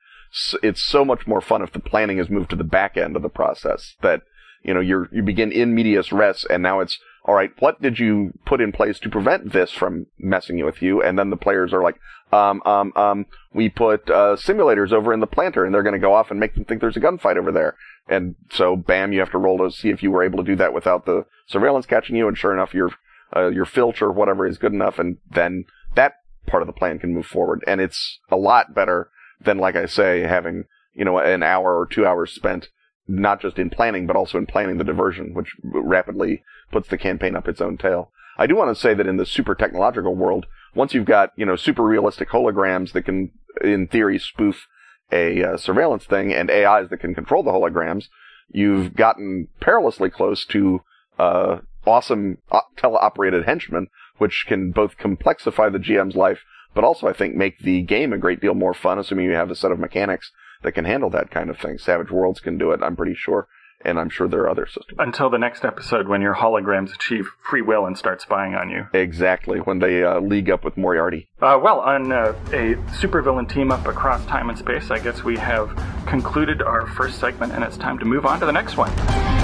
it's 0.62 0.82
so 0.82 1.04
much 1.04 1.26
more 1.26 1.40
fun 1.40 1.62
if 1.62 1.72
the 1.72 1.80
planning 1.80 2.18
is 2.18 2.28
moved 2.28 2.50
to 2.50 2.56
the 2.56 2.64
back 2.64 2.96
end 2.96 3.16
of 3.16 3.22
the 3.22 3.28
process. 3.28 3.94
That 4.02 4.22
you 4.66 4.75
know 4.75 4.80
you 4.80 5.08
you 5.12 5.23
begin 5.23 5.52
in 5.52 5.75
medias 5.75 6.12
res, 6.12 6.44
and 6.50 6.62
now 6.62 6.80
it's 6.80 6.99
all 7.25 7.35
right. 7.35 7.50
What 7.61 7.80
did 7.80 7.99
you 7.99 8.32
put 8.44 8.61
in 8.61 8.73
place 8.73 8.99
to 9.00 9.08
prevent 9.08 9.52
this 9.52 9.70
from 9.70 10.06
messing 10.18 10.62
with 10.64 10.82
you? 10.82 11.02
And 11.02 11.18
then 11.18 11.30
the 11.30 11.37
players 11.37 11.73
are 11.73 11.82
like, 11.82 11.99
um, 12.32 12.62
um, 12.64 12.92
um, 12.96 13.26
we 13.54 13.68
put 13.68 14.11
uh, 14.11 14.37
simulators 14.37 14.92
over 14.92 15.12
in 15.12 15.20
the 15.20 15.26
planter, 15.26 15.64
and 15.64 15.73
they're 15.73 15.82
going 15.82 15.92
to 15.92 16.00
go 16.00 16.14
off 16.14 16.30
and 16.30 16.40
make 16.40 16.54
them 16.54 16.64
think 16.64 16.80
there's 16.80 16.96
a 16.96 17.00
gunfight 17.00 17.37
over 17.37 17.52
there. 17.52 17.76
And 18.08 18.35
so, 18.50 18.76
bam, 18.76 19.12
you 19.12 19.20
have 19.20 19.30
to 19.30 19.38
roll 19.38 19.58
to 19.58 19.70
see 19.70 19.90
if 19.90 20.02
you 20.02 20.11
were 20.11 20.23
able 20.23 20.38
to 20.38 20.44
do 20.44 20.56
that 20.56 20.73
without 20.73 21.06
the 21.06 21.26
surveillance 21.46 21.87
catching 21.87 22.16
you. 22.16 22.26
And 22.26 22.37
sure 22.37 22.52
enough, 22.52 22.75
your 22.75 22.90
uh, 23.35 23.49
your 23.49 23.66
filch 23.66 24.02
or 24.02 24.11
whatever 24.11 24.46
is 24.46 24.58
good 24.58 24.73
enough, 24.73 24.99
and 24.99 25.18
then 25.30 25.64
that 25.94 26.14
part 26.46 26.62
of 26.62 26.66
the 26.66 26.73
plan 26.73 26.99
can 26.99 27.14
move 27.14 27.26
forward. 27.26 27.62
And 27.66 27.80
it's 27.80 28.18
a 28.30 28.37
lot 28.37 28.75
better 28.75 29.11
than, 29.40 29.58
like 29.58 29.76
I 29.76 29.87
say, 29.87 30.20
having 30.20 30.64
you 30.94 31.04
know 31.04 31.18
an 31.18 31.42
hour 31.42 31.78
or 31.78 31.87
two 31.87 32.06
hours 32.06 32.32
spent 32.32 32.68
not 33.08 33.40
just 33.40 33.58
in 33.58 33.70
planning 33.70 34.06
but 34.06 34.16
also 34.16 34.38
in 34.38 34.46
planning 34.46 34.78
the 34.78 34.84
diversion, 34.84 35.34
which 35.34 35.54
rapidly 35.62 36.42
puts 36.70 36.88
the 36.88 36.98
campaign 36.98 37.36
up 37.36 37.48
its 37.48 37.60
own 37.60 37.76
tail. 37.76 38.10
I 38.38 38.46
do 38.46 38.56
want 38.56 38.75
to 38.75 38.80
say 38.80 38.94
that 38.94 39.06
in 39.06 39.16
the 39.16 39.26
super 39.26 39.54
technological 39.54 40.14
world, 40.14 40.46
once 40.75 40.92
you've 40.94 41.06
got 41.06 41.32
you 41.36 41.46
know 41.46 41.56
super 41.56 41.82
realistic 41.82 42.28
holograms 42.30 42.92
that 42.92 43.02
can, 43.02 43.30
in 43.62 43.86
theory, 43.86 44.18
spoof 44.18 44.66
a 45.12 45.42
uh, 45.42 45.56
surveillance 45.56 46.04
thing 46.04 46.32
and 46.32 46.50
AIs 46.50 46.90
that 46.90 46.98
can 46.98 47.14
control 47.14 47.42
the 47.42 47.52
holograms, 47.52 48.06
you've 48.50 48.94
gotten 48.94 49.48
perilously 49.60 50.10
close 50.10 50.44
to 50.46 50.80
uh, 51.18 51.58
awesome 51.86 52.38
uh, 52.50 52.60
teleoperated 52.76 53.45
henchmen, 53.47 53.88
which 54.19 54.45
can 54.49 54.73
both 54.73 54.99
complexify 54.99 55.71
the 55.71 55.78
GM's 55.78 56.16
life, 56.16 56.40
but 56.75 56.84
also 56.84 57.06
I 57.06 57.12
think 57.12 57.34
make 57.34 57.60
the 57.60 57.82
game 57.82 58.12
a 58.12 58.19
great 58.19 58.40
deal 58.40 58.54
more 58.54 58.75
fun, 58.75 58.99
assuming 58.99 59.26
you 59.26 59.32
have 59.32 59.50
a 59.50 59.56
set 59.56 59.71
of 59.71 59.78
mechanics 59.78 60.32
that 60.62 60.73
can 60.73 60.84
handle 60.84 61.10
that 61.10 61.30
kind 61.30 61.50
of 61.50 61.58
thing. 61.58 61.78
Savage 61.78 62.10
Worlds 62.10 62.40
can 62.40 62.58
do 62.58 62.73
it, 62.73 62.80
I'm 62.82 62.97
pretty 62.97 63.14
sure 63.14 63.49
and 63.84 63.99
I'm 64.00 64.08
sure 64.08 64.28
there 64.28 64.40
are 64.40 64.50
other 64.50 64.66
systems. 64.66 64.99
Until 64.99 65.30
the 65.30 65.38
next 65.38 65.64
episode 65.64 66.08
when 66.08 66.21
your 66.21 66.34
holograms 66.34 66.95
achieve 66.95 67.28
free 67.49 67.62
will 67.62 67.86
and 67.86 67.97
start 67.97 68.21
spying 68.21 68.54
on 68.54 68.71
you. 68.71 68.88
Exactly, 68.92 69.58
when 69.58 69.78
they 69.78 70.02
uh, 70.02 70.21
league 70.21 70.50
up 70.50 70.64
with 70.64 70.76
Moriarty. 70.76 71.28
Uh, 71.40 71.58
well, 71.62 71.80
on 71.80 72.10
uh, 72.10 72.34
a 72.49 72.75
supervillain 72.99 73.49
team 73.49 73.71
up 73.71 73.86
across 73.86 74.25
time 74.26 74.49
and 74.49 74.58
space, 74.58 74.90
I 74.90 74.99
guess 74.99 75.23
we 75.23 75.36
have 75.36 75.71
concluded 76.06 76.62
our 76.62 76.86
first 76.86 77.21
segment, 77.21 77.52
and 77.52 77.62
it's 77.62 77.76
time 77.76 77.99
to 77.99 78.04
move 78.04 78.26
on 78.26 78.40
to 78.40 78.47
the 78.47 78.52
next 78.52 78.76
one. 78.76 79.35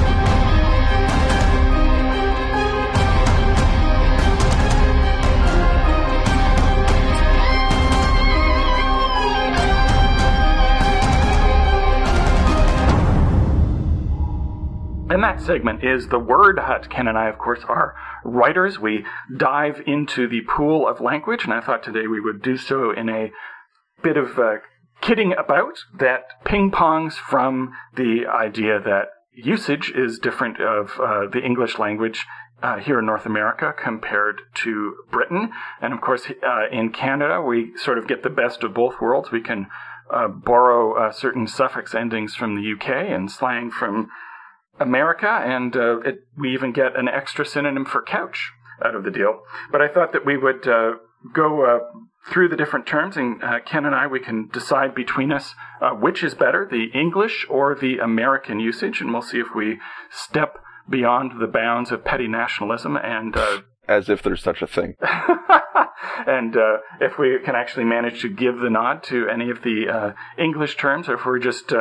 And 15.13 15.23
that 15.25 15.43
segment 15.43 15.85
is 15.85 16.09
the 16.09 16.19
Word 16.19 16.59
Hut. 16.59 16.89
Ken 16.89 17.07
and 17.07 17.19
I, 17.19 17.29
of 17.29 17.37
course, 17.37 17.61
are 17.69 17.95
writers. 18.25 18.79
We 18.79 19.05
dive 19.37 19.83
into 19.87 20.27
the 20.27 20.41
pool 20.41 20.89
of 20.89 21.03
language, 21.03 21.45
and 21.45 21.53
I 21.53 21.61
thought 21.61 21.83
today 21.83 22.07
we 22.07 22.19
would 22.19 22.41
do 22.41 22.57
so 22.57 22.93
in 22.93 23.11
a 23.11 23.31
bit 24.03 24.17
of 24.17 24.39
uh, 24.39 24.55
kidding 25.03 25.35
about 25.35 25.81
that 25.99 26.43
ping 26.47 26.71
pongs 26.71 27.13
from 27.13 27.75
the 27.95 28.25
idea 28.27 28.81
that 28.81 29.09
usage 29.35 29.93
is 29.95 30.19
different 30.19 30.63
of 30.63 30.99
uh, 30.99 31.27
the 31.31 31.43
English 31.45 31.79
language 31.79 32.25
uh, 32.63 32.79
here 32.79 32.99
in 32.99 33.05
North 33.05 33.27
America 33.27 33.75
compared 33.79 34.41
to 34.55 34.97
Britain. 35.11 35.53
And 35.83 35.93
of 35.93 36.01
course, 36.01 36.31
uh, 36.43 36.69
in 36.75 36.91
Canada, 36.91 37.43
we 37.43 37.77
sort 37.77 37.99
of 37.99 38.09
get 38.09 38.23
the 38.23 38.31
best 38.31 38.65
of 38.65 38.73
both 38.73 38.99
worlds. 38.99 39.31
We 39.31 39.43
can 39.43 39.67
uh, 40.11 40.29
borrow 40.29 40.95
uh, 40.95 41.13
certain 41.13 41.47
suffix 41.47 41.95
endings 41.95 42.35
from 42.35 42.55
the 42.55 42.73
UK 42.73 43.11
and 43.11 43.31
slang 43.31 43.71
from 43.71 44.09
America, 44.83 45.29
and 45.29 45.75
uh, 45.77 46.01
it, 46.01 46.27
we 46.37 46.53
even 46.53 46.73
get 46.73 46.99
an 46.99 47.09
extra 47.09 47.47
synonym 47.47 47.85
for 47.85 48.03
couch 48.03 48.53
out 48.85 48.95
of 48.95 49.05
the 49.05 49.11
deal. 49.11 49.41
But 49.71 49.81
I 49.81 49.89
thought 49.89 50.13
that 50.13 50.27
we 50.27 50.37
would 50.37 50.67
uh, 50.67 50.93
go 51.33 51.65
uh, 51.65 51.79
through 52.31 52.49
the 52.49 52.57
different 52.57 52.87
terms, 52.87 53.17
and 53.17 53.43
uh, 53.43 53.61
Ken 53.65 53.85
and 53.87 53.95
I, 53.95 54.07
we 54.07 54.21
can 54.21 54.49
decide 54.53 54.95
between 54.95 55.33
us 55.33 55.55
uh, 55.81 55.91
which 55.91 56.23
is 56.23 56.35
better, 56.35 56.69
the 56.71 56.87
English 56.99 57.47
or 57.49 57.75
the 57.75 57.99
American 57.99 58.61
usage, 58.61 59.01
and 59.01 59.13
we'll 59.13 59.23
see 59.23 59.39
if 59.39 59.55
we 59.55 59.79
step 60.11 60.59
beyond 60.89 61.41
the 61.41 61.47
bounds 61.47 61.91
of 61.91 62.05
petty 62.05 62.29
nationalism 62.29 62.97
and. 62.97 63.37
Uh, 63.37 63.61
As 63.89 64.09
if 64.09 64.23
there's 64.23 64.43
such 64.43 64.63
a 64.63 64.67
thing. 64.67 64.95
and 66.27 66.57
if 67.01 67.19
we 67.19 67.39
can 67.45 67.55
actually 67.55 67.85
manage 67.85 68.23
to 68.23 68.29
give 68.29 68.59
the 68.59 68.71
nod 68.71 69.03
to 69.05 69.29
any 69.29 69.51
of 69.51 69.63
the 69.63 70.15
English 70.39 70.77
terms, 70.77 71.09
or 71.09 71.15
if 71.15 71.27
we're 71.27 71.39
just 71.39 71.73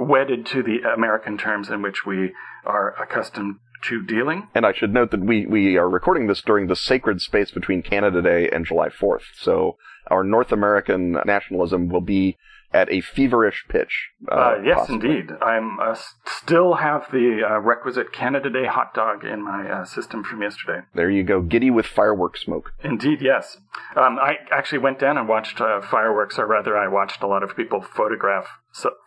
wedded 0.00 0.46
to 0.46 0.62
the 0.62 0.80
American 0.94 1.38
terms 1.38 1.68
in 1.68 1.82
which 1.82 2.06
we 2.06 2.32
are 2.64 2.94
accustomed 3.00 3.56
to 3.82 4.02
dealing. 4.02 4.48
And 4.54 4.66
I 4.66 4.72
should 4.72 4.92
note 4.92 5.10
that 5.12 5.20
we, 5.20 5.46
we 5.46 5.76
are 5.76 5.88
recording 5.88 6.26
this 6.26 6.42
during 6.42 6.66
the 6.66 6.76
sacred 6.76 7.20
space 7.20 7.50
between 7.50 7.82
Canada 7.82 8.22
Day 8.22 8.48
and 8.50 8.66
July 8.66 8.88
4th. 8.88 9.22
So 9.36 9.76
our 10.08 10.24
North 10.24 10.52
American 10.52 11.12
nationalism 11.24 11.88
will 11.88 12.00
be 12.00 12.36
at 12.72 12.90
a 12.92 13.00
feverish 13.00 13.64
pitch. 13.68 14.10
Uh, 14.30 14.34
uh, 14.34 14.62
yes, 14.64 14.76
possibly. 14.78 15.10
indeed. 15.10 15.30
I'm 15.40 15.80
uh, 15.80 15.96
still 16.26 16.74
have 16.74 17.06
the 17.10 17.40
uh, 17.48 17.58
requisite 17.60 18.12
Canada 18.12 18.50
Day 18.50 18.66
hot 18.66 18.92
dog 18.94 19.24
in 19.24 19.42
my 19.42 19.68
uh, 19.68 19.84
system 19.84 20.22
from 20.22 20.42
yesterday. 20.42 20.80
There 20.94 21.10
you 21.10 21.22
go, 21.22 21.40
giddy 21.40 21.70
with 21.70 21.86
fireworks 21.86 22.42
smoke. 22.42 22.72
Indeed, 22.84 23.20
yes. 23.22 23.56
Um, 23.96 24.18
I 24.18 24.36
actually 24.50 24.78
went 24.78 24.98
down 24.98 25.16
and 25.16 25.28
watched 25.28 25.60
uh, 25.60 25.80
fireworks, 25.80 26.38
or 26.38 26.46
rather, 26.46 26.76
I 26.76 26.88
watched 26.88 27.22
a 27.22 27.26
lot 27.26 27.42
of 27.42 27.56
people 27.56 27.80
photograph 27.80 28.46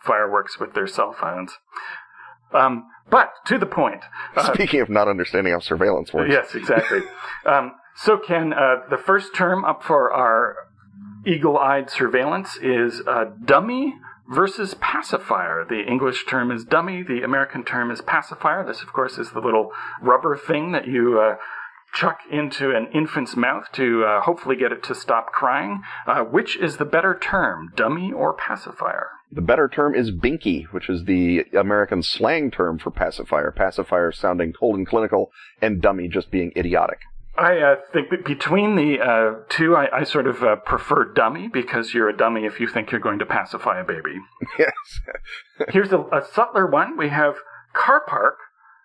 fireworks 0.04 0.58
with 0.58 0.74
their 0.74 0.88
cell 0.88 1.12
phones. 1.12 1.52
Um, 2.52 2.88
but 3.08 3.32
to 3.46 3.58
the 3.58 3.66
point. 3.66 4.02
Speaking 4.54 4.80
of 4.80 4.90
not 4.90 5.08
understanding 5.08 5.52
how 5.52 5.60
surveillance 5.60 6.12
works. 6.12 6.30
Yes, 6.32 6.54
exactly. 6.54 7.00
um, 7.46 7.72
so, 7.94 8.18
Ken, 8.18 8.50
the 8.50 8.98
first 9.02 9.34
term 9.34 9.64
up 9.64 9.82
for 9.82 10.12
our 10.12 10.56
eagle 11.26 11.58
eyed 11.58 11.90
surveillance 11.90 12.56
is 12.56 13.00
a 13.00 13.32
dummy 13.44 13.94
versus 14.28 14.74
pacifier. 14.74 15.64
The 15.68 15.84
English 15.86 16.26
term 16.26 16.50
is 16.50 16.64
dummy, 16.64 17.02
the 17.02 17.22
American 17.22 17.64
term 17.64 17.90
is 17.90 18.00
pacifier. 18.00 18.64
This, 18.66 18.82
of 18.82 18.92
course, 18.92 19.18
is 19.18 19.32
the 19.32 19.40
little 19.40 19.72
rubber 20.00 20.36
thing 20.36 20.72
that 20.72 20.86
you. 20.86 21.20
Uh, 21.20 21.36
chuck 21.92 22.20
into 22.30 22.74
an 22.74 22.88
infant's 22.94 23.36
mouth 23.36 23.64
to 23.72 24.04
uh, 24.04 24.20
hopefully 24.22 24.56
get 24.56 24.72
it 24.72 24.82
to 24.82 24.94
stop 24.94 25.26
crying. 25.26 25.82
Uh, 26.06 26.22
which 26.22 26.56
is 26.56 26.78
the 26.78 26.84
better 26.84 27.18
term, 27.20 27.70
dummy 27.76 28.10
or 28.10 28.32
pacifier? 28.32 29.08
The 29.30 29.42
better 29.42 29.68
term 29.68 29.94
is 29.94 30.10
binky, 30.10 30.64
which 30.72 30.88
is 30.88 31.04
the 31.04 31.44
American 31.58 32.02
slang 32.02 32.50
term 32.50 32.78
for 32.78 32.90
pacifier. 32.90 33.50
Pacifier 33.50 34.12
sounding 34.12 34.52
cold 34.52 34.76
and 34.76 34.86
clinical, 34.86 35.30
and 35.60 35.80
dummy 35.80 36.08
just 36.08 36.30
being 36.30 36.52
idiotic. 36.56 37.00
I 37.36 37.58
uh, 37.58 37.76
think 37.92 38.10
between 38.26 38.76
the 38.76 39.00
uh, 39.00 39.44
two, 39.48 39.74
I, 39.74 40.00
I 40.00 40.04
sort 40.04 40.26
of 40.26 40.42
uh, 40.42 40.56
prefer 40.56 41.12
dummy 41.12 41.48
because 41.48 41.94
you're 41.94 42.08
a 42.08 42.16
dummy 42.16 42.44
if 42.44 42.60
you 42.60 42.68
think 42.68 42.90
you're 42.90 43.00
going 43.00 43.18
to 43.20 43.26
pacify 43.26 43.80
a 43.80 43.84
baby. 43.84 44.18
Yes. 44.58 44.74
Here's 45.70 45.92
a, 45.92 46.00
a, 46.00 46.22
subtler 46.30 46.66
one. 46.66 46.98
We 46.98 47.08
have 47.08 47.36
car 47.72 48.02
park 48.06 48.36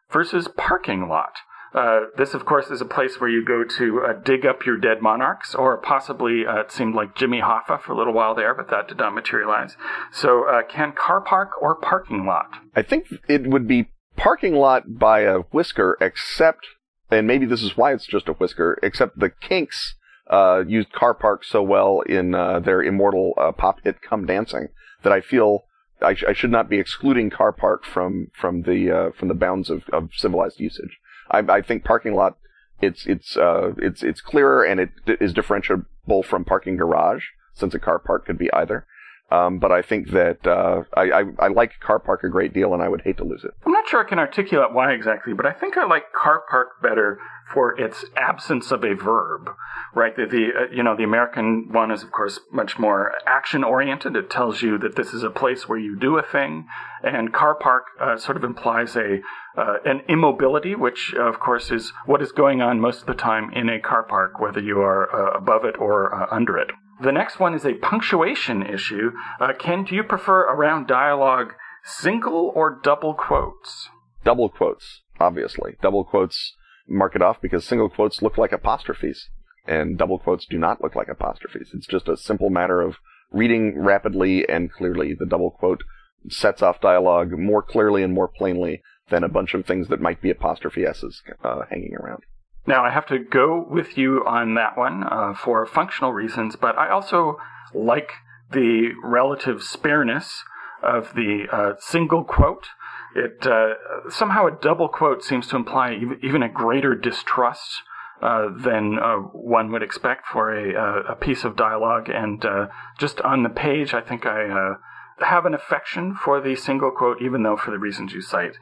versus 0.09 0.47
parking 0.55 1.09
lot. 1.09 1.33
Uh, 1.73 2.05
this, 2.17 2.33
of 2.33 2.45
course, 2.45 2.67
is 2.67 2.79
a 2.79 2.85
place 2.85 3.19
where 3.19 3.29
you 3.29 3.43
go 3.43 3.63
to 3.63 4.01
uh, 4.01 4.13
dig 4.13 4.45
up 4.45 4.65
your 4.65 4.77
dead 4.77 5.01
monarchs, 5.01 5.53
or 5.53 5.77
possibly 5.77 6.45
uh, 6.47 6.61
it 6.61 6.71
seemed 6.71 6.95
like 6.95 7.15
Jimmy 7.15 7.41
Hoffa 7.41 7.81
for 7.81 7.91
a 7.91 7.97
little 7.97 8.13
while 8.13 8.33
there, 8.33 8.55
but 8.55 8.69
that 8.69 8.87
did 8.87 8.97
not 8.97 9.13
materialize. 9.13 9.75
So, 10.11 10.47
uh, 10.47 10.63
Ken 10.63 10.93
car 10.93 11.19
park 11.19 11.61
or 11.61 11.75
parking 11.75 12.25
lot? 12.25 12.49
I 12.75 12.81
think 12.81 13.07
it 13.27 13.47
would 13.47 13.67
be 13.67 13.89
parking 14.15 14.55
lot 14.55 14.97
by 14.97 15.21
a 15.21 15.39
whisker, 15.51 15.97
except, 15.99 16.65
and 17.09 17.27
maybe 17.27 17.45
this 17.45 17.63
is 17.63 17.77
why 17.77 17.93
it's 17.93 18.05
just 18.05 18.27
a 18.27 18.33
whisker, 18.33 18.79
except 18.83 19.19
the 19.19 19.29
Kinks 19.29 19.95
uh, 20.29 20.63
used 20.67 20.91
car 20.91 21.13
park 21.13 21.43
so 21.43 21.61
well 21.63 22.01
in 22.01 22.35
uh, 22.35 22.59
their 22.59 22.81
immortal 22.81 23.33
pop 23.57 23.79
hit 23.83 24.01
"Come 24.01 24.25
Dancing" 24.25 24.69
that 25.03 25.13
I 25.13 25.21
feel 25.21 25.65
I, 26.01 26.13
sh- 26.13 26.25
I, 26.27 26.33
should 26.33 26.51
not 26.51 26.69
be 26.69 26.79
excluding 26.79 27.29
car 27.29 27.51
park 27.51 27.85
from 27.85 28.27
from 28.33 28.63
the 28.63 29.13
from 29.17 29.29
the 29.29 29.33
bounds 29.33 29.69
of, 29.69 29.83
of 29.93 30.09
civilized 30.15 30.59
usage. 30.59 30.99
I, 31.31 31.39
I 31.39 31.61
think 31.61 31.83
parking 31.83 32.13
lot 32.13 32.37
it's 32.81 33.05
it's 33.05 33.37
uh, 33.37 33.73
it's 33.77 34.03
it's 34.03 34.21
clearer 34.21 34.63
and 34.63 34.79
it 34.79 34.89
is 35.19 35.33
differentiable 35.33 36.23
from 36.23 36.45
parking 36.45 36.77
garage 36.77 37.25
since 37.53 37.73
a 37.73 37.79
car 37.79 37.99
park 37.99 38.25
could 38.25 38.37
be 38.37 38.51
either. 38.53 38.85
Um, 39.29 39.59
but 39.59 39.73
I 39.73 39.81
think 39.81 40.11
that 40.11 40.47
uh, 40.47 40.83
I, 40.95 41.11
I, 41.11 41.23
I 41.39 41.47
like 41.49 41.79
car 41.81 41.99
park 41.99 42.23
a 42.23 42.29
great 42.29 42.53
deal, 42.53 42.73
and 42.73 42.81
I 42.81 42.87
would 42.87 43.01
hate 43.01 43.17
to 43.17 43.25
lose 43.25 43.43
it. 43.43 43.51
I'm 43.65 43.73
not 43.73 43.87
sure 43.87 44.05
I 44.05 44.07
can 44.07 44.19
articulate 44.19 44.73
why 44.73 44.93
exactly, 44.93 45.33
but 45.33 45.45
I 45.45 45.51
think 45.51 45.75
I 45.75 45.85
like 45.85 46.13
car 46.13 46.43
park 46.49 46.81
better 46.81 47.19
for 47.53 47.77
its 47.79 48.05
absence 48.15 48.71
of 48.71 48.85
a 48.85 48.93
verb. 48.93 49.49
Right? 49.93 50.15
The, 50.15 50.27
the 50.27 50.49
uh, 50.57 50.73
you 50.73 50.81
know 50.81 50.95
the 50.95 51.03
American 51.03 51.73
one 51.73 51.91
is 51.91 52.03
of 52.03 52.11
course 52.11 52.39
much 52.53 52.79
more 52.79 53.15
action 53.25 53.65
oriented. 53.65 54.15
It 54.15 54.29
tells 54.29 54.61
you 54.61 54.77
that 54.77 54.95
this 54.95 55.13
is 55.13 55.23
a 55.23 55.29
place 55.29 55.67
where 55.67 55.79
you 55.79 55.97
do 55.99 56.17
a 56.17 56.23
thing, 56.23 56.67
and 57.03 57.33
car 57.33 57.55
park 57.55 57.83
uh, 57.99 58.17
sort 58.17 58.37
of 58.37 58.45
implies 58.45 58.95
a 58.95 59.19
uh, 59.57 59.77
an 59.83 60.03
immobility, 60.07 60.73
which 60.73 61.13
uh, 61.17 61.23
of 61.23 61.41
course 61.41 61.69
is 61.69 61.91
what 62.05 62.21
is 62.21 62.31
going 62.31 62.61
on 62.61 62.79
most 62.79 63.01
of 63.01 63.07
the 63.07 63.13
time 63.13 63.51
in 63.53 63.67
a 63.67 63.81
car 63.81 64.03
park, 64.03 64.39
whether 64.39 64.61
you 64.61 64.79
are 64.79 65.13
uh, 65.13 65.37
above 65.37 65.65
it 65.65 65.77
or 65.79 66.33
under 66.33 66.57
it. 66.57 66.69
The 67.01 67.11
next 67.11 67.39
one 67.39 67.53
is 67.53 67.65
a 67.65 67.75
punctuation 67.75 68.63
issue. 68.63 69.11
Uh, 69.39 69.53
Ken, 69.53 69.83
do 69.83 69.95
you 69.95 70.03
prefer 70.03 70.41
around 70.41 70.87
dialogue 70.87 71.53
single 71.83 72.51
or 72.55 72.79
double 72.83 73.13
quotes? 73.13 73.89
Double 74.25 74.49
quotes, 74.49 75.01
obviously. 75.19 75.75
Double 75.81 76.03
quotes 76.03 76.55
mark 76.87 77.15
it 77.15 77.21
off 77.21 77.39
because 77.41 77.65
single 77.65 77.89
quotes 77.89 78.21
look 78.21 78.37
like 78.37 78.51
apostrophes, 78.51 79.29
and 79.67 79.97
double 79.97 80.17
quotes 80.17 80.45
do 80.45 80.57
not 80.57 80.81
look 80.81 80.95
like 80.95 81.07
apostrophes. 81.07 81.69
It's 81.73 81.87
just 81.87 82.07
a 82.07 82.17
simple 82.17 82.49
matter 82.49 82.81
of 82.81 82.95
reading 83.31 83.77
rapidly 83.77 84.47
and 84.47 84.71
clearly. 84.71 85.13
The 85.13 85.25
double 85.25 85.51
quote 85.51 85.83
sets 86.29 86.61
off 86.61 86.81
dialogue 86.81 87.31
more 87.37 87.61
clearly 87.61 88.03
and 88.03 88.13
more 88.13 88.27
plainly 88.27 88.81
than 89.09 89.23
a 89.23 89.29
bunch 89.29 89.53
of 89.53 89.65
things 89.65 89.87
that 89.87 90.01
might 90.01 90.21
be 90.21 90.29
apostrophe 90.29 90.85
s's 90.85 91.21
uh, 91.43 91.61
hanging 91.69 91.95
around. 91.95 92.23
Now, 92.67 92.83
I 92.83 92.91
have 92.91 93.05
to 93.07 93.17
go 93.17 93.65
with 93.67 93.97
you 93.97 94.25
on 94.27 94.55
that 94.55 94.77
one 94.77 95.05
uh, 95.09 95.33
for 95.33 95.65
functional 95.65 96.11
reasons, 96.11 96.57
but 96.57 96.77
I 96.77 96.89
also 96.89 97.37
like 97.73 98.11
the 98.51 98.91
relative 99.01 99.63
spareness 99.63 100.43
of 100.83 101.13
the 101.15 101.47
uh, 101.49 101.73
single 101.79 102.25
quote. 102.25 102.67
It 103.15 103.47
uh, 103.47 104.09
somehow 104.09 104.47
a 104.47 104.51
double 104.51 104.89
quote 104.89 105.23
seems 105.23 105.47
to 105.47 105.55
imply 105.55 105.97
even 106.21 106.43
a 106.43 106.49
greater 106.49 106.93
distrust 106.93 107.83
uh, 108.21 108.49
than 108.53 108.99
uh, 108.99 109.15
one 109.15 109.71
would 109.71 109.81
expect 109.81 110.27
for 110.27 110.53
a, 110.53 110.75
uh, 110.75 111.13
a 111.13 111.15
piece 111.15 111.45
of 111.45 111.55
dialogue. 111.55 112.09
And 112.09 112.43
uh, 112.43 112.67
just 112.99 113.21
on 113.21 113.43
the 113.43 113.49
page, 113.49 113.93
I 113.93 114.01
think 114.01 114.25
I 114.25 114.49
uh, 114.49 115.25
have 115.25 115.45
an 115.45 115.53
affection 115.53 116.15
for 116.15 116.41
the 116.41 116.55
single 116.55 116.91
quote, 116.91 117.21
even 117.21 117.43
though 117.43 117.55
for 117.55 117.71
the 117.71 117.79
reasons 117.79 118.11
you 118.11 118.21
cite, 118.21 118.57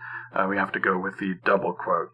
we 0.48 0.58
have 0.58 0.74
to 0.74 0.80
go 0.80 1.00
with 1.00 1.18
the 1.18 1.36
double 1.44 1.74
quote. 1.74 2.12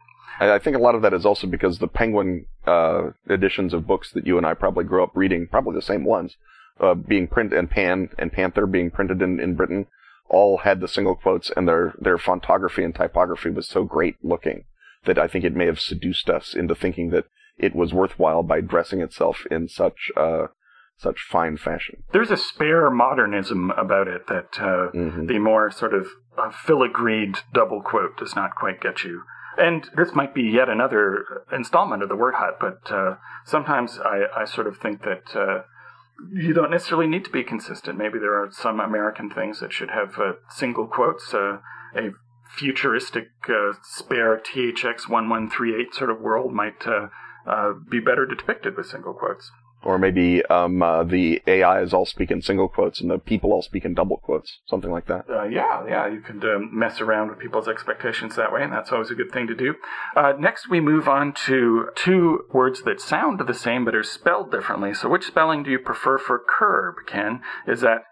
I 0.49 0.60
think 0.60 0.75
a 0.75 0.80
lot 0.80 0.95
of 0.95 1.04
that 1.04 1.13
is 1.13 1.25
also 1.25 1.45
because 1.45 1.77
the 1.77 1.88
Penguin 1.88 2.45
uh, 2.65 3.12
editions 3.30 3.73
of 3.73 3.86
books 3.86 4.12
that 4.13 4.25
you 4.25 4.38
and 4.38 4.45
I 4.45 4.56
probably 4.56 4.86
grew 4.86 5.04
up 5.04 5.12
reading, 5.13 5.47
probably 5.47 5.75
the 5.75 5.82
same 5.82 6.04
ones, 6.04 6.36
uh, 6.80 6.95
being 6.95 7.27
printed 7.27 7.60
and 7.60 7.69
Pan 7.69 8.10
and 8.17 8.32
Panther 8.32 8.65
being 8.65 8.89
printed 8.89 9.21
in, 9.21 9.39
in 9.39 9.56
Britain, 9.56 9.86
all 10.30 10.60
had 10.60 10.80
the 10.80 10.88
single 10.88 11.15
quotes, 11.15 11.51
and 11.56 11.67
their 11.67 11.93
their 11.99 12.17
fontography 12.17 12.84
and 12.84 12.95
typography 12.95 13.49
was 13.49 13.67
so 13.67 13.84
great 13.84 14.15
looking 14.23 14.65
that 15.06 15.19
I 15.19 15.27
think 15.27 15.45
it 15.45 15.56
may 15.56 15.65
have 15.65 15.80
seduced 15.80 16.30
us 16.30 16.54
into 16.54 16.75
thinking 16.75 17.10
that 17.12 17.25
it 17.58 17.75
was 17.75 17.93
worthwhile 17.93 18.43
by 18.43 18.62
dressing 18.62 19.01
itself 19.01 19.45
in 19.51 19.67
such 19.67 20.12
uh, 20.15 20.47
such 20.97 21.21
fine 21.21 21.58
fashion. 21.58 22.04
There's 22.13 22.32
a 22.32 22.38
spare 22.38 22.89
modernism 22.89 23.71
about 23.71 24.08
it 24.08 24.27
that 24.27 24.49
uh, 24.58 24.91
mm-hmm. 24.93 25.25
the 25.25 25.39
more 25.39 25.69
sort 25.71 25.93
of 25.93 26.08
uh, 26.38 26.49
filigreed 26.49 27.39
double 27.54 27.82
quote 27.82 28.17
does 28.17 28.36
not 28.36 28.56
quite 28.56 28.82
get 28.82 29.04
you. 29.04 29.23
And 29.58 29.90
this 29.96 30.14
might 30.14 30.34
be 30.34 30.44
yet 30.44 30.70
another 30.70 31.44
installment 31.52 32.04
of 32.04 32.10
the 32.10 32.16
Word 32.16 32.36
Hut, 32.36 32.58
but 32.60 32.92
uh, 32.92 33.16
sometimes 33.46 34.00
I, 34.00 34.24
I, 34.36 34.46
sort 34.46 34.68
of 34.68 34.78
think 34.78 35.04
that 35.04 35.36
uh, 35.36 35.64
you 36.34 36.54
don't 36.54 36.72
necessarily 36.72 37.08
need 37.08 37.26
to 37.26 37.32
be 37.32 37.44
consistent. 37.44 37.98
Maybe 37.98 38.18
there 38.18 38.34
are 38.42 38.50
some 38.52 38.80
American 38.80 39.30
things 39.30 39.60
that 39.60 39.74
should 39.74 39.92
have 39.92 40.18
uh, 40.18 40.34
single 40.50 40.88
quotes, 40.88 41.34
uh, 41.34 41.58
a 41.96 42.12
futuristic 42.56 43.30
spare 43.84 44.38
THX 44.38 45.10
1138 45.10 45.94
sort 45.94 46.10
of 46.10 46.20
world 46.20 46.54
might 46.54 46.84
be 47.90 48.00
better 48.00 48.26
depicted 48.26 48.78
with 48.78 48.88
single 48.88 49.14
quotes. 49.14 49.52
Or 49.84 49.98
maybe 49.98 50.46
um, 50.46 50.84
uh, 50.84 51.04
the 51.04 51.41
AI 51.48 51.82
is 51.82 51.91
all 51.91 52.06
speaking 52.06 52.41
single 52.41 52.67
quotes 52.67 53.02
and 53.02 53.10
the 53.10 53.17
people 53.17 53.52
all 53.52 53.63
speak 53.63 53.84
in 53.84 53.96
double 53.96 54.17
quotes, 54.17 54.60
something 54.67 54.91
like 54.91 55.08
that. 55.08 55.26
Uh, 55.28 55.44
yeah, 55.44 55.84
yeah, 55.88 56.08
you 56.08 56.22
can 56.22 56.44
um, 56.44 56.70
mess 56.72 57.02
around 57.02 57.30
with 57.30 57.39
people's 57.39 57.67
expectations 57.67 58.36
that 58.36 58.54
way, 58.54 58.62
and 58.63 58.72
that's 58.72 58.91
always 58.91 59.10
a 59.10 59.15
good 59.15 59.32
thing 59.32 59.48
to 59.48 59.56
do. 59.56 59.76
Uh, 60.15 60.34
next, 60.38 60.70
we 60.70 60.80
move 60.80 61.08
on 61.08 61.34
to 61.48 61.89
two 61.96 62.46
words 62.54 62.84
that 62.84 63.02
sound 63.02 63.39
the 63.39 63.54
same 63.54 63.84
but 63.86 63.96
are 63.96 64.04
spelled 64.04 64.52
differently. 64.52 64.94
So, 64.94 65.10
which 65.10 65.26
spelling 65.26 65.63
do 65.63 65.72
you 65.72 65.80
prefer 65.80 66.20
for 66.20 66.39
curb, 66.39 66.96
Ken? 67.08 67.41
Is 67.67 67.82
that 67.82 68.04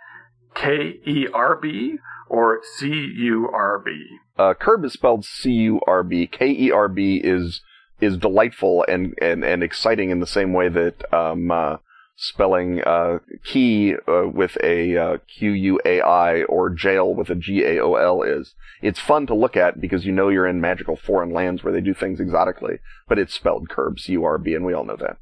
K 0.55 0.99
E 1.05 1.27
R 1.33 1.55
B 1.55 1.97
or 2.27 2.61
C 2.63 2.87
U 2.87 3.49
R 3.53 3.79
B? 3.79 4.17
Uh, 4.37 4.53
curb 4.53 4.83
is 4.85 4.93
spelled 4.93 5.25
C 5.25 5.51
U 5.51 5.81
R 5.85 6.03
B. 6.03 6.27
K 6.27 6.49
E 6.49 6.71
R 6.71 6.87
B 6.87 7.21
is 7.23 7.61
is 8.01 8.17
delightful 8.17 8.85
and, 8.87 9.13
and, 9.21 9.43
and 9.43 9.63
exciting 9.63 10.09
in 10.09 10.19
the 10.19 10.27
same 10.27 10.53
way 10.53 10.69
that 10.69 11.13
um, 11.13 11.51
uh, 11.51 11.77
spelling 12.15 12.81
uh, 12.83 13.19
key 13.43 13.95
uh, 14.07 14.27
with 14.27 14.57
a 14.63 14.97
uh, 14.97 15.17
Q 15.37 15.51
U 15.51 15.79
A 15.85 16.01
I 16.01 16.43
or 16.43 16.69
jail 16.69 17.13
with 17.13 17.29
a 17.29 17.35
G 17.35 17.63
A 17.63 17.79
O 17.79 17.95
L 17.95 18.23
is. 18.23 18.55
It's 18.81 18.99
fun 18.99 19.27
to 19.27 19.35
look 19.35 19.55
at 19.55 19.79
because 19.79 20.05
you 20.05 20.11
know 20.11 20.29
you're 20.29 20.47
in 20.47 20.59
magical 20.59 20.97
foreign 20.97 21.31
lands 21.31 21.63
where 21.63 21.73
they 21.73 21.81
do 21.81 21.93
things 21.93 22.19
exotically, 22.19 22.79
but 23.07 23.19
it's 23.19 23.33
spelled 23.33 23.69
curb, 23.69 23.99
C 23.99 24.13
U 24.13 24.25
R 24.25 24.37
B, 24.37 24.53
and 24.53 24.65
we 24.65 24.73
all 24.73 24.85
know 24.85 24.97
that. 24.97 25.17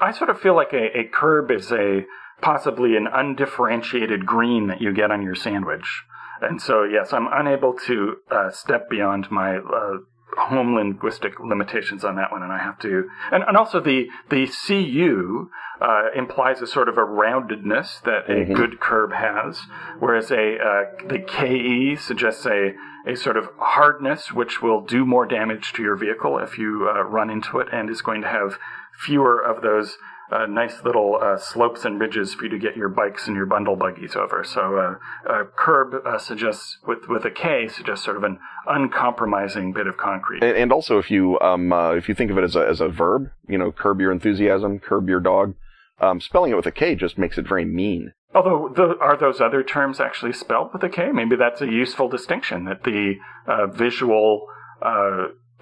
I 0.00 0.12
sort 0.12 0.30
of 0.30 0.40
feel 0.40 0.56
like 0.56 0.72
a, 0.72 0.98
a 0.98 1.04
curb 1.04 1.50
is 1.50 1.70
a 1.70 2.04
possibly 2.40 2.96
an 2.96 3.06
undifferentiated 3.06 4.26
green 4.26 4.66
that 4.66 4.80
you 4.80 4.92
get 4.92 5.10
on 5.10 5.22
your 5.22 5.36
sandwich. 5.36 6.02
And 6.40 6.60
so, 6.60 6.82
yes, 6.82 7.12
I'm 7.12 7.28
unable 7.30 7.74
to 7.86 8.16
uh, 8.30 8.50
step 8.50 8.90
beyond 8.90 9.30
my 9.30 9.56
uh, 9.56 9.98
home 10.36 10.74
linguistic 10.74 11.40
limitations 11.40 12.04
on 12.04 12.16
that 12.16 12.30
one, 12.32 12.42
and 12.42 12.52
I 12.52 12.58
have 12.58 12.78
to. 12.80 13.08
And, 13.30 13.44
and 13.46 13.56
also 13.56 13.80
the 13.80 14.08
the 14.30 14.46
cu 14.46 15.50
uh, 15.80 16.10
implies 16.14 16.60
a 16.60 16.66
sort 16.66 16.88
of 16.88 16.96
a 16.96 17.02
roundedness 17.02 18.02
that 18.02 18.28
a 18.28 18.32
mm-hmm. 18.32 18.52
good 18.54 18.80
curb 18.80 19.12
has, 19.12 19.60
whereas 19.98 20.30
a 20.30 20.56
uh, 20.58 21.06
the 21.08 21.18
ke 21.18 22.00
suggests 22.00 22.46
a 22.46 22.74
a 23.06 23.16
sort 23.16 23.36
of 23.36 23.48
hardness 23.58 24.32
which 24.32 24.62
will 24.62 24.80
do 24.80 25.04
more 25.04 25.26
damage 25.26 25.72
to 25.74 25.82
your 25.82 25.96
vehicle 25.96 26.38
if 26.38 26.58
you 26.58 26.88
uh, 26.88 27.02
run 27.02 27.30
into 27.30 27.58
it, 27.58 27.68
and 27.72 27.90
is 27.90 28.02
going 28.02 28.22
to 28.22 28.28
have 28.28 28.58
fewer 28.98 29.40
of 29.40 29.62
those 29.62 29.98
uh, 30.30 30.46
nice 30.46 30.82
little 30.84 31.18
uh, 31.20 31.36
slopes 31.36 31.84
and 31.84 32.00
ridges 32.00 32.34
for 32.34 32.44
you 32.44 32.50
to 32.50 32.58
get 32.58 32.76
your 32.76 32.88
bikes 32.88 33.26
and 33.26 33.36
your 33.36 33.46
bundle 33.46 33.76
buggies 33.76 34.16
over. 34.16 34.44
So 34.44 34.76
uh, 34.76 35.30
uh 35.30 35.44
curb 35.56 35.94
uh, 36.06 36.18
suggests 36.18 36.78
with 36.86 37.08
with 37.08 37.24
a 37.24 37.30
K 37.30 37.68
suggests 37.68 38.04
sort 38.04 38.16
of 38.16 38.24
an 38.24 38.38
uncompromising 38.66 39.72
bit 39.72 39.86
of 39.86 39.96
concrete. 39.96 40.42
And, 40.42 40.56
and 40.56 40.72
also, 40.72 40.98
if 40.98 41.10
you 41.10 41.38
um, 41.40 41.72
uh, 41.72 41.92
if 41.92 42.08
you 42.08 42.14
think 42.14 42.30
of 42.30 42.38
it 42.38 42.44
as 42.44 42.56
a 42.56 42.66
as 42.66 42.80
a 42.80 42.88
verb, 42.88 43.30
you 43.48 43.58
know, 43.58 43.72
curb 43.72 44.00
your 44.00 44.12
enthusiasm, 44.12 44.78
curb 44.78 45.08
your 45.08 45.20
dog. 45.20 45.54
Um, 46.00 46.20
spelling 46.20 46.50
it 46.50 46.56
with 46.56 46.66
a 46.66 46.72
K 46.72 46.96
just 46.96 47.16
makes 47.16 47.38
it 47.38 47.46
very 47.46 47.64
mean. 47.64 48.12
Although, 48.34 48.72
the, 48.74 48.98
are 49.00 49.16
those 49.16 49.40
other 49.40 49.62
terms 49.62 50.00
actually 50.00 50.32
spelled 50.32 50.70
with 50.72 50.82
a 50.82 50.88
K? 50.88 51.12
Maybe 51.12 51.36
that's 51.36 51.60
a 51.60 51.68
useful 51.68 52.08
distinction 52.08 52.64
that 52.64 52.82
the 52.82 53.14
visual 53.72 54.48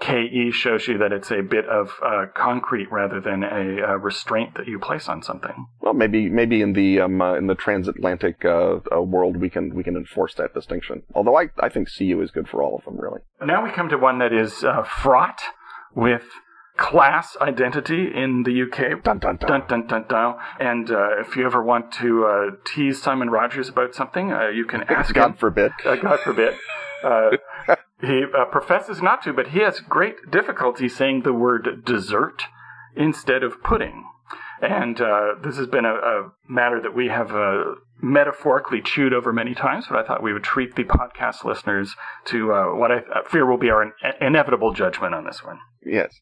KE 0.03 0.51
shows 0.51 0.85
you 0.85 0.97
that 0.97 1.13
it's 1.13 1.31
a 1.31 1.41
bit 1.41 1.65
of 1.65 1.97
uh, 2.05 2.25
concrete 2.35 2.91
rather 2.91 3.21
than 3.21 3.41
a, 3.43 3.93
a, 3.93 3.97
restraint 3.97 4.55
that 4.55 4.67
you 4.67 4.77
place 4.77 5.07
on 5.07 5.23
something. 5.23 5.67
Well, 5.79 5.93
maybe 5.93 6.27
maybe 6.27 6.61
in 6.61 6.73
the 6.73 6.99
um, 6.99 7.21
uh, 7.21 7.35
in 7.35 7.47
the 7.47 7.55
transatlantic 7.55 8.43
uh, 8.43 8.79
uh 8.93 9.01
world 9.01 9.37
we 9.37 9.49
can 9.49 9.73
we 9.73 9.81
can 9.81 9.95
enforce 9.95 10.33
that 10.35 10.53
distinction. 10.53 11.03
Although 11.15 11.37
I 11.37 11.51
I 11.57 11.69
think 11.69 11.87
CU 11.97 12.21
is 12.21 12.31
good 12.31 12.49
for 12.49 12.61
all 12.61 12.75
of 12.75 12.83
them 12.83 12.99
really. 12.99 13.21
Now 13.41 13.63
we 13.63 13.71
come 13.71 13.87
to 13.89 13.97
one 13.97 14.19
that 14.19 14.33
is 14.33 14.65
uh, 14.65 14.83
fraught 14.83 15.41
with 15.95 16.23
class 16.75 17.37
identity 17.39 18.07
in 18.13 18.43
the 18.43 18.63
UK. 18.63 19.03
Dun 19.03 19.19
dun 19.19 19.37
dun. 19.37 19.47
dun, 19.47 19.67
dun, 19.67 19.87
dun, 19.87 20.05
dun. 20.09 20.35
And 20.59 20.91
uh, 20.91 21.21
if 21.21 21.37
you 21.37 21.45
ever 21.45 21.63
want 21.63 21.93
to 22.01 22.25
uh, 22.25 22.55
tease 22.65 23.01
Simon 23.01 23.29
Rogers 23.29 23.69
about 23.69 23.95
something, 23.95 24.33
uh, 24.33 24.49
you 24.49 24.65
can 24.65 24.83
ask 24.89 25.13
God 25.15 25.31
him. 25.31 25.37
forbid. 25.37 25.71
God 25.81 26.19
forbid. 26.19 26.55
Uh, 27.03 27.37
he 28.01 28.23
uh, 28.37 28.45
professes 28.45 29.01
not 29.01 29.23
to, 29.23 29.33
but 29.33 29.49
he 29.49 29.59
has 29.59 29.79
great 29.79 30.15
difficulty 30.31 30.87
saying 30.89 31.21
the 31.21 31.33
word 31.33 31.83
dessert 31.85 32.43
instead 32.95 33.43
of 33.43 33.61
pudding. 33.63 34.05
And 34.61 35.01
uh, 35.01 35.35
this 35.43 35.57
has 35.57 35.67
been 35.67 35.85
a, 35.85 35.93
a, 35.93 36.31
matter 36.47 36.79
that 36.81 36.95
we 36.95 37.09
have 37.09 37.31
uh, 37.31 37.75
metaphorically 38.01 38.81
chewed 38.81 39.13
over 39.13 39.33
many 39.33 39.53
times, 39.53 39.87
but 39.89 39.97
I 39.97 40.07
thought 40.07 40.23
we 40.23 40.31
would 40.31 40.43
treat 40.43 40.75
the 40.75 40.83
podcast 40.83 41.43
listeners 41.43 41.95
to 42.25 42.53
uh, 42.53 42.65
what 42.75 42.91
I 42.91 43.01
fear 43.29 43.45
will 43.45 43.57
be 43.57 43.69
our 43.69 43.83
in- 43.83 43.91
inevitable 44.21 44.73
judgment 44.73 45.13
on 45.13 45.25
this 45.25 45.43
one. 45.43 45.59
Yes. 45.85 46.19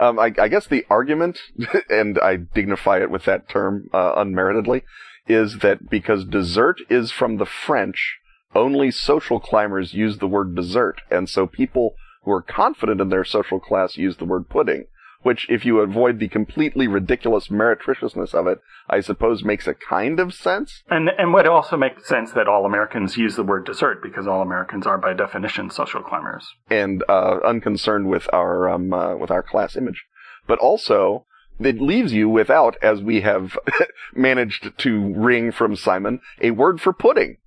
Um, 0.00 0.18
I, 0.18 0.32
I, 0.38 0.48
guess 0.48 0.66
the 0.66 0.84
argument, 0.90 1.38
and 1.88 2.18
I 2.18 2.36
dignify 2.36 3.00
it 3.00 3.10
with 3.10 3.26
that 3.26 3.48
term 3.48 3.88
uh, 3.94 4.14
unmeritedly, 4.14 4.82
is 5.28 5.58
that 5.58 5.88
because 5.88 6.24
dessert 6.24 6.78
is 6.90 7.12
from 7.12 7.36
the 7.36 7.46
French, 7.46 8.18
only 8.54 8.90
social 8.90 9.40
climbers 9.40 9.94
use 9.94 10.18
the 10.18 10.28
word 10.28 10.54
dessert, 10.54 11.02
and 11.10 11.28
so 11.28 11.46
people 11.46 11.94
who 12.22 12.32
are 12.32 12.42
confident 12.42 13.00
in 13.00 13.08
their 13.08 13.24
social 13.24 13.60
class 13.60 13.96
use 13.96 14.16
the 14.16 14.24
word 14.24 14.48
pudding 14.48 14.86
which, 15.24 15.46
if 15.48 15.64
you 15.64 15.80
avoid 15.80 16.18
the 16.18 16.28
completely 16.28 16.86
ridiculous 16.86 17.48
meretriciousness 17.48 18.34
of 18.34 18.46
it, 18.46 18.60
I 18.88 19.00
suppose 19.00 19.42
makes 19.42 19.66
a 19.66 19.74
kind 19.74 20.20
of 20.20 20.34
sense. 20.34 20.82
And 20.88 21.08
and 21.18 21.32
would 21.32 21.46
also 21.46 21.76
make 21.76 22.04
sense 22.04 22.32
that 22.32 22.46
all 22.46 22.66
Americans 22.66 23.16
use 23.16 23.34
the 23.34 23.42
word 23.42 23.64
dessert 23.64 24.02
because 24.02 24.28
all 24.28 24.42
Americans 24.42 24.86
are 24.86 24.98
by 24.98 25.14
definition 25.14 25.70
social 25.70 26.02
climbers 26.02 26.46
and 26.70 27.02
uh, 27.08 27.38
unconcerned 27.44 28.08
with 28.08 28.28
our 28.32 28.68
um, 28.68 28.92
uh, 28.92 29.16
with 29.16 29.30
our 29.30 29.42
class 29.42 29.76
image. 29.76 30.04
But 30.46 30.58
also, 30.58 31.24
it 31.58 31.80
leaves 31.80 32.12
you 32.12 32.28
without, 32.28 32.76
as 32.82 33.00
we 33.00 33.22
have 33.22 33.58
managed 34.14 34.76
to 34.78 35.14
wring 35.14 35.52
from 35.52 35.74
Simon, 35.74 36.20
a 36.42 36.50
word 36.50 36.82
for 36.82 36.92
pudding. 36.92 37.38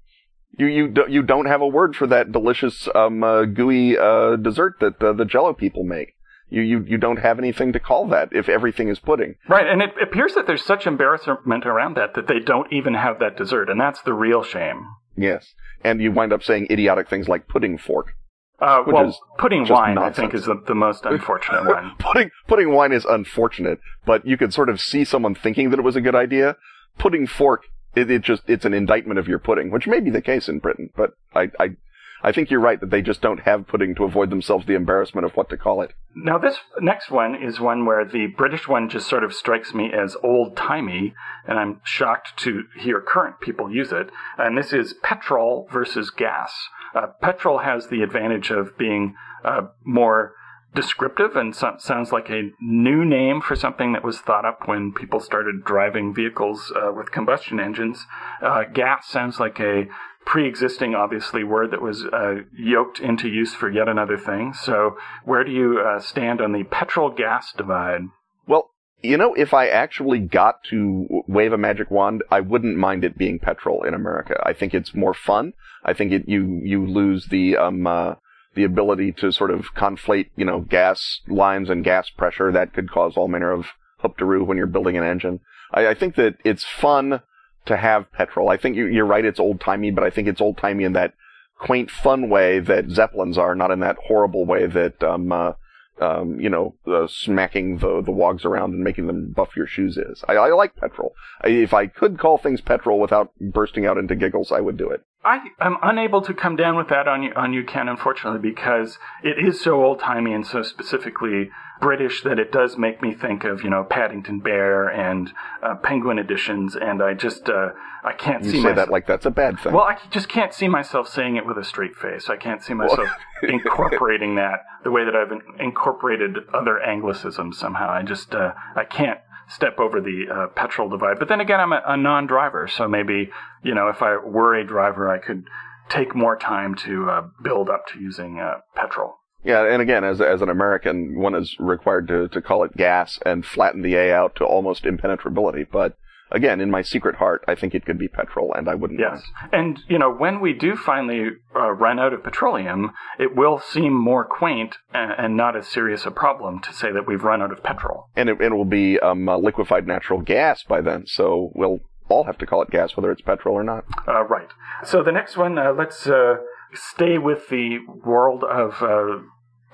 You 0.58 0.67
you 0.67 0.88
do, 0.88 1.06
you 1.08 1.22
don't 1.22 1.46
have 1.46 1.62
a 1.62 1.67
word 1.67 1.96
for 1.96 2.08
that 2.08 2.32
delicious 2.32 2.88
um, 2.96 3.24
uh, 3.24 3.46
gooey 3.46 3.98
uh, 3.98 4.36
dessert 4.38 4.76
that 4.80 5.02
uh, 5.02 5.13
the 5.13 5.26
Jello 5.26 5.54
people 5.54 5.84
make. 5.84 6.15
You, 6.50 6.62
you, 6.62 6.86
you 6.88 6.98
don't 6.98 7.17
have 7.17 7.39
anything 7.39 7.74
to 7.74 7.80
call 7.80 8.08
that 8.08 8.30
if 8.32 8.48
everything 8.48 8.88
is 8.88 9.00
pudding. 9.00 9.36
Right, 9.50 9.67
and 9.67 9.82
it 9.82 9.89
appears 10.02 10.34
that 10.36 10.48
there's 10.48 10.63
such 10.63 10.88
embarrassment 10.88 11.65
around 11.65 11.98
that 11.98 12.13
that 12.15 12.28
they 12.28 12.39
don't 12.39 12.72
even 12.72 12.93
have 12.93 13.20
that 13.20 13.36
dessert, 13.36 13.70
and 13.70 13.80
that's 13.80 14.02
the 14.02 14.13
real 14.13 14.43
shame. 14.43 14.88
Yes, 15.17 15.54
and 15.84 16.02
you 16.02 16.12
wind 16.12 16.32
up 16.32 16.43
saying 16.43 16.67
idiotic 16.72 17.10
things 17.10 17.28
like 17.28 17.48
pudding 17.48 17.78
fork. 17.78 18.13
Uh, 18.60 18.82
well, 18.88 19.15
pudding 19.38 19.67
wine, 19.67 19.96
nonsense. 19.96 20.17
I 20.17 20.22
think, 20.22 20.34
is 20.34 20.46
the, 20.46 20.63
the 20.65 20.74
most 20.74 21.06
unfortunate 21.06 21.65
one. 21.65 21.91
pudding, 22.00 22.32
pudding 22.48 22.72
wine 22.72 22.91
is 22.91 23.06
unfortunate, 23.06 23.80
but 24.06 24.26
you 24.26 24.38
could 24.38 24.54
sort 24.54 24.70
of 24.70 24.80
see 24.80 25.04
someone 25.04 25.36
thinking 25.36 25.70
that 25.72 25.80
it 25.80 25.84
was 25.84 25.96
a 25.96 26.02
good 26.02 26.15
idea. 26.15 26.56
Pudding 26.98 27.28
fork, 27.28 27.63
it, 27.98 28.12
it 28.12 28.22
just, 28.22 28.44
it's 28.48 28.66
an 28.66 28.74
indictment 28.74 29.20
of 29.20 29.28
your 29.28 29.40
pudding, 29.40 29.72
which 29.72 29.88
may 29.88 30.00
be 30.00 30.10
the 30.10 30.22
case 30.22 30.48
in 30.48 30.60
Britain, 30.60 30.90
but 30.96 31.12
I, 31.36 31.52
I 31.60 31.76
I 32.24 32.32
think 32.32 32.50
you're 32.50 32.60
right 32.60 32.80
that 32.80 32.90
they 32.90 33.04
just 33.04 33.22
don't 33.22 33.42
have 33.42 33.68
pudding 33.68 33.94
to 33.96 34.04
avoid 34.04 34.32
themselves 34.32 34.66
the 34.66 34.74
embarrassment 34.74 35.26
of 35.26 35.34
what 35.38 35.50
to 35.50 35.58
call 35.58 35.82
it. 35.82 35.94
Now, 36.16 36.40
this 36.40 36.58
next 36.80 37.12
one 37.12 37.36
is 37.36 37.60
one 37.60 37.86
where 37.86 38.04
the 38.04 38.28
British 38.28 38.68
one 38.68 38.90
just 38.90 39.08
sort 39.08 39.24
of 39.24 39.34
strikes 39.34 39.74
me 39.74 39.92
as 39.94 40.18
old 40.24 40.58
timey, 40.58 41.14
and 41.48 41.60
I'm 41.60 41.80
shocked 41.84 42.38
to 42.38 42.64
hear 42.80 43.02
current 43.02 43.40
people 43.40 43.72
use 43.72 43.92
it. 43.92 44.10
And 44.38 44.58
this 44.58 44.74
is 44.74 44.96
petrol 45.04 45.70
versus 45.72 46.10
gas. 46.10 46.52
Uh, 46.96 47.08
petrol 47.22 47.60
has 47.60 47.88
the 47.88 48.02
advantage 48.02 48.50
of 48.50 48.78
being 48.78 49.16
uh, 49.46 49.68
more 49.84 50.34
descriptive 50.78 51.36
and 51.36 51.56
so- 51.56 51.76
sounds 51.80 52.12
like 52.12 52.30
a 52.30 52.52
new 52.62 53.04
name 53.04 53.42
for 53.42 53.56
something 53.56 53.94
that 53.94 54.04
was 54.04 54.20
thought 54.20 54.46
up 54.46 54.68
when 54.68 54.94
people 54.94 55.20
started 55.20 55.66
driving 55.66 56.13
vehicles 56.13 56.72
uh, 56.76 56.92
with 56.94 57.12
combustion 57.12 57.60
engines. 57.60 58.06
Uh, 58.44 58.63
gas 58.63 59.08
sounds 59.08 59.40
like 59.40 59.60
a 59.60 59.88
pre-existing, 60.24 60.94
obviously, 60.94 61.44
word 61.44 61.72
that 61.72 61.82
was 61.82 62.06
uh, 62.06 62.36
yoked 62.56 63.00
into 63.00 63.28
use 63.28 63.56
for 63.56 63.72
yet 63.72 63.88
another 63.88 64.18
thing. 64.18 64.54
So, 64.54 64.98
where 65.26 65.44
do 65.44 65.52
you 65.52 65.80
uh, 65.80 66.00
stand 66.00 66.42
on 66.42 66.52
the 66.52 66.63
petrol-gas 66.66 67.54
divide? 67.58 68.02
Well, 68.46 68.70
you 69.02 69.18
know, 69.18 69.34
if 69.34 69.56
I 69.56 69.70
actually 69.70 70.20
got 70.20 70.63
to 70.70 71.24
wave 71.28 71.54
a 71.54 71.58
magic 71.58 71.90
wand, 71.90 72.24
I 72.30 72.42
wouldn't 72.42 72.78
mind 72.78 73.04
it 73.04 73.18
being 73.18 73.40
petrol 73.40 73.84
in 73.84 73.96
America. 73.96 74.40
I 74.46 74.54
think 74.54 74.76
it's 74.76 74.94
more 74.94 75.16
fun. 75.16 75.54
I 75.84 75.94
think 75.94 76.12
it 76.12 76.28
you 76.28 76.62
you 76.63 76.86
lose 76.86 77.28
the 77.28 77.58
um 77.58 77.88
uh, 77.88 78.16
the 78.58 78.65
ability 78.65 79.13
to 79.13 79.32
sort 79.32 79.52
of 79.52 79.74
conflate, 79.76 80.30
you 80.36 80.43
know, 80.43 80.60
gas 80.60 81.22
lines 81.28 81.70
and 81.70 81.84
gas 81.84 82.10
pressure 82.10 82.52
that 82.52 82.74
could 82.74 82.91
cause 82.91 83.15
all 83.15 83.28
manner 83.28 83.52
of 83.52 83.67
hoop 84.00 84.20
when 84.20 84.58
you're 84.58 84.67
building 84.67 84.98
an 84.98 85.04
engine. 85.04 85.39
I, 85.72 85.88
I 85.88 85.93
think 85.93 86.15
that 86.15 86.36
it's 86.43 86.65
fun 86.65 87.22
to 87.65 87.78
have 87.78 88.12
petrol. 88.12 88.50
I 88.50 88.58
think 88.58 88.76
you're 88.76 89.06
right, 89.06 89.24
it's 89.24 89.39
old 89.39 89.62
timey, 89.62 89.91
but 89.91 90.04
I 90.04 90.10
think 90.10 90.28
it's 90.28 90.41
old 90.41 90.58
timey 90.58 90.84
in 90.84 90.93
that 90.93 91.13
quaint, 91.60 91.91
fun 91.91 92.30
way 92.30 92.60
that 92.60 92.89
Zeppelins 92.89 93.38
are, 93.38 93.56
not 93.56 93.72
in 93.72 93.80
that 93.82 93.98
horrible 94.08 94.46
way 94.46 94.65
that, 94.65 95.04
um, 95.04 95.32
uh, 95.32 95.54
um, 96.00 96.39
you 96.39 96.50
know, 96.50 96.76
uh, 96.86 97.08
smacking 97.08 97.80
the, 97.80 98.02
the 98.02 98.12
wogs 98.12 98.46
around 98.46 98.74
and 98.74 98.84
making 98.84 99.08
them 99.08 99.34
buff 99.36 99.56
your 99.56 99.67
shoes 99.67 99.98
is. 99.98 100.24
I, 100.28 100.34
I 100.34 100.54
like 100.54 100.76
petrol. 100.76 101.13
I, 101.41 101.50
if 101.50 101.74
I 101.74 101.88
could 101.88 102.20
call 102.20 102.38
things 102.38 102.62
petrol 102.62 103.00
without 103.00 103.32
bursting 103.39 103.86
out 103.86 103.98
into 103.98 104.15
giggles, 104.15 104.52
I 104.52 104.62
would 104.62 104.78
do 104.78 104.89
it. 104.89 105.02
I 105.28 105.40
am 105.60 105.76
unable 105.84 106.22
to 106.22 106.34
come 106.34 106.56
down 106.56 106.78
with 106.78 106.88
that 106.88 107.06
on 107.06 107.22
you, 107.22 107.34
on 107.36 107.52
you, 107.52 107.66
Ken, 107.66 107.90
unfortunately, 107.90 108.40
because 108.40 108.98
it 109.22 109.38
is 109.38 109.60
so 109.60 109.84
old 109.84 110.00
timey 110.00 110.34
and 110.34 110.48
so 110.48 110.63
specifically 110.63 111.52
British 111.82 112.24
that 112.24 112.40
it 112.40 112.50
does 112.50 112.78
make 112.78 113.02
me 113.02 113.13
think 113.13 113.44
of 113.44 113.62
you 113.62 113.70
know 113.70 113.84
Paddington 113.84 114.40
Bear 114.40 114.88
and 114.88 115.34
uh, 115.62 115.76
Penguin 115.76 116.18
editions, 116.18 116.78
and 116.78 117.04
I 117.04 117.13
just 117.13 117.50
uh, 117.50 117.72
I 118.06 118.13
can't 118.13 118.46
you 118.46 118.52
see 118.52 118.58
say 118.58 118.70
myself, 118.70 118.76
that 118.78 118.90
like 118.90 119.06
that's 119.06 119.26
a 119.26 119.32
bad 119.32 119.60
thing. 119.60 119.74
Well, 119.74 119.84
I 119.84 119.98
just 120.12 120.30
can't 120.30 120.54
see 120.54 120.70
myself 120.70 121.10
saying 121.10 121.36
it 121.36 121.46
with 121.46 121.58
a 121.58 121.63
straight 121.66 121.98
face. 121.98 122.30
I 122.30 122.38
can't 122.38 122.63
see 122.63 122.74
myself 122.74 123.10
incorporating 123.44 124.36
that 124.36 124.62
the 124.86 124.92
way 124.92 125.04
that 125.04 125.13
I've 125.13 125.34
incorporated 125.60 126.38
other 126.54 126.80
Anglicisms 126.88 127.56
somehow. 127.56 127.90
I 127.90 128.02
just 128.02 128.34
uh, 128.34 128.54
I 128.78 128.86
can't 128.86 129.20
step 129.50 129.80
over 129.80 130.02
the 130.02 130.26
uh, 130.32 130.48
petrol 130.48 130.90
divide. 130.90 131.20
But 131.20 131.28
then 131.30 131.42
again, 131.42 131.60
I'm 131.60 131.74
a, 131.74 131.82
a 131.86 131.98
non-driver, 131.98 132.68
so 132.68 132.88
maybe 132.88 133.30
you 133.64 133.74
know 133.74 133.88
if 133.88 134.02
I 134.02 134.18
were 134.18 134.56
a 134.56 134.66
driver, 134.66 135.10
I 135.10 135.20
could 135.20 135.46
take 135.90 136.16
more 136.16 136.38
time 136.38 136.76
to 136.76 137.10
uh, 137.10 137.28
build 137.44 137.70
up 137.70 137.88
to 137.88 138.00
using 138.00 138.40
uh, 138.40 138.60
petrol. 138.76 139.16
Yeah, 139.44 139.64
and 139.64 139.82
again, 139.82 140.04
as 140.04 140.20
as 140.20 140.42
an 140.42 140.50
American, 140.50 141.20
one 141.20 141.36
is 141.36 141.56
required 141.60 142.08
to 142.10 142.28
to 142.30 142.42
call 142.42 142.64
it 142.64 142.76
gas 142.76 143.20
and 143.26 143.46
flatten 143.46 143.82
the 143.82 143.96
A 143.96 144.14
out 144.14 144.36
to 144.38 144.46
almost 144.46 144.86
impenetrability. 144.86 145.64
But 145.64 145.98
again, 146.32 146.62
in 146.62 146.72
my 146.72 146.82
secret 146.82 147.16
heart, 147.16 147.44
I 147.48 147.56
think 147.56 147.74
it 147.74 147.86
could 147.86 147.98
be 147.98 148.08
petrol, 148.08 148.54
and 148.54 148.70
I 148.70 148.76
wouldn't. 148.76 149.00
Yes, 149.00 149.24
mind. 149.42 149.54
and 149.54 149.80
you 149.88 149.98
know, 149.98 150.12
when 150.12 150.40
we 150.40 150.54
do 150.54 150.76
finally 150.76 151.30
uh, 151.56 151.72
run 151.72 152.00
out 152.00 152.13
of 152.13 152.24
petroleum, 152.24 152.92
it 153.20 153.36
will 153.36 153.60
seem 153.60 153.94
more 153.94 154.26
quaint 154.26 154.78
and, 154.94 155.13
and, 155.18 155.38
not 155.38 155.56
as 155.56 155.68
serious 155.68 156.06
a 156.06 156.12
problem 156.12 156.60
to 156.62 156.74
say 156.74 156.92
that 156.92 157.08
we've 157.08 157.24
run 157.24 157.42
out 157.42 157.52
of 157.52 157.63
petrol. 157.63 158.10
And 158.16 158.30
it, 158.30 158.42
it 158.42 158.52
will 158.52 158.66
be 158.66 159.00
um, 159.00 159.30
uh, 159.30 159.38
liquefied 159.38 159.88
natural 159.88 160.22
gas 160.22 160.63
by 160.63 160.82
then, 160.82 161.06
so 161.06 161.52
we'll 161.54 161.80
all 162.10 162.24
have 162.24 162.38
to 162.40 162.46
call 162.46 162.62
it 162.62 162.72
gas, 162.72 162.96
whether 162.96 163.12
it's 163.12 163.22
petrol 163.22 163.56
or 163.56 163.63
not. 163.63 163.86
Uh, 164.08 164.24
right. 164.24 164.50
So 164.84 165.04
the 165.04 165.12
next 165.12 165.38
one, 165.38 165.58
uh, 165.58 165.74
let's 165.74 166.08
uh, 166.08 166.36
stay 166.74 167.18
with 167.18 167.50
the 167.50 167.80
world 167.88 168.44
of 168.44 168.82
uh, 168.82 169.24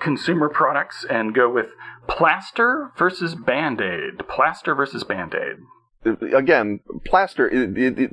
consumer 0.00 0.48
products 0.48 1.04
and 1.08 1.34
go 1.34 1.50
with 1.50 1.66
plaster 2.08 2.90
versus 2.96 3.34
band 3.34 3.80
aid. 3.80 4.26
Plaster 4.28 4.74
versus 4.74 5.04
band 5.04 5.34
aid. 5.34 5.56
Again, 6.04 6.80
plaster. 7.04 7.48
It, 7.48 7.76
it, 7.76 7.98
it, 7.98 8.10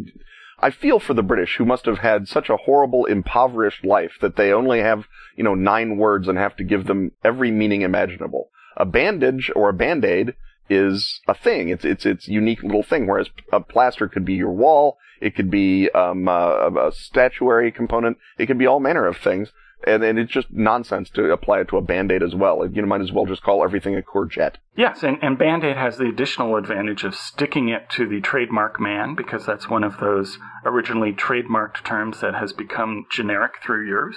I 0.59 0.69
feel 0.69 0.99
for 0.99 1.13
the 1.13 1.23
British 1.23 1.57
who 1.57 1.65
must 1.65 1.85
have 1.85 1.99
had 1.99 2.27
such 2.27 2.49
a 2.49 2.57
horrible, 2.57 3.05
impoverished 3.05 3.83
life 3.83 4.13
that 4.21 4.35
they 4.35 4.53
only 4.53 4.79
have, 4.79 5.05
you 5.35 5.43
know, 5.43 5.55
nine 5.55 5.97
words 5.97 6.27
and 6.27 6.37
have 6.37 6.55
to 6.57 6.63
give 6.63 6.85
them 6.85 7.11
every 7.23 7.49
meaning 7.51 7.81
imaginable. 7.81 8.49
A 8.77 8.85
bandage 8.85 9.51
or 9.55 9.69
a 9.69 9.73
band 9.73 10.05
aid 10.05 10.35
is 10.69 11.19
a 11.27 11.33
thing. 11.33 11.69
It's 11.69 11.83
it's 11.83 12.05
it's 12.05 12.27
unique 12.27 12.63
little 12.63 12.83
thing. 12.83 13.07
Whereas 13.07 13.29
a 13.51 13.59
plaster 13.59 14.07
could 14.07 14.23
be 14.23 14.35
your 14.35 14.51
wall, 14.51 14.97
it 15.19 15.35
could 15.35 15.51
be 15.51 15.89
um, 15.91 16.27
a, 16.27 16.71
a 16.87 16.91
statuary 16.93 17.71
component, 17.71 18.17
it 18.37 18.45
could 18.45 18.57
be 18.57 18.67
all 18.67 18.79
manner 18.79 19.07
of 19.07 19.17
things 19.17 19.51
and, 19.85 20.03
and 20.03 20.19
it's 20.19 20.31
just 20.31 20.51
nonsense 20.51 21.09
to 21.11 21.31
apply 21.31 21.61
it 21.61 21.67
to 21.69 21.77
a 21.77 21.81
band-aid 21.81 22.23
as 22.23 22.35
well. 22.35 22.65
You 22.65 22.85
might 22.85 23.01
as 23.01 23.11
well 23.11 23.25
just 23.25 23.43
call 23.43 23.63
everything 23.63 23.95
a 23.95 24.01
courgette. 24.01 24.55
Yes, 24.75 25.03
and, 25.03 25.17
and 25.21 25.37
band-aid 25.37 25.75
has 25.75 25.97
the 25.97 26.07
additional 26.07 26.55
advantage 26.55 27.03
of 27.03 27.15
sticking 27.15 27.69
it 27.69 27.89
to 27.91 28.07
the 28.07 28.21
trademark 28.21 28.79
man 28.79 29.15
because 29.15 29.45
that's 29.45 29.69
one 29.69 29.83
of 29.83 29.99
those 29.99 30.37
originally 30.65 31.11
trademarked 31.11 31.83
terms 31.83 32.21
that 32.21 32.35
has 32.35 32.53
become 32.53 33.05
generic 33.11 33.55
through 33.63 33.85
years. 33.87 34.15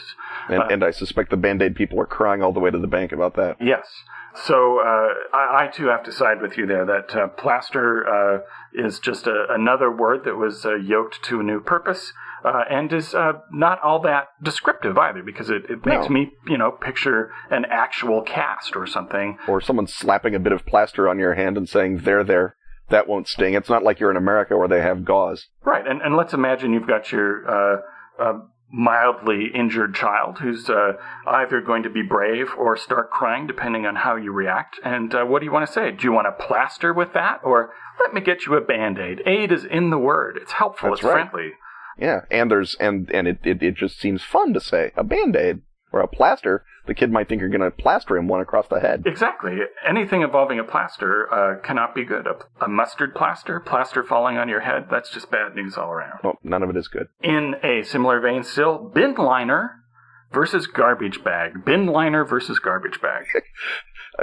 And, 0.48 0.62
uh, 0.62 0.68
and 0.70 0.84
I 0.84 0.90
suspect 0.90 1.30
the 1.30 1.36
band-aid 1.36 1.74
people 1.74 2.00
are 2.00 2.06
crying 2.06 2.42
all 2.42 2.52
the 2.52 2.60
way 2.60 2.70
to 2.70 2.78
the 2.78 2.86
bank 2.86 3.12
about 3.12 3.34
that. 3.36 3.56
Yes. 3.60 3.86
So 4.34 4.80
uh, 4.80 5.36
I, 5.36 5.64
I, 5.64 5.70
too 5.72 5.86
have 5.86 6.02
to 6.04 6.12
side 6.12 6.42
with 6.42 6.58
you 6.58 6.66
there. 6.66 6.84
That 6.84 7.14
uh, 7.14 7.28
plaster 7.28 8.04
uh, 8.06 8.40
is 8.74 8.98
just 8.98 9.28
a, 9.28 9.46
another 9.50 9.90
word 9.94 10.24
that 10.24 10.36
was 10.36 10.66
uh, 10.66 10.74
yoked 10.74 11.22
to 11.24 11.40
a 11.40 11.42
new 11.42 11.60
purpose 11.60 12.12
uh, 12.44 12.64
and 12.68 12.92
is 12.92 13.14
uh, 13.14 13.34
not 13.52 13.80
all 13.82 14.00
that 14.02 14.28
descriptive 14.42 14.98
either, 14.98 15.22
because 15.22 15.50
it, 15.50 15.64
it 15.70 15.86
makes 15.86 16.06
no. 16.06 16.08
me, 16.08 16.32
you 16.46 16.58
know, 16.58 16.70
picture 16.70 17.30
an 17.50 17.64
actual 17.70 18.22
cast 18.22 18.76
or 18.76 18.86
something. 18.86 19.38
Or 19.48 19.60
someone 19.60 19.86
slapping 19.86 20.34
a 20.34 20.40
bit 20.40 20.52
of 20.52 20.66
plaster 20.66 21.08
on 21.08 21.18
your 21.18 21.34
hand 21.34 21.56
and 21.56 21.68
saying, 21.68 21.98
"There, 21.98 22.24
there." 22.24 22.56
That 22.90 23.08
won't 23.08 23.28
sting. 23.28 23.54
It's 23.54 23.70
not 23.70 23.82
like 23.82 23.98
you're 23.98 24.10
in 24.10 24.18
America 24.18 24.58
where 24.58 24.68
they 24.68 24.82
have 24.82 25.06
gauze. 25.06 25.46
Right, 25.64 25.86
and 25.86 26.02
and 26.02 26.16
let's 26.16 26.34
imagine 26.34 26.74
you've 26.74 26.86
got 26.86 27.10
your 27.10 27.48
uh, 27.48 27.80
uh, 28.20 28.38
mildly 28.74 29.50
injured 29.54 29.94
child 29.94 30.38
who's 30.38 30.68
uh, 30.68 30.94
either 31.26 31.60
going 31.60 31.84
to 31.84 31.90
be 31.90 32.02
brave 32.02 32.48
or 32.58 32.76
start 32.76 33.10
crying, 33.10 33.46
depending 33.46 33.86
on 33.86 33.94
how 33.94 34.16
you 34.16 34.32
react. 34.32 34.80
And 34.84 35.14
uh, 35.14 35.24
what 35.24 35.38
do 35.38 35.46
you 35.46 35.52
want 35.52 35.66
to 35.66 35.72
say? 35.72 35.92
Do 35.92 36.04
you 36.04 36.12
want 36.12 36.26
a 36.26 36.32
plaster 36.32 36.92
with 36.92 37.12
that, 37.12 37.40
or 37.44 37.70
let 38.00 38.12
me 38.12 38.20
get 38.20 38.46
you 38.46 38.54
a 38.56 38.60
band 38.60 38.98
aid? 38.98 39.22
Aid 39.26 39.52
is 39.52 39.64
in 39.64 39.90
the 39.90 39.98
word. 39.98 40.36
It's 40.40 40.52
helpful. 40.52 40.90
That's 40.90 41.00
it's 41.00 41.06
right. 41.06 41.30
friendly. 41.30 41.52
Yeah, 41.96 42.22
and 42.30 42.50
there's 42.50 42.74
and 42.80 43.08
and 43.12 43.28
it, 43.28 43.38
it 43.44 43.62
it 43.62 43.76
just 43.76 44.00
seems 44.00 44.24
fun 44.24 44.52
to 44.54 44.60
say 44.60 44.90
a 44.96 45.04
band 45.04 45.36
aid 45.36 45.62
or 45.94 46.00
a 46.00 46.08
plaster, 46.08 46.64
the 46.88 46.94
kid 46.94 47.12
might 47.12 47.28
think 47.28 47.40
you're 47.40 47.48
going 47.48 47.60
to 47.60 47.70
plaster 47.70 48.16
him 48.16 48.26
one 48.26 48.40
across 48.40 48.66
the 48.66 48.80
head. 48.80 49.04
Exactly. 49.06 49.58
Anything 49.88 50.22
involving 50.22 50.58
a 50.58 50.64
plaster 50.64 51.32
uh, 51.32 51.60
cannot 51.60 51.94
be 51.94 52.04
good. 52.04 52.26
A, 52.26 52.64
a, 52.64 52.68
mustard 52.68 53.14
plaster, 53.14 53.60
plaster 53.60 54.02
falling 54.02 54.36
on 54.36 54.48
your 54.48 54.60
head, 54.60 54.88
that's 54.90 55.08
just 55.08 55.30
bad 55.30 55.54
news 55.54 55.76
all 55.76 55.92
around. 55.92 56.18
Well, 56.24 56.38
none 56.42 56.64
of 56.64 56.70
it 56.70 56.76
is 56.76 56.88
good. 56.88 57.06
In 57.22 57.54
a 57.62 57.84
similar 57.84 58.18
vein, 58.20 58.42
still, 58.42 58.90
bin 58.92 59.14
liner 59.14 59.84
versus 60.32 60.66
garbage 60.66 61.22
bag. 61.22 61.64
Bin 61.64 61.86
liner 61.86 62.24
versus 62.24 62.58
garbage 62.58 63.00
bag. 63.00 63.26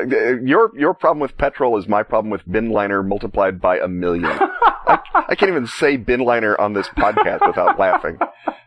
your 0.43 0.77
your 0.77 0.93
problem 0.93 1.21
with 1.21 1.37
petrol 1.37 1.77
is 1.77 1.87
my 1.87 2.03
problem 2.03 2.31
with 2.31 2.41
bin 2.51 2.69
liner 2.69 3.01
multiplied 3.01 3.61
by 3.61 3.79
a 3.79 3.87
million. 3.87 4.29
I, 5.13 5.35
can't 5.35 5.49
even 5.49 5.67
say 5.67 5.97
bin 5.97 6.21
liner 6.21 6.59
on 6.59 6.73
this 6.73 6.87
podcast 6.89 7.45
without 7.45 7.79
laughing. 7.79 8.17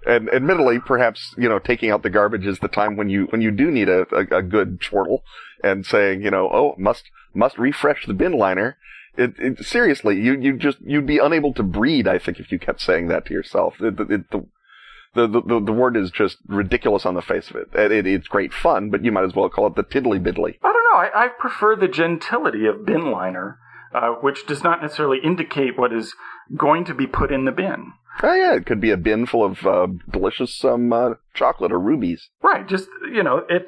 And 0.07 0.29
admittedly, 0.31 0.79
perhaps 0.81 1.35
you 1.39 1.49
know, 1.49 1.59
taking 1.59 1.91
out 1.91 2.03
the 2.03 2.11
garbage 2.11 2.47
is 2.47 2.59
the 2.59 2.69
time 2.69 2.97
when 2.97 3.09
you 3.09 3.27
when 3.27 3.41
you 3.41 3.51
do 3.51 3.71
need 3.71 3.89
a, 3.89 4.07
a, 4.15 4.39
a 4.39 4.43
good 4.43 4.81
chortle 4.81 5.23
and 5.63 5.87
saying, 5.87 6.23
you 6.23 6.31
know, 6.31 6.49
oh, 6.53 6.75
must 6.79 7.05
must 7.35 7.59
refresh 7.59 8.07
the 8.07 8.15
bin 8.15 8.33
liner. 8.33 8.77
It, 9.17 9.35
it, 9.39 9.65
seriously, 9.65 10.21
you 10.21 10.39
you 10.39 10.57
just 10.57 10.79
you'd 10.85 11.07
be 11.07 11.19
unable 11.19 11.55
to 11.55 11.63
breed. 11.63 12.07
I 12.07 12.19
think 12.19 12.39
if 12.39 12.53
you 12.53 12.59
kept 12.59 12.81
saying 12.81 13.09
that 13.09 13.27
to 13.27 13.33
yourself, 13.33 13.75
it, 13.81 13.97
the, 13.97 15.25
the, 15.29 15.41
the, 15.41 15.61
the 15.65 15.73
word 15.73 15.97
is 15.97 16.11
just 16.11 16.39
ridiculous 16.49 17.07
on 17.07 17.15
the 17.15 17.23
face 17.23 17.49
of 17.51 17.57
it. 17.57 17.69
it. 17.73 18.07
It's 18.07 18.27
great 18.27 18.53
fun, 18.53 18.91
but 18.91 19.05
you 19.05 19.13
might 19.13 19.25
as 19.25 19.35
well 19.35 19.49
call 19.49 19.69
it 19.69 19.77
the 19.77 19.85
tiddly 19.85 20.19
biddly. 20.19 20.59
I 20.63 20.73
don't 20.73 20.85
know. 20.85 20.99
I, 20.99 21.25
I 21.25 21.29
prefer 21.29 21.77
the 21.77 21.89
gentility 21.89 22.67
of 22.67 22.85
bin 22.85 23.11
liner, 23.11 23.59
uh, 23.95 24.11
which 24.21 24.47
does 24.47 24.63
not 24.63 24.83
necessarily 24.83 25.19
indicate 25.23 25.79
what 25.79 25.93
is 25.93 26.15
going 26.57 26.85
to 26.85 26.95
be 26.95 27.07
put 27.07 27.33
in 27.33 27.45
the 27.45 27.53
bin. 27.53 27.93
Oh 28.23 28.35
yeah, 28.35 28.55
it 28.55 28.67
could 28.67 28.81
be 28.81 28.91
a 28.91 28.97
bin 28.97 29.27
full 29.27 29.45
of 29.45 29.67
uh, 29.67 29.87
delicious 30.11 30.65
um, 30.65 30.93
uh, 30.93 31.11
chocolate 31.33 31.73
or 31.73 31.81
rubies. 31.81 32.29
Right. 32.43 32.67
Just 32.69 32.89
you 33.13 33.23
know, 33.23 33.43
it 33.49 33.67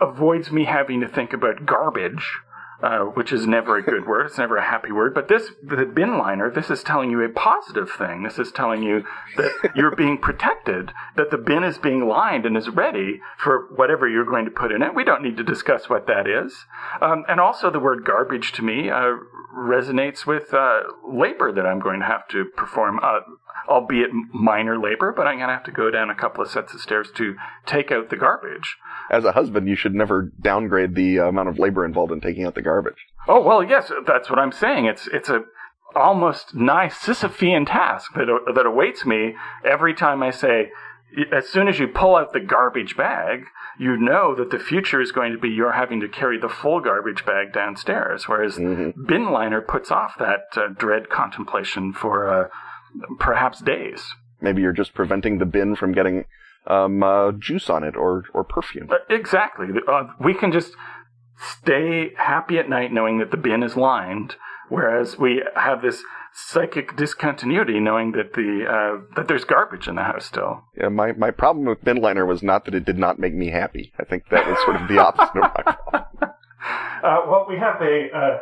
avoids 0.00 0.50
me 0.50 0.64
having 0.64 1.00
to 1.00 1.08
think 1.08 1.32
about 1.32 1.66
garbage 1.66 2.38
uh, 2.82 3.00
which 3.00 3.32
is 3.32 3.46
never 3.46 3.76
a 3.76 3.82
good 3.82 4.06
word. 4.06 4.26
It's 4.26 4.38
never 4.38 4.56
a 4.56 4.64
happy 4.64 4.90
word. 4.92 5.14
But 5.14 5.28
this, 5.28 5.50
the 5.62 5.84
bin 5.84 6.18
liner, 6.18 6.50
this 6.50 6.70
is 6.70 6.82
telling 6.82 7.10
you 7.10 7.22
a 7.22 7.28
positive 7.28 7.90
thing. 7.90 8.22
This 8.22 8.38
is 8.38 8.50
telling 8.50 8.82
you 8.82 9.04
that 9.36 9.72
you're 9.74 9.94
being 9.94 10.18
protected, 10.18 10.92
that 11.16 11.30
the 11.30 11.38
bin 11.38 11.62
is 11.64 11.78
being 11.78 12.08
lined 12.08 12.44
and 12.44 12.56
is 12.56 12.68
ready 12.68 13.20
for 13.38 13.68
whatever 13.76 14.08
you're 14.08 14.24
going 14.24 14.44
to 14.44 14.50
put 14.50 14.72
in 14.72 14.82
it. 14.82 14.94
We 14.94 15.04
don't 15.04 15.22
need 15.22 15.36
to 15.36 15.44
discuss 15.44 15.88
what 15.88 16.06
that 16.08 16.26
is. 16.26 16.66
Um, 17.00 17.24
and 17.28 17.40
also, 17.40 17.70
the 17.70 17.80
word 17.80 18.04
garbage 18.04 18.52
to 18.52 18.62
me 18.62 18.90
uh, 18.90 19.16
resonates 19.56 20.26
with 20.26 20.52
uh, 20.52 20.80
labor 21.06 21.52
that 21.52 21.66
I'm 21.66 21.80
going 21.80 22.00
to 22.00 22.06
have 22.06 22.26
to 22.28 22.46
perform. 22.56 22.98
Uh, 23.52 23.70
albeit 23.70 24.10
minor 24.32 24.78
labor, 24.78 25.12
but 25.16 25.26
I'm 25.26 25.38
going 25.38 25.48
to 25.48 25.54
have 25.54 25.64
to 25.64 25.72
go 25.72 25.90
down 25.90 26.10
a 26.10 26.14
couple 26.14 26.42
of 26.42 26.50
sets 26.50 26.74
of 26.74 26.80
stairs 26.80 27.08
to 27.16 27.36
take 27.66 27.90
out 27.90 28.10
the 28.10 28.16
garbage. 28.16 28.76
As 29.10 29.24
a 29.24 29.32
husband, 29.32 29.68
you 29.68 29.76
should 29.76 29.94
never 29.94 30.32
downgrade 30.40 30.94
the 30.94 31.18
amount 31.18 31.48
of 31.48 31.58
labor 31.58 31.84
involved 31.84 32.12
in 32.12 32.20
taking 32.20 32.44
out 32.44 32.54
the 32.54 32.62
garbage. 32.62 33.06
Oh 33.28 33.40
well, 33.40 33.62
yes, 33.62 33.90
that's 34.06 34.30
what 34.30 34.38
I'm 34.38 34.52
saying. 34.52 34.86
It's 34.86 35.06
it's 35.08 35.28
a 35.28 35.44
almost 35.94 36.54
nice 36.54 36.94
Sisyphean 36.94 37.66
task 37.66 38.14
that 38.14 38.26
that 38.54 38.66
awaits 38.66 39.04
me 39.04 39.34
every 39.64 39.94
time 39.94 40.22
I 40.22 40.30
say. 40.30 40.70
As 41.30 41.46
soon 41.46 41.68
as 41.68 41.78
you 41.78 41.88
pull 41.88 42.16
out 42.16 42.32
the 42.32 42.40
garbage 42.40 42.96
bag, 42.96 43.44
you 43.78 43.98
know 43.98 44.34
that 44.34 44.50
the 44.50 44.58
future 44.58 44.98
is 44.98 45.12
going 45.12 45.32
to 45.32 45.38
be 45.38 45.50
you're 45.50 45.72
having 45.72 46.00
to 46.00 46.08
carry 46.08 46.38
the 46.38 46.48
full 46.48 46.80
garbage 46.80 47.26
bag 47.26 47.52
downstairs, 47.52 48.26
whereas 48.28 48.56
mm-hmm. 48.56 49.04
bin 49.04 49.30
liner 49.30 49.60
puts 49.60 49.90
off 49.90 50.14
that 50.18 50.44
uh, 50.56 50.68
dread 50.68 51.10
contemplation 51.10 51.92
for 51.92 52.30
uh, 52.30 52.48
perhaps 53.18 53.60
days. 53.60 54.14
Maybe 54.40 54.62
you're 54.62 54.72
just 54.72 54.94
preventing 54.94 55.38
the 55.38 55.46
bin 55.46 55.76
from 55.76 55.92
getting 55.92 56.24
um, 56.66 57.02
uh, 57.02 57.32
juice 57.32 57.70
on 57.70 57.84
it 57.84 57.96
or, 57.96 58.24
or 58.34 58.44
perfume. 58.44 58.88
Uh, 58.90 58.96
exactly. 59.08 59.66
Uh, 59.86 60.04
we 60.20 60.34
can 60.34 60.52
just 60.52 60.74
stay 61.38 62.12
happy 62.16 62.58
at 62.58 62.68
night 62.68 62.92
knowing 62.92 63.18
that 63.18 63.30
the 63.30 63.36
bin 63.36 63.62
is 63.62 63.76
lined, 63.76 64.36
whereas 64.68 65.18
we 65.18 65.42
have 65.56 65.82
this 65.82 66.02
psychic 66.34 66.96
discontinuity 66.96 67.78
knowing 67.78 68.12
that 68.12 68.32
the 68.34 68.64
uh, 68.66 69.14
that 69.16 69.28
there's 69.28 69.44
garbage 69.44 69.86
in 69.86 69.96
the 69.96 70.02
house 70.02 70.24
still. 70.26 70.64
Yeah, 70.76 70.88
my, 70.88 71.12
my 71.12 71.30
problem 71.30 71.66
with 71.66 71.84
bin 71.84 71.98
liner 71.98 72.24
was 72.24 72.42
not 72.42 72.64
that 72.64 72.74
it 72.74 72.84
did 72.84 72.98
not 72.98 73.18
make 73.18 73.34
me 73.34 73.50
happy. 73.50 73.92
I 73.98 74.04
think 74.04 74.24
that 74.30 74.46
was 74.46 74.58
sort 74.64 74.80
of 74.80 74.88
the 74.88 74.98
opposite 74.98 75.36
of 75.36 75.50
my 75.54 75.62
problem. 75.90 76.32
Uh, 77.02 77.20
well, 77.26 77.46
we 77.48 77.58
have 77.58 77.82
a 77.82 78.08
uh, 78.16 78.38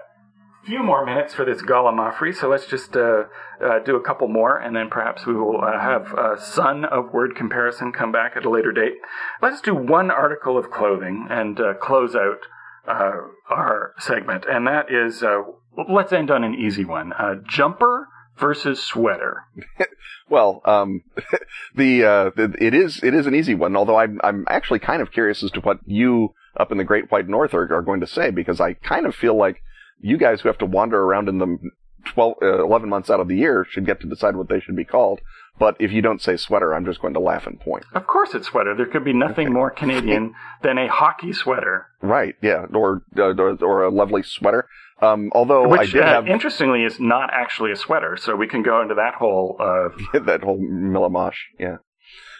few 0.64 0.82
more 0.82 1.04
minutes 1.04 1.34
for 1.34 1.44
this 1.44 1.62
Gallimaufry, 1.62 2.34
so 2.34 2.48
let's 2.48 2.66
just 2.66 2.96
uh, 2.96 3.24
uh, 3.64 3.78
do 3.84 3.96
a 3.96 4.00
couple 4.00 4.28
more, 4.28 4.58
and 4.58 4.74
then 4.76 4.88
perhaps 4.90 5.26
we 5.26 5.34
will 5.34 5.60
uh, 5.62 5.78
have 5.78 6.12
a 6.12 6.40
son 6.40 6.84
of 6.84 7.12
word 7.12 7.34
comparison 7.34 7.92
come 7.92 8.12
back 8.12 8.36
at 8.36 8.44
a 8.44 8.50
later 8.50 8.72
date. 8.72 8.98
Let's 9.40 9.60
do 9.60 9.74
one 9.74 10.10
article 10.10 10.58
of 10.58 10.70
clothing 10.70 11.26
and 11.30 11.58
uh, 11.58 11.74
close 11.74 12.14
out 12.14 12.40
uh, 12.86 13.12
our 13.48 13.94
segment, 13.98 14.44
and 14.48 14.66
that 14.66 14.86
is 14.90 15.22
uh, 15.22 15.42
let's 15.88 16.12
end 16.12 16.30
on 16.30 16.44
an 16.44 16.54
easy 16.54 16.84
one: 16.84 17.12
jumper 17.46 18.08
versus 18.38 18.82
sweater. 18.82 19.44
well, 20.28 20.62
um, 20.64 21.02
the, 21.74 22.32
the, 22.36 22.54
it 22.58 22.74
is 22.74 23.02
it 23.02 23.14
is 23.14 23.26
an 23.26 23.34
easy 23.34 23.54
one. 23.54 23.76
Although 23.76 23.96
I'm 23.96 24.20
I'm 24.22 24.44
actually 24.48 24.80
kind 24.80 25.00
of 25.00 25.12
curious 25.12 25.42
as 25.42 25.50
to 25.52 25.60
what 25.60 25.78
you 25.86 26.34
up 26.56 26.72
in 26.72 26.78
the 26.78 26.84
Great 26.84 27.10
White 27.10 27.28
North 27.28 27.54
are, 27.54 27.72
are 27.72 27.82
going 27.82 28.00
to 28.00 28.06
say 28.06 28.30
because 28.30 28.60
I 28.60 28.74
kind 28.74 29.06
of 29.06 29.14
feel 29.14 29.36
like 29.36 29.62
you 30.00 30.18
guys 30.18 30.40
who 30.40 30.48
have 30.48 30.58
to 30.58 30.66
wander 30.66 31.00
around 31.00 31.28
in 31.28 31.38
the 31.38 31.58
12, 32.06 32.34
uh, 32.42 32.64
11 32.64 32.88
months 32.88 33.10
out 33.10 33.20
of 33.20 33.28
the 33.28 33.36
year 33.36 33.66
should 33.68 33.86
get 33.86 34.00
to 34.00 34.06
decide 34.06 34.36
what 34.36 34.48
they 34.48 34.60
should 34.60 34.76
be 34.76 34.84
called. 34.84 35.20
But 35.58 35.76
if 35.78 35.92
you 35.92 36.00
don't 36.00 36.22
say 36.22 36.36
sweater, 36.36 36.74
I'm 36.74 36.86
just 36.86 37.02
going 37.02 37.12
to 37.14 37.20
laugh 37.20 37.46
and 37.46 37.60
point. 37.60 37.84
Of 37.92 38.06
course 38.06 38.34
it's 38.34 38.46
sweater. 38.46 38.74
There 38.74 38.86
could 38.86 39.04
be 39.04 39.12
nothing 39.12 39.48
okay. 39.48 39.52
more 39.52 39.70
Canadian 39.70 40.34
than 40.62 40.78
a 40.78 40.88
hockey 40.88 41.32
sweater. 41.32 41.86
Right, 42.00 42.34
yeah. 42.42 42.64
Or, 42.72 43.02
uh, 43.18 43.34
or, 43.34 43.58
or, 43.62 43.84
a 43.84 43.90
lovely 43.90 44.22
sweater. 44.22 44.66
Um, 45.02 45.30
although 45.34 45.68
Which, 45.68 45.80
I 45.80 45.86
did 45.86 46.02
uh, 46.02 46.06
have... 46.06 46.28
interestingly, 46.28 46.84
is 46.84 46.98
not 46.98 47.30
actually 47.32 47.72
a 47.72 47.76
sweater, 47.76 48.16
so 48.18 48.36
we 48.36 48.46
can 48.46 48.62
go 48.62 48.80
into 48.80 48.94
that 48.94 49.14
whole... 49.14 49.56
Uh... 49.60 50.18
that 50.24 50.42
whole 50.42 50.58
millamash, 50.58 51.36
yeah. 51.58 51.76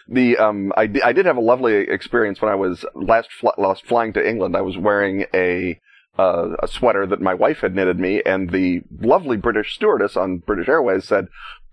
The 0.07 0.37
um, 0.37 0.73
I, 0.75 0.89
I 1.03 1.13
did 1.13 1.27
have 1.27 1.37
a 1.37 1.41
lovely 1.41 1.75
experience 1.75 2.41
when 2.41 2.51
I 2.51 2.55
was 2.55 2.83
last 2.95 3.29
fl- 3.31 3.49
last 3.57 3.85
flying 3.85 4.13
to 4.13 4.27
England. 4.27 4.57
I 4.57 4.61
was 4.61 4.75
wearing 4.75 5.25
a 5.33 5.79
uh, 6.17 6.55
a 6.61 6.67
sweater 6.67 7.05
that 7.07 7.21
my 7.21 7.33
wife 7.33 7.59
had 7.59 7.75
knitted 7.75 7.99
me, 7.99 8.21
and 8.25 8.49
the 8.51 8.81
lovely 8.99 9.37
British 9.37 9.73
stewardess 9.75 10.17
on 10.17 10.39
British 10.39 10.67
Airways 10.67 11.05
said, 11.05 11.27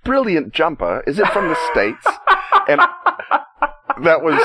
"Brilliant 0.04 0.52
jumper. 0.52 1.02
Is 1.06 1.18
it 1.18 1.28
from 1.28 1.48
the 1.48 1.56
states?" 1.72 2.06
and 2.68 2.80
that 4.04 4.22
was 4.22 4.40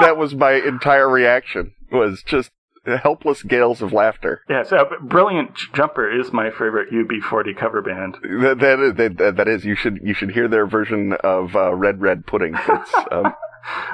that 0.00 0.16
was 0.16 0.34
my 0.34 0.52
entire 0.52 1.08
reaction. 1.08 1.74
Was 1.90 2.22
just 2.22 2.50
helpless 2.86 3.42
gales 3.42 3.82
of 3.82 3.92
laughter. 3.92 4.42
Yes, 4.48 4.72
uh, 4.72 4.84
Brilliant 5.00 5.56
Jumper 5.72 6.10
is 6.10 6.32
my 6.32 6.50
favorite 6.50 6.92
UB40 6.92 7.56
cover 7.56 7.82
band. 7.82 8.16
That, 8.22 8.58
that, 8.60 8.80
is, 8.80 8.94
that, 8.96 9.36
that 9.36 9.48
is, 9.48 9.64
you 9.64 9.74
should 9.74 10.00
you 10.02 10.14
should 10.14 10.30
hear 10.32 10.48
their 10.48 10.66
version 10.66 11.14
of 11.24 11.56
uh, 11.56 11.74
Red 11.74 12.00
Red 12.00 12.26
Pudding. 12.26 12.54
It's, 12.54 12.94
um, 13.10 13.32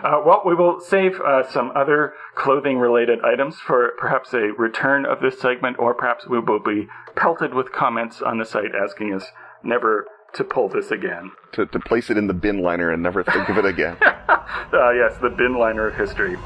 uh, 0.02 0.20
well, 0.24 0.42
we 0.44 0.54
will 0.54 0.80
save 0.80 1.20
uh, 1.20 1.48
some 1.48 1.72
other 1.74 2.14
clothing 2.34 2.78
related 2.78 3.20
items 3.20 3.58
for 3.58 3.92
perhaps 3.98 4.32
a 4.32 4.52
return 4.58 5.06
of 5.06 5.20
this 5.20 5.40
segment, 5.40 5.78
or 5.78 5.94
perhaps 5.94 6.26
we 6.26 6.40
will 6.40 6.60
be 6.60 6.88
pelted 7.14 7.54
with 7.54 7.72
comments 7.72 8.20
on 8.22 8.38
the 8.38 8.44
site 8.44 8.74
asking 8.74 9.14
us 9.14 9.26
never 9.62 10.06
to 10.34 10.44
pull 10.44 10.68
this 10.68 10.90
again. 10.90 11.32
To, 11.52 11.66
to 11.66 11.80
place 11.80 12.10
it 12.10 12.16
in 12.16 12.26
the 12.26 12.34
bin 12.34 12.62
liner 12.62 12.90
and 12.90 13.02
never 13.02 13.24
think 13.24 13.48
of 13.48 13.58
it 13.58 13.64
again. 13.64 13.96
uh, 14.02 14.90
yes, 14.90 15.18
the 15.20 15.30
bin 15.36 15.54
liner 15.54 15.88
of 15.88 15.96
history. 15.96 16.36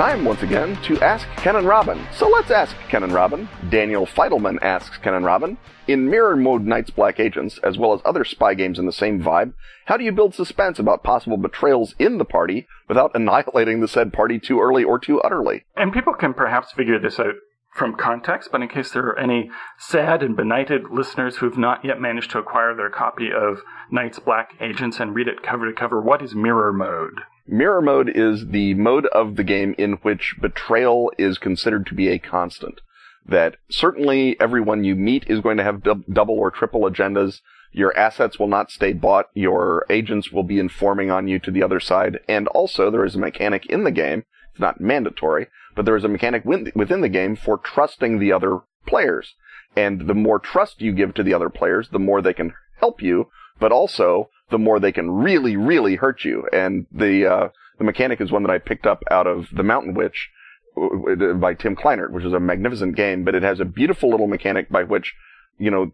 Time 0.00 0.24
once 0.24 0.42
again 0.42 0.80
to 0.84 0.98
ask 1.02 1.28
Ken 1.36 1.56
and 1.56 1.66
Robin. 1.66 2.02
So 2.16 2.26
let's 2.26 2.50
ask 2.50 2.74
Ken 2.88 3.02
and 3.02 3.12
Robin. 3.12 3.46
Daniel 3.68 4.06
Feidelman 4.06 4.56
asks 4.62 4.96
Ken 4.96 5.12
and 5.12 5.26
Robin. 5.26 5.58
In 5.86 6.08
mirror 6.08 6.36
mode 6.36 6.64
Night's 6.64 6.88
Black 6.88 7.20
Agents, 7.20 7.58
as 7.62 7.76
well 7.76 7.92
as 7.92 8.00
other 8.02 8.24
spy 8.24 8.54
games 8.54 8.78
in 8.78 8.86
the 8.86 8.92
same 8.92 9.22
vibe, 9.22 9.52
how 9.84 9.98
do 9.98 10.04
you 10.04 10.10
build 10.10 10.34
suspense 10.34 10.78
about 10.78 11.02
possible 11.04 11.36
betrayals 11.36 11.94
in 11.98 12.16
the 12.16 12.24
party 12.24 12.66
without 12.88 13.10
annihilating 13.14 13.80
the 13.80 13.88
said 13.88 14.10
party 14.10 14.38
too 14.38 14.58
early 14.58 14.82
or 14.82 14.98
too 14.98 15.20
utterly? 15.20 15.66
And 15.76 15.92
people 15.92 16.14
can 16.14 16.32
perhaps 16.32 16.72
figure 16.72 16.98
this 16.98 17.20
out 17.20 17.34
from 17.74 17.94
context, 17.94 18.48
but 18.50 18.62
in 18.62 18.68
case 18.68 18.92
there 18.92 19.06
are 19.06 19.18
any 19.18 19.50
sad 19.78 20.22
and 20.22 20.34
benighted 20.34 20.84
listeners 20.90 21.36
who 21.36 21.46
have 21.46 21.58
not 21.58 21.84
yet 21.84 22.00
managed 22.00 22.30
to 22.30 22.38
acquire 22.38 22.74
their 22.74 22.88
copy 22.88 23.28
of 23.30 23.58
Night's 23.90 24.18
Black 24.18 24.54
Agents 24.62 24.98
and 24.98 25.14
read 25.14 25.28
it 25.28 25.42
cover 25.42 25.66
to 25.66 25.78
cover, 25.78 26.00
what 26.00 26.22
is 26.22 26.34
mirror 26.34 26.72
mode? 26.72 27.20
Mirror 27.46 27.82
mode 27.82 28.08
is 28.14 28.48
the 28.48 28.74
mode 28.74 29.06
of 29.06 29.36
the 29.36 29.44
game 29.44 29.74
in 29.78 29.94
which 30.02 30.36
betrayal 30.40 31.12
is 31.18 31.38
considered 31.38 31.86
to 31.86 31.94
be 31.94 32.08
a 32.08 32.18
constant. 32.18 32.80
That 33.26 33.56
certainly 33.70 34.38
everyone 34.40 34.84
you 34.84 34.94
meet 34.94 35.24
is 35.28 35.40
going 35.40 35.56
to 35.56 35.64
have 35.64 35.82
dub- 35.82 36.04
double 36.10 36.38
or 36.38 36.50
triple 36.50 36.82
agendas. 36.82 37.40
Your 37.72 37.96
assets 37.96 38.38
will 38.38 38.48
not 38.48 38.70
stay 38.70 38.92
bought. 38.92 39.26
Your 39.34 39.86
agents 39.90 40.32
will 40.32 40.42
be 40.42 40.58
informing 40.58 41.10
on 41.10 41.28
you 41.28 41.38
to 41.40 41.50
the 41.50 41.62
other 41.62 41.80
side. 41.80 42.20
And 42.28 42.48
also 42.48 42.90
there 42.90 43.04
is 43.04 43.14
a 43.14 43.18
mechanic 43.18 43.66
in 43.66 43.84
the 43.84 43.90
game. 43.90 44.24
It's 44.50 44.60
not 44.60 44.80
mandatory, 44.80 45.46
but 45.76 45.84
there 45.84 45.96
is 45.96 46.04
a 46.04 46.08
mechanic 46.08 46.44
within 46.44 47.00
the 47.00 47.08
game 47.08 47.36
for 47.36 47.58
trusting 47.58 48.18
the 48.18 48.32
other 48.32 48.60
players. 48.86 49.34
And 49.76 50.08
the 50.08 50.14
more 50.14 50.38
trust 50.38 50.80
you 50.80 50.92
give 50.92 51.14
to 51.14 51.22
the 51.22 51.34
other 51.34 51.50
players, 51.50 51.90
the 51.90 51.98
more 51.98 52.20
they 52.20 52.34
can 52.34 52.54
help 52.78 53.00
you, 53.00 53.28
but 53.60 53.70
also 53.70 54.30
the 54.50 54.58
more 54.58 54.78
they 54.78 54.92
can 54.92 55.10
really, 55.10 55.56
really 55.56 55.96
hurt 55.96 56.24
you. 56.24 56.46
And 56.52 56.86
the 56.92 57.26
uh, 57.26 57.48
the 57.78 57.84
mechanic 57.84 58.20
is 58.20 58.30
one 58.30 58.42
that 58.42 58.52
I 58.52 58.58
picked 58.58 58.86
up 58.86 59.02
out 59.10 59.26
of 59.26 59.48
The 59.52 59.62
Mountain 59.62 59.94
Witch 59.94 60.30
by 60.76 61.54
Tim 61.54 61.76
Kleinert, 61.76 62.10
which 62.10 62.24
is 62.24 62.32
a 62.32 62.40
magnificent 62.40 62.96
game, 62.96 63.24
but 63.24 63.34
it 63.34 63.42
has 63.42 63.60
a 63.60 63.64
beautiful 63.64 64.10
little 64.10 64.28
mechanic 64.28 64.68
by 64.68 64.84
which, 64.84 65.14
you 65.58 65.70
know, 65.70 65.90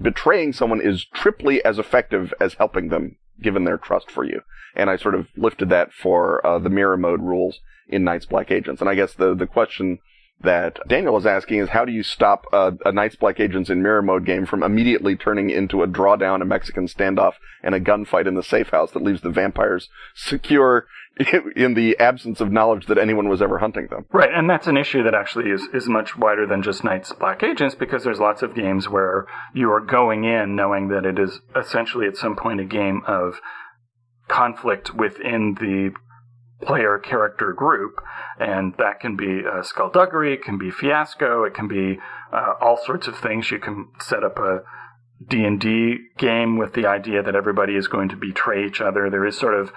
betraying 0.00 0.52
someone 0.52 0.80
is 0.80 1.04
triply 1.04 1.64
as 1.64 1.78
effective 1.78 2.32
as 2.40 2.54
helping 2.54 2.88
them, 2.88 3.16
given 3.40 3.64
their 3.64 3.78
trust 3.78 4.10
for 4.10 4.24
you. 4.24 4.42
And 4.74 4.90
I 4.90 4.96
sort 4.96 5.14
of 5.14 5.28
lifted 5.36 5.68
that 5.70 5.92
for 5.92 6.44
uh, 6.46 6.58
the 6.58 6.70
mirror 6.70 6.96
mode 6.96 7.20
rules 7.22 7.60
in 7.88 8.04
Night's 8.04 8.26
Black 8.26 8.50
Agents. 8.50 8.80
And 8.80 8.90
I 8.90 8.94
guess 8.94 9.14
the 9.14 9.34
the 9.34 9.46
question 9.46 9.98
that 10.44 10.78
Daniel 10.88 11.16
is 11.16 11.26
asking 11.26 11.58
is 11.58 11.68
how 11.70 11.84
do 11.84 11.92
you 11.92 12.02
stop 12.02 12.46
a, 12.52 12.72
a 12.84 12.92
Night's 12.92 13.16
Black 13.16 13.40
Agents 13.40 13.70
in 13.70 13.82
mirror 13.82 14.02
mode 14.02 14.24
game 14.24 14.46
from 14.46 14.62
immediately 14.62 15.16
turning 15.16 15.50
into 15.50 15.82
a 15.82 15.88
drawdown, 15.88 16.42
a 16.42 16.44
Mexican 16.44 16.86
standoff, 16.86 17.34
and 17.62 17.74
a 17.74 17.80
gunfight 17.80 18.26
in 18.26 18.34
the 18.34 18.42
safe 18.42 18.68
house 18.68 18.92
that 18.92 19.02
leaves 19.02 19.22
the 19.22 19.30
vampires 19.30 19.88
secure 20.14 20.86
in 21.56 21.74
the 21.74 21.96
absence 21.98 22.40
of 22.40 22.50
knowledge 22.50 22.86
that 22.86 22.98
anyone 22.98 23.28
was 23.28 23.40
ever 23.40 23.58
hunting 23.58 23.86
them. 23.88 24.04
Right, 24.12 24.32
and 24.32 24.48
that's 24.50 24.66
an 24.66 24.76
issue 24.76 25.02
that 25.04 25.14
actually 25.14 25.50
is, 25.50 25.62
is 25.72 25.86
much 25.88 26.16
wider 26.16 26.46
than 26.46 26.62
just 26.62 26.84
Night's 26.84 27.12
Black 27.12 27.42
Agents 27.42 27.74
because 27.74 28.04
there's 28.04 28.18
lots 28.18 28.42
of 28.42 28.54
games 28.54 28.88
where 28.88 29.26
you 29.54 29.70
are 29.70 29.80
going 29.80 30.24
in 30.24 30.56
knowing 30.56 30.88
that 30.88 31.04
it 31.04 31.18
is 31.18 31.40
essentially 31.56 32.06
at 32.06 32.16
some 32.16 32.36
point 32.36 32.60
a 32.60 32.64
game 32.64 33.02
of 33.06 33.40
conflict 34.28 34.94
within 34.94 35.54
the 35.60 35.92
player 36.66 36.98
character 36.98 37.52
group, 37.52 38.00
and 38.38 38.74
that 38.78 39.00
can 39.00 39.16
be 39.16 39.42
uh, 39.46 39.62
skullduggery, 39.62 40.34
it 40.34 40.42
can 40.42 40.58
be 40.58 40.70
fiasco, 40.70 41.44
it 41.44 41.54
can 41.54 41.68
be 41.68 41.98
uh, 42.32 42.54
all 42.60 42.76
sorts 42.76 43.06
of 43.06 43.18
things. 43.18 43.50
You 43.50 43.58
can 43.58 43.88
set 44.00 44.24
up 44.24 44.38
a 44.38 44.62
D&D 45.26 45.96
game 46.18 46.58
with 46.58 46.74
the 46.74 46.86
idea 46.86 47.22
that 47.22 47.36
everybody 47.36 47.76
is 47.76 47.88
going 47.88 48.08
to 48.10 48.16
betray 48.16 48.66
each 48.66 48.80
other. 48.80 49.08
There 49.08 49.26
is 49.26 49.38
sort 49.38 49.54
of 49.54 49.72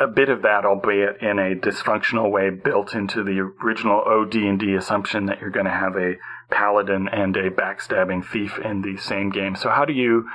a 0.00 0.06
bit 0.06 0.28
of 0.28 0.42
that, 0.42 0.64
albeit 0.64 1.20
in 1.20 1.38
a 1.38 1.54
dysfunctional 1.54 2.30
way, 2.30 2.50
built 2.50 2.94
into 2.94 3.24
the 3.24 3.40
original 3.64 4.00
OD&D 4.00 4.74
assumption 4.74 5.26
that 5.26 5.40
you're 5.40 5.50
going 5.50 5.66
to 5.66 5.72
have 5.72 5.96
a 5.96 6.14
paladin 6.50 7.08
and 7.08 7.36
a 7.36 7.50
backstabbing 7.50 8.24
thief 8.24 8.58
in 8.58 8.82
the 8.82 8.96
same 8.96 9.30
game. 9.30 9.56
So 9.56 9.70
how 9.70 9.84
do 9.84 9.92
you 9.92 10.28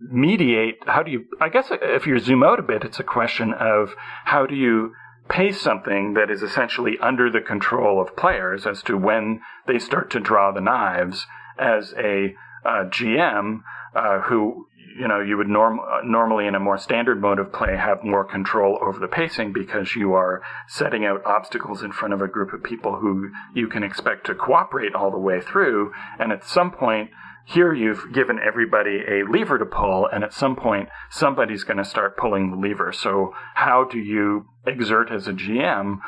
mediate? 0.00 0.78
How 0.86 1.02
do 1.02 1.10
you? 1.10 1.26
I 1.40 1.48
guess 1.48 1.68
if 1.70 2.06
you 2.06 2.18
zoom 2.18 2.42
out 2.42 2.58
a 2.58 2.62
bit, 2.62 2.84
it's 2.84 3.00
a 3.00 3.04
question 3.04 3.52
of 3.52 3.94
how 4.24 4.46
do 4.46 4.54
you 4.54 4.94
pay 5.32 5.50
something 5.50 6.12
that 6.14 6.30
is 6.30 6.42
essentially 6.42 6.98
under 7.00 7.30
the 7.30 7.40
control 7.40 8.00
of 8.00 8.14
players 8.16 8.66
as 8.66 8.82
to 8.82 8.96
when 8.96 9.40
they 9.66 9.78
start 9.78 10.10
to 10.10 10.20
draw 10.20 10.52
the 10.52 10.60
knives 10.60 11.26
as 11.58 11.94
a 11.96 12.34
uh, 12.64 12.84
GM 12.84 13.62
uh, 13.96 14.20
who 14.20 14.66
you 14.98 15.08
know 15.08 15.20
you 15.20 15.38
would 15.38 15.48
norm- 15.48 15.80
uh, 15.80 16.00
normally 16.04 16.46
in 16.46 16.54
a 16.54 16.60
more 16.60 16.76
standard 16.76 17.20
mode 17.20 17.38
of 17.38 17.50
play 17.50 17.76
have 17.76 18.04
more 18.04 18.24
control 18.24 18.78
over 18.82 18.98
the 18.98 19.08
pacing 19.08 19.52
because 19.52 19.96
you 19.96 20.12
are 20.12 20.42
setting 20.68 21.06
out 21.06 21.24
obstacles 21.24 21.82
in 21.82 21.92
front 21.92 22.12
of 22.12 22.20
a 22.20 22.28
group 22.28 22.52
of 22.52 22.62
people 22.62 22.96
who 22.96 23.30
you 23.54 23.68
can 23.68 23.82
expect 23.82 24.26
to 24.26 24.34
cooperate 24.34 24.94
all 24.94 25.10
the 25.10 25.18
way 25.18 25.40
through. 25.40 25.92
And 26.18 26.30
at 26.30 26.44
some 26.44 26.70
point 26.70 27.10
here 27.44 27.74
you've 27.74 28.12
given 28.12 28.38
everybody 28.44 29.00
a 29.08 29.24
lever 29.28 29.58
to 29.58 29.66
pull, 29.66 30.06
and 30.06 30.24
at 30.24 30.32
some 30.32 30.56
point 30.56 30.88
somebody's 31.10 31.64
going 31.64 31.78
to 31.78 31.84
start 31.84 32.16
pulling 32.16 32.50
the 32.50 32.56
lever. 32.56 32.92
So 32.92 33.32
how 33.54 33.84
do 33.84 33.98
you 33.98 34.46
exert 34.66 35.10
as 35.10 35.26
a 35.26 35.32
GM 35.32 35.98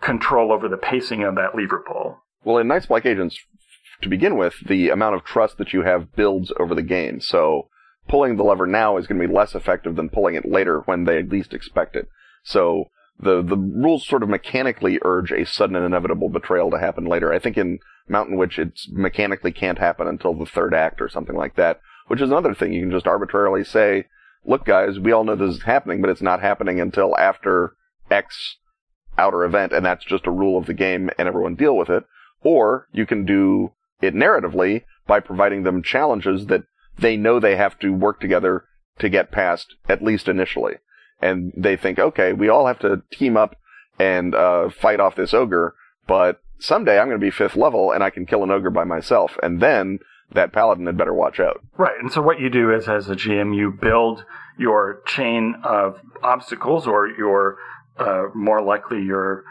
control 0.00 0.52
over 0.52 0.68
the 0.68 0.76
pacing 0.76 1.22
of 1.22 1.34
that 1.36 1.54
lever 1.54 1.84
pull? 1.86 2.22
Well, 2.44 2.58
in 2.58 2.68
Night's 2.68 2.86
Black 2.86 3.06
Agents, 3.06 3.38
to 4.02 4.08
begin 4.08 4.36
with, 4.36 4.54
the 4.66 4.90
amount 4.90 5.14
of 5.14 5.24
trust 5.24 5.58
that 5.58 5.72
you 5.72 5.82
have 5.82 6.14
builds 6.14 6.52
over 6.58 6.74
the 6.74 6.82
game. 6.82 7.20
So 7.20 7.68
pulling 8.08 8.36
the 8.36 8.42
lever 8.42 8.66
now 8.66 8.96
is 8.96 9.06
going 9.06 9.20
to 9.20 9.28
be 9.28 9.32
less 9.32 9.54
effective 9.54 9.96
than 9.96 10.08
pulling 10.08 10.34
it 10.34 10.48
later 10.48 10.80
when 10.86 11.04
they 11.04 11.22
least 11.22 11.54
expect 11.54 11.94
it. 11.94 12.08
So 12.42 12.90
the 13.18 13.42
the 13.42 13.56
rules 13.56 14.06
sort 14.06 14.22
of 14.22 14.28
mechanically 14.28 14.98
urge 15.02 15.30
a 15.30 15.46
sudden 15.46 15.76
and 15.76 15.84
inevitable 15.84 16.28
betrayal 16.28 16.70
to 16.70 16.78
happen 16.78 17.04
later. 17.04 17.32
I 17.32 17.38
think 17.38 17.56
in 17.56 17.78
Mountain 18.08 18.36
Witch 18.36 18.58
it 18.58 18.80
mechanically 18.90 19.52
can't 19.52 19.78
happen 19.78 20.06
until 20.06 20.34
the 20.34 20.46
third 20.46 20.74
act 20.74 21.00
or 21.00 21.08
something 21.08 21.36
like 21.36 21.56
that, 21.56 21.80
which 22.08 22.20
is 22.20 22.30
another 22.30 22.54
thing. 22.54 22.72
You 22.72 22.82
can 22.82 22.90
just 22.90 23.06
arbitrarily 23.06 23.64
say, 23.64 24.06
look 24.44 24.64
guys, 24.64 24.98
we 24.98 25.12
all 25.12 25.24
know 25.24 25.36
this 25.36 25.56
is 25.56 25.62
happening, 25.62 26.00
but 26.00 26.10
it's 26.10 26.22
not 26.22 26.40
happening 26.40 26.80
until 26.80 27.16
after 27.16 27.74
X 28.10 28.56
outer 29.18 29.44
event, 29.44 29.72
and 29.72 29.84
that's 29.84 30.04
just 30.04 30.26
a 30.26 30.30
rule 30.30 30.58
of 30.58 30.66
the 30.66 30.74
game 30.74 31.10
and 31.18 31.28
everyone 31.28 31.54
deal 31.54 31.76
with 31.76 31.90
it. 31.90 32.04
Or 32.42 32.88
you 32.92 33.06
can 33.06 33.24
do 33.24 33.72
it 34.00 34.14
narratively 34.14 34.82
by 35.06 35.20
providing 35.20 35.62
them 35.62 35.82
challenges 35.82 36.46
that 36.46 36.64
they 36.98 37.16
know 37.16 37.38
they 37.38 37.56
have 37.56 37.78
to 37.80 37.92
work 37.92 38.20
together 38.20 38.64
to 38.98 39.08
get 39.08 39.30
past, 39.30 39.76
at 39.88 40.02
least 40.02 40.28
initially 40.28 40.76
and 41.22 41.52
they 41.56 41.76
think, 41.76 41.98
okay, 41.98 42.32
we 42.32 42.48
all 42.48 42.66
have 42.66 42.80
to 42.80 43.02
team 43.10 43.36
up 43.36 43.56
and 43.98 44.34
uh, 44.34 44.68
fight 44.68 45.00
off 45.00 45.14
this 45.14 45.32
ogre, 45.32 45.74
but 46.06 46.42
someday 46.62 46.98
I'm 46.98 47.08
going 47.08 47.20
to 47.20 47.24
be 47.24 47.30
fifth 47.30 47.56
level 47.56 47.92
and 47.92 48.02
I 48.02 48.10
can 48.10 48.26
kill 48.26 48.42
an 48.42 48.50
ogre 48.50 48.70
by 48.70 48.84
myself, 48.84 49.36
and 49.42 49.60
then 49.60 49.98
that 50.32 50.52
paladin 50.52 50.86
had 50.86 50.96
better 50.96 51.12
watch 51.12 51.40
out. 51.40 51.60
Right, 51.76 51.98
and 52.00 52.10
so 52.10 52.22
what 52.22 52.40
you 52.40 52.48
do 52.48 52.72
is, 52.72 52.88
as 52.88 53.08
a 53.08 53.14
GM, 53.14 53.54
you 53.54 53.70
build 53.70 54.24
your 54.58 55.02
chain 55.06 55.56
of 55.64 56.00
obstacles, 56.22 56.86
or 56.86 57.08
your 57.08 57.58
uh, 57.98 58.24
more 58.34 58.62
likely 58.62 59.02
your 59.02 59.44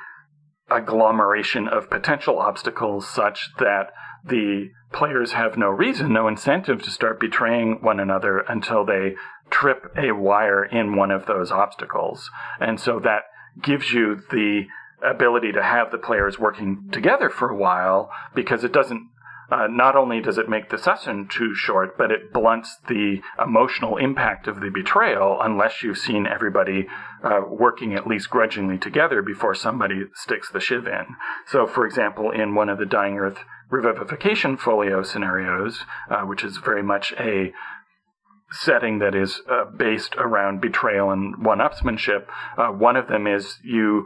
agglomeration 0.70 1.68
of 1.68 1.90
potential 1.90 2.40
obstacles, 2.40 3.08
such 3.08 3.50
that 3.60 3.92
the 4.26 4.70
players 4.94 5.34
have 5.34 5.58
no 5.58 5.68
reason, 5.68 6.14
no 6.14 6.28
incentive 6.28 6.82
to 6.84 6.92
start 6.92 7.20
betraying 7.20 7.80
one 7.82 8.00
another 8.00 8.40
until 8.48 8.86
they 8.86 9.16
trip 9.50 9.92
a 9.98 10.12
wire 10.12 10.64
in 10.64 10.96
one 10.96 11.12
of 11.12 11.26
those 11.26 11.52
obstacles. 11.52 12.30
And 12.60 12.80
so 12.80 13.00
that 13.00 13.24
gives 13.62 13.92
you 13.92 14.22
the 14.32 14.66
ability 15.04 15.52
to 15.52 15.64
have 15.64 15.92
the 15.92 15.98
players 15.98 16.40
working 16.40 16.90
together 16.92 17.30
for 17.30 17.50
a 17.50 17.56
while 17.56 18.12
because 18.36 18.64
it 18.64 18.72
doesn't 18.72 19.10
uh, 19.52 19.68
not 19.68 19.98
only 19.98 20.22
does 20.22 20.38
it 20.38 20.48
make 20.48 20.70
the 20.70 20.78
session 20.78 21.28
too 21.28 21.54
short, 21.54 21.98
but 21.98 22.10
it 22.10 22.32
blunts 22.32 22.78
the 22.88 23.22
emotional 23.44 23.98
impact 23.98 24.48
of 24.48 24.62
the 24.62 24.70
betrayal 24.70 25.40
unless 25.42 25.84
you've 25.84 25.98
seen 25.98 26.26
everybody 26.26 26.88
uh, 27.22 27.42
working 27.50 27.94
at 27.94 28.08
least 28.08 28.30
grudgingly 28.30 28.78
together 28.78 29.22
before 29.22 29.54
somebody 29.54 30.06
sticks 30.14 30.50
the 30.50 30.62
shiv 30.62 30.88
in. 30.88 31.06
So, 31.48 31.68
for 31.68 31.86
example, 31.86 32.32
in 32.32 32.56
one 32.56 32.70
of 32.70 32.78
the 32.78 32.86
Dying 32.86 33.18
Earth 33.18 33.40
revivification 33.70 34.58
folio 34.58 35.04
scenarios, 35.04 35.84
uh, 36.10 36.22
which 36.22 36.46
is 36.46 36.58
very 36.58 36.84
much 36.84 37.14
a 37.20 37.52
setting 38.52 39.00
that 39.00 39.16
is 39.16 39.42
uh, 39.50 39.66
based 39.66 40.16
around 40.16 40.62
betrayal 40.62 41.12
and 41.12 41.44
one-upsmanship. 41.44 42.26
Uh, 42.58 42.68
one 42.68 42.96
of 42.96 43.08
them 43.08 43.28
is 43.28 43.58
you 43.64 44.06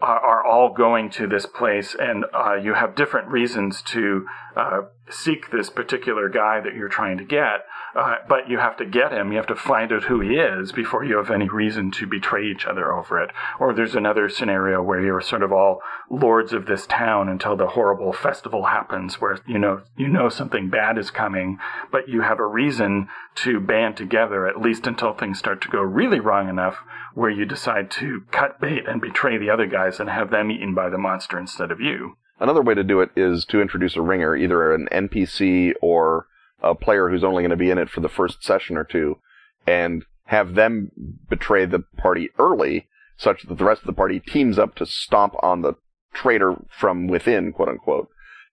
are, 0.00 0.44
all 0.44 0.72
going 0.72 1.10
to 1.10 1.26
this 1.26 1.46
place, 1.46 1.94
and 1.98 2.24
uh, 2.34 2.54
you 2.54 2.74
have 2.74 2.94
different 2.94 3.28
reasons 3.28 3.82
to 3.82 4.26
uh, 4.56 4.80
seek 5.08 5.50
this 5.50 5.70
particular 5.70 6.28
guy 6.28 6.60
that 6.60 6.74
you're 6.74 6.88
trying 6.88 7.18
to 7.18 7.24
get, 7.24 7.66
uh, 7.94 8.16
but 8.28 8.48
you 8.48 8.58
have 8.58 8.76
to 8.76 8.84
get 8.84 9.12
him. 9.12 9.30
You 9.30 9.36
have 9.38 9.46
to 9.48 9.54
find 9.54 9.92
out 9.92 10.04
who 10.04 10.20
he 10.20 10.36
is 10.36 10.72
before 10.72 11.04
you 11.04 11.16
have 11.16 11.30
any 11.30 11.48
reason 11.48 11.90
to 11.92 12.06
betray 12.06 12.46
each 12.46 12.64
other 12.64 12.92
over 12.92 13.22
it. 13.22 13.30
Or 13.58 13.72
there's 13.72 13.94
another 13.94 14.28
scenario 14.28 14.82
where 14.82 15.00
you're 15.00 15.20
sort 15.20 15.42
of 15.42 15.52
all 15.52 15.80
lords 16.08 16.52
of 16.52 16.66
this 16.66 16.86
town 16.86 17.28
until 17.28 17.56
the 17.56 17.68
horrible 17.68 18.12
festival 18.12 18.66
happens, 18.66 19.20
where 19.20 19.38
you 19.46 19.58
know 19.58 19.82
you 19.96 20.08
know 20.08 20.28
something 20.28 20.70
bad 20.70 20.98
is 20.98 21.10
coming, 21.10 21.58
but 21.90 22.08
you 22.08 22.22
have 22.22 22.38
a 22.38 22.46
reason 22.46 23.08
to 23.36 23.60
band 23.60 23.96
together 23.96 24.46
at 24.46 24.60
least 24.60 24.86
until 24.86 25.12
things 25.12 25.38
start 25.38 25.60
to 25.62 25.68
go 25.68 25.80
really 25.80 26.20
wrong 26.20 26.48
enough, 26.48 26.78
where 27.20 27.30
you 27.30 27.44
decide 27.44 27.90
to 27.90 28.22
cut 28.30 28.58
bait 28.62 28.88
and 28.88 28.98
betray 28.98 29.36
the 29.36 29.50
other 29.50 29.66
guys 29.66 30.00
and 30.00 30.08
have 30.08 30.30
them 30.30 30.50
eaten 30.50 30.74
by 30.74 30.88
the 30.88 30.96
monster 30.96 31.38
instead 31.38 31.70
of 31.70 31.78
you. 31.78 32.16
Another 32.38 32.62
way 32.62 32.72
to 32.72 32.82
do 32.82 33.02
it 33.02 33.10
is 33.14 33.44
to 33.44 33.60
introduce 33.60 33.94
a 33.94 34.00
ringer, 34.00 34.34
either 34.34 34.72
an 34.72 34.88
NPC 34.90 35.74
or 35.82 36.26
a 36.62 36.74
player 36.74 37.10
who's 37.10 37.22
only 37.22 37.42
going 37.42 37.50
to 37.50 37.58
be 37.58 37.70
in 37.70 37.76
it 37.76 37.90
for 37.90 38.00
the 38.00 38.08
first 38.08 38.42
session 38.42 38.78
or 38.78 38.84
two, 38.84 39.18
and 39.66 40.06
have 40.28 40.54
them 40.54 40.90
betray 41.28 41.66
the 41.66 41.84
party 41.98 42.30
early, 42.38 42.88
such 43.18 43.42
that 43.42 43.58
the 43.58 43.64
rest 43.66 43.82
of 43.82 43.86
the 43.86 43.92
party 43.92 44.18
teams 44.18 44.58
up 44.58 44.74
to 44.76 44.86
stomp 44.86 45.34
on 45.42 45.60
the 45.60 45.74
traitor 46.14 46.56
from 46.70 47.06
within, 47.06 47.52
quote 47.52 47.68
unquote. 47.68 48.08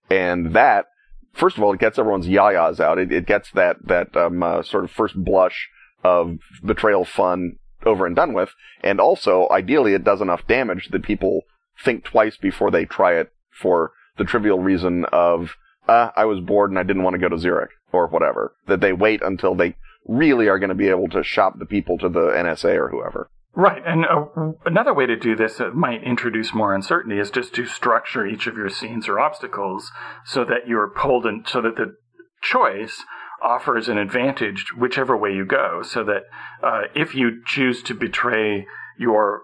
And 0.10 0.54
that, 0.54 0.88
first 1.32 1.56
of 1.56 1.64
all, 1.64 1.72
it 1.72 1.80
gets 1.80 1.98
everyone's 1.98 2.28
yayas 2.28 2.82
out. 2.82 3.00
It, 3.00 3.14
it 3.14 3.26
gets 3.26 3.50
that 3.52 3.78
that 3.88 4.14
um, 4.18 4.44
uh, 4.44 4.62
sort 4.62 4.84
of 4.84 4.92
first 4.92 5.16
blush 5.16 5.70
of 6.04 6.40
betrayal 6.66 7.06
fun 7.06 7.60
over 7.88 8.06
and 8.06 8.16
done 8.16 8.34
with, 8.34 8.50
and 8.84 9.00
also, 9.00 9.48
ideally, 9.50 9.94
it 9.94 10.04
does 10.04 10.22
enough 10.22 10.46
damage 10.48 10.90
that 10.92 11.04
people 11.04 11.42
think 11.84 12.04
twice 12.04 12.38
before 12.38 12.70
they 12.70 12.86
try 12.86 13.14
it 13.14 13.32
for 13.52 13.92
the 14.18 14.24
trivial 14.24 14.60
reason 14.60 15.06
of, 15.12 15.56
uh, 15.88 16.12
I 16.16 16.26
was 16.26 16.40
bored 16.40 16.70
and 16.70 16.80
I 16.80 16.84
didn't 16.84 17.04
want 17.04 17.16
to 17.16 17.20
go 17.20 17.30
to 17.30 17.40
Zurich 17.40 17.72
or 17.92 18.08
whatever. 18.08 18.56
That 18.68 18.82
they 18.82 18.94
wait 18.94 19.22
until 19.22 19.56
they 19.56 19.76
really 20.06 20.48
are 20.48 20.60
going 20.60 20.70
to 20.70 20.76
be 20.76 20.90
able 20.90 21.08
to 21.10 21.24
shop 21.24 21.60
the 21.60 21.66
people 21.66 21.98
to 22.00 22.10
the 22.10 22.30
NSA 22.30 22.76
or 22.76 22.90
whoever. 22.90 23.30
Right. 23.54 23.82
And 23.86 24.06
uh, 24.06 24.26
another 24.66 24.94
way 24.94 25.08
to 25.08 25.16
do 25.16 25.36
this 25.36 25.58
that 25.58 25.74
might 25.74 26.04
introduce 26.04 26.54
more 26.54 26.76
uncertainty 26.76 27.20
is 27.20 27.32
just 27.32 27.56
to 27.56 27.66
structure 27.66 28.26
each 28.26 28.46
of 28.46 28.56
your 28.56 28.70
scenes 28.70 29.08
or 29.08 29.20
obstacles 29.20 29.92
so 30.26 30.46
that 30.46 30.68
you're 30.68 30.88
pulled 30.88 31.26
in, 31.26 31.44
so 31.48 31.62
that 31.62 31.76
the 31.76 31.96
choice 32.42 33.04
offers 33.42 33.88
an 33.88 33.98
advantage 33.98 34.74
whichever 34.78 35.16
way 35.16 35.34
you 35.34 35.46
go. 35.46 35.82
So 35.84 36.04
that 36.04 36.24
uh, 36.64 36.84
if 36.96 37.16
you 37.16 37.44
choose 37.46 37.82
to 37.84 37.94
betray 37.94 38.66
your 38.98 39.42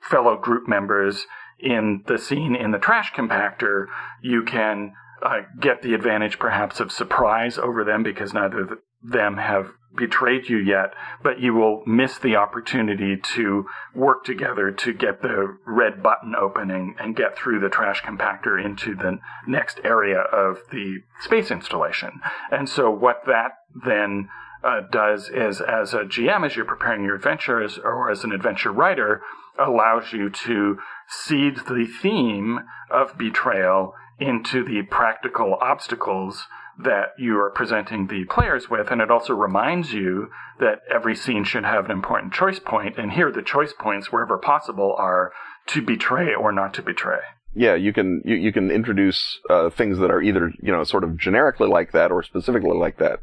fellow 0.00 0.36
group 0.36 0.68
members 0.68 1.26
in 1.58 2.04
the 2.06 2.18
scene 2.18 2.54
in 2.54 2.70
the 2.70 2.78
trash 2.78 3.12
compactor, 3.12 3.86
you 4.22 4.42
can 4.42 4.92
uh, 5.22 5.40
get 5.60 5.82
the 5.82 5.94
advantage 5.94 6.38
perhaps 6.38 6.80
of 6.80 6.92
surprise 6.92 7.58
over 7.58 7.84
them 7.84 8.02
because 8.02 8.32
neither 8.32 8.60
of 8.60 8.78
them 9.02 9.36
have 9.36 9.70
betrayed 9.96 10.48
you 10.48 10.58
yet, 10.58 10.92
but 11.22 11.40
you 11.40 11.54
will 11.54 11.82
miss 11.86 12.18
the 12.18 12.36
opportunity 12.36 13.16
to 13.16 13.66
work 13.94 14.24
together 14.24 14.70
to 14.70 14.92
get 14.92 15.22
the 15.22 15.56
red 15.66 16.02
button 16.02 16.34
opening 16.34 16.94
and 16.98 17.16
get 17.16 17.36
through 17.36 17.60
the 17.60 17.68
trash 17.68 18.02
compactor 18.02 18.62
into 18.62 18.94
the 18.94 19.18
next 19.46 19.80
area 19.84 20.18
of 20.18 20.58
the 20.70 20.98
space 21.20 21.50
installation. 21.50 22.20
And 22.50 22.68
so 22.68 22.90
what 22.90 23.22
that 23.26 23.52
then 23.84 24.28
uh, 24.62 24.80
does 24.90 25.28
is, 25.28 25.60
as 25.60 25.94
a 25.94 26.04
GM, 26.04 26.44
as 26.44 26.56
you're 26.56 26.64
preparing 26.64 27.04
your 27.04 27.14
adventure, 27.14 27.66
or 27.84 28.10
as 28.10 28.24
an 28.24 28.32
adventure 28.32 28.72
writer, 28.72 29.22
allows 29.58 30.12
you 30.12 30.30
to 30.30 30.78
seed 31.08 31.56
the 31.68 31.86
theme 31.86 32.60
of 32.90 33.16
betrayal 33.16 33.94
into 34.18 34.64
the 34.64 34.82
practical 34.82 35.56
obstacles 35.60 36.46
that 36.78 37.08
you 37.18 37.38
are 37.38 37.50
presenting 37.50 38.06
the 38.06 38.24
players 38.24 38.70
with. 38.70 38.90
And 38.90 39.00
it 39.00 39.10
also 39.10 39.34
reminds 39.34 39.92
you 39.92 40.30
that 40.60 40.80
every 40.92 41.16
scene 41.16 41.44
should 41.44 41.64
have 41.64 41.86
an 41.86 41.90
important 41.90 42.32
choice 42.32 42.58
point. 42.58 42.98
And 42.98 43.12
here, 43.12 43.32
the 43.32 43.42
choice 43.42 43.72
points, 43.78 44.12
wherever 44.12 44.38
possible, 44.38 44.94
are 44.96 45.32
to 45.68 45.82
betray 45.82 46.34
or 46.34 46.52
not 46.52 46.74
to 46.74 46.82
betray. 46.82 47.20
Yeah, 47.54 47.74
you 47.74 47.92
can 47.92 48.22
you, 48.24 48.36
you 48.36 48.52
can 48.52 48.70
introduce 48.70 49.40
uh, 49.50 49.70
things 49.70 49.98
that 49.98 50.10
are 50.10 50.22
either 50.22 50.52
you 50.62 50.70
know 50.70 50.84
sort 50.84 51.02
of 51.02 51.18
generically 51.18 51.68
like 51.68 51.92
that 51.92 52.12
or 52.12 52.22
specifically 52.22 52.76
like 52.76 52.98
that. 52.98 53.20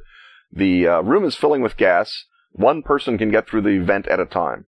The 0.52 0.88
uh, 0.88 1.02
room 1.02 1.24
is 1.26 1.36
filling 1.36 1.62
with 1.62 1.78
gas. 1.78 2.26
One 2.52 2.82
person 2.82 3.18
can 3.18 3.30
get 3.30 3.48
through 3.48 3.62
the 3.62 3.78
vent 3.78 4.08
at 4.08 4.20
a 4.20 4.26
time. 4.26 4.66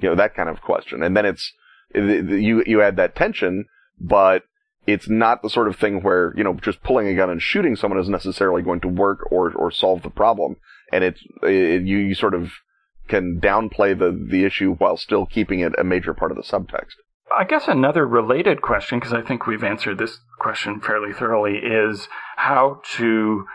You 0.00 0.08
know 0.08 0.16
that 0.16 0.34
kind 0.34 0.48
of 0.48 0.62
question, 0.62 1.02
and 1.02 1.16
then 1.16 1.26
it's 1.26 1.52
you 1.94 2.64
you 2.66 2.82
add 2.82 2.96
that 2.96 3.14
tension, 3.14 3.66
but 4.00 4.42
it's 4.86 5.08
not 5.08 5.42
the 5.42 5.50
sort 5.50 5.68
of 5.68 5.76
thing 5.76 6.02
where 6.02 6.32
you 6.36 6.44
know 6.44 6.54
just 6.54 6.82
pulling 6.82 7.08
a 7.08 7.14
gun 7.14 7.30
and 7.30 7.40
shooting 7.40 7.76
someone 7.76 8.00
is 8.00 8.08
necessarily 8.08 8.62
going 8.62 8.80
to 8.80 8.88
work 8.88 9.30
or 9.30 9.52
or 9.52 9.70
solve 9.70 10.02
the 10.02 10.10
problem, 10.10 10.56
and 10.92 11.04
it's 11.04 11.20
it, 11.42 11.82
you 11.82 11.98
you 11.98 12.14
sort 12.14 12.34
of 12.34 12.52
can 13.08 13.40
downplay 13.40 13.98
the 13.98 14.10
the 14.30 14.44
issue 14.44 14.74
while 14.74 14.96
still 14.96 15.26
keeping 15.26 15.60
it 15.60 15.72
a 15.78 15.84
major 15.84 16.14
part 16.14 16.30
of 16.30 16.36
the 16.36 16.42
subtext. 16.42 16.94
I 17.36 17.44
guess 17.44 17.66
another 17.66 18.06
related 18.06 18.62
question, 18.62 18.98
because 18.98 19.12
I 19.12 19.22
think 19.22 19.46
we've 19.46 19.64
answered 19.64 19.98
this 19.98 20.20
question 20.38 20.80
fairly 20.80 21.12
thoroughly, 21.12 21.56
is 21.56 22.08
how 22.36 22.80
to 22.96 23.46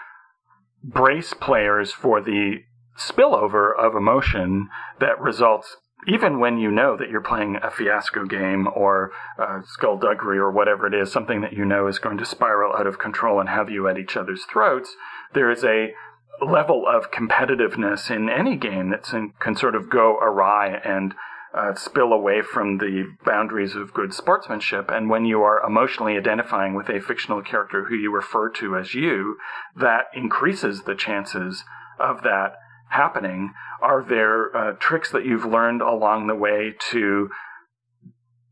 brace 0.84 1.34
players 1.34 1.92
for 1.92 2.22
the 2.22 2.64
spillover 2.98 3.72
of 3.78 3.96
emotion 3.96 4.68
that 5.00 5.20
results 5.20 5.78
even 6.08 6.40
when 6.40 6.58
you 6.58 6.72
know 6.72 6.96
that 6.98 7.10
you're 7.10 7.22
playing 7.22 7.58
a 7.62 7.70
fiasco 7.70 8.26
game 8.26 8.68
or 8.74 9.12
uh, 9.38 9.62
skullduggery 9.66 10.38
or 10.38 10.52
whatever 10.52 10.88
it 10.88 10.94
is, 10.94 11.12
something 11.12 11.42
that 11.42 11.54
you 11.54 11.66
know 11.66 11.88
is 11.88 12.00
going 12.00 12.18
to 12.18 12.26
spiral 12.26 12.76
out 12.76 12.88
of 12.88 13.00
control 13.00 13.40
and 13.40 13.50
have 13.50 13.70
you 13.70 13.88
at 13.88 13.98
each 13.98 14.16
other's 14.16 14.46
throats, 14.46 14.96
there 15.34 15.52
is 15.52 15.64
a 15.64 15.94
level 16.42 16.86
of 16.88 17.12
competitiveness 17.12 18.10
in 18.10 18.30
any 18.30 18.56
game 18.56 18.90
that 18.92 19.04
can 19.40 19.56
sort 19.56 19.76
of 19.76 19.90
go 19.90 20.18
awry 20.20 20.80
and 20.86 21.14
uh, 21.54 21.74
spill 21.74 22.14
away 22.14 22.42
from 22.42 22.78
the 22.78 23.06
boundaries 23.26 23.76
of 23.76 23.94
good 23.94 24.14
sportsmanship. 24.14 24.90
And 24.90 25.10
when 25.10 25.26
you 25.26 25.42
are 25.42 25.66
emotionally 25.66 26.16
identifying 26.16 26.76
with 26.76 26.90
a 26.90 27.02
fictional 27.02 27.42
character 27.42 27.86
who 27.86 27.96
you 27.96 28.14
refer 28.14 28.50
to 28.52 28.78
as 28.78 28.94
you, 28.94 29.38
that 29.76 30.06
increases 30.14 30.84
the 30.84 30.96
chances 30.96 31.64
of 32.00 32.22
that 32.24 32.56
happening. 32.90 33.54
Are 33.82 34.04
there 34.04 34.56
uh, 34.56 34.74
tricks 34.80 35.12
that 35.12 35.26
you've 35.26 35.46
learned 35.46 35.82
along 35.82 36.28
the 36.28 36.36
way 36.36 36.76
to 36.92 37.30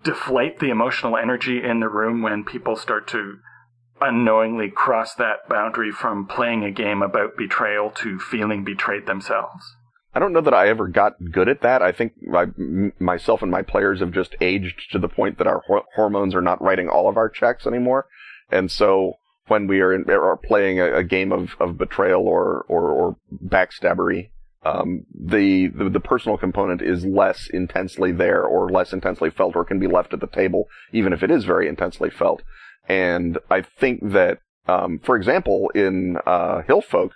deflate 0.04 0.60
the 0.60 0.70
emotional 0.70 1.18
energy 1.18 1.62
in 1.64 1.80
the 1.80 1.90
room 1.90 2.22
when 2.22 2.44
people 2.44 2.76
start 2.76 3.08
to 3.10 3.40
unknowingly 4.00 4.70
cross 4.70 5.16
that 5.16 5.50
boundary 5.50 5.92
from 5.92 6.28
playing 6.28 6.64
a 6.64 6.72
game 6.72 7.02
about 7.02 7.36
betrayal 7.36 7.90
to 7.90 8.20
feeling 8.20 8.64
betrayed 8.64 9.06
themselves? 9.06 9.76
I 10.14 10.20
don't 10.20 10.34
know 10.34 10.42
that 10.42 10.54
I 10.54 10.70
ever 10.70 10.88
got 10.88 11.14
good 11.32 11.50
at 11.50 11.62
that. 11.62 11.82
I 11.82 11.92
think 11.92 12.14
myself 13.00 13.42
and 13.42 13.52
my 13.52 13.62
players 13.62 14.00
have 14.00 14.12
just 14.12 14.36
aged 14.42 14.92
to 14.92 15.00
the 15.00 15.10
point 15.10 15.38
that 15.38 15.48
our 15.48 15.62
hormones 15.96 16.34
are 16.34 16.42
not 16.42 16.62
writing 16.62 16.90
all 16.90 17.10
of 17.10 17.18
our 17.18 17.30
checks 17.30 17.68
anymore. 17.68 18.08
And 18.50 18.72
so 18.72 19.14
when 19.48 19.68
we 19.68 19.82
are, 19.82 19.94
in, 19.94 20.10
are 20.10 20.38
playing 20.38 20.80
a, 20.80 20.98
a, 20.98 21.04
game 21.04 21.32
of, 21.32 21.56
of 21.60 21.78
betrayal 21.78 22.28
or, 22.28 22.66
or, 22.68 22.92
or 22.92 23.16
backstabbery, 23.46 24.30
um, 24.64 25.06
the, 25.14 25.68
the, 25.68 25.90
the 25.90 26.00
personal 26.00 26.38
component 26.38 26.82
is 26.82 27.06
less 27.06 27.48
intensely 27.48 28.12
there 28.12 28.44
or 28.44 28.70
less 28.70 28.94
intensely 28.94 29.30
felt 29.30 29.56
or 29.56 29.64
can 29.64 29.80
be 29.80 29.88
left 29.88 30.14
at 30.14 30.20
the 30.20 30.28
table, 30.28 30.68
even 30.92 31.14
if 31.14 31.24
it 31.24 31.32
is 31.32 31.46
very 31.46 31.68
intensely 31.68 32.10
felt. 32.10 32.42
And 32.88 33.38
I 33.50 33.62
think 33.62 34.00
that, 34.02 34.40
um, 34.68 35.00
for 35.00 35.16
example, 35.16 35.70
in 35.76 36.18
uh, 36.26 36.62
Hillfolk, 36.68 37.12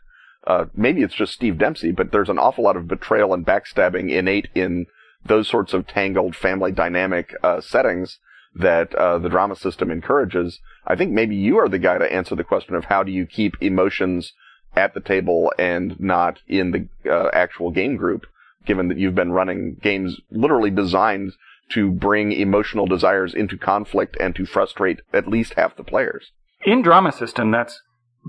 uh, 0.47 0.65
maybe 0.75 1.03
it's 1.03 1.13
just 1.13 1.33
Steve 1.33 1.57
Dempsey, 1.57 1.91
but 1.91 2.11
there's 2.11 2.29
an 2.29 2.39
awful 2.39 2.63
lot 2.63 2.77
of 2.77 2.87
betrayal 2.87 3.33
and 3.33 3.45
backstabbing 3.45 4.09
innate 4.09 4.49
in 4.55 4.85
those 5.23 5.47
sorts 5.47 5.73
of 5.73 5.87
tangled 5.87 6.35
family 6.35 6.71
dynamic 6.71 7.35
uh, 7.43 7.61
settings 7.61 8.19
that 8.55 8.93
uh, 8.95 9.17
the 9.17 9.29
drama 9.29 9.55
system 9.55 9.91
encourages. 9.91 10.59
I 10.85 10.95
think 10.95 11.11
maybe 11.11 11.35
you 11.35 11.57
are 11.57 11.69
the 11.69 11.79
guy 11.79 11.97
to 11.97 12.13
answer 12.13 12.35
the 12.35 12.43
question 12.43 12.75
of 12.75 12.85
how 12.85 13.03
do 13.03 13.11
you 13.11 13.25
keep 13.25 13.53
emotions 13.61 14.33
at 14.75 14.93
the 14.93 15.01
table 15.01 15.51
and 15.57 15.99
not 15.99 16.39
in 16.47 16.71
the 16.71 17.11
uh, 17.11 17.29
actual 17.33 17.71
game 17.71 17.97
group, 17.97 18.25
given 18.65 18.87
that 18.87 18.97
you've 18.97 19.15
been 19.15 19.31
running 19.31 19.77
games 19.81 20.19
literally 20.31 20.69
designed 20.69 21.33
to 21.71 21.91
bring 21.91 22.31
emotional 22.31 22.85
desires 22.85 23.33
into 23.33 23.57
conflict 23.57 24.17
and 24.19 24.35
to 24.35 24.45
frustrate 24.45 24.99
at 25.13 25.27
least 25.27 25.53
half 25.53 25.75
the 25.75 25.83
players. 25.83 26.31
In 26.65 26.81
drama 26.81 27.11
system, 27.11 27.51
that's 27.51 27.81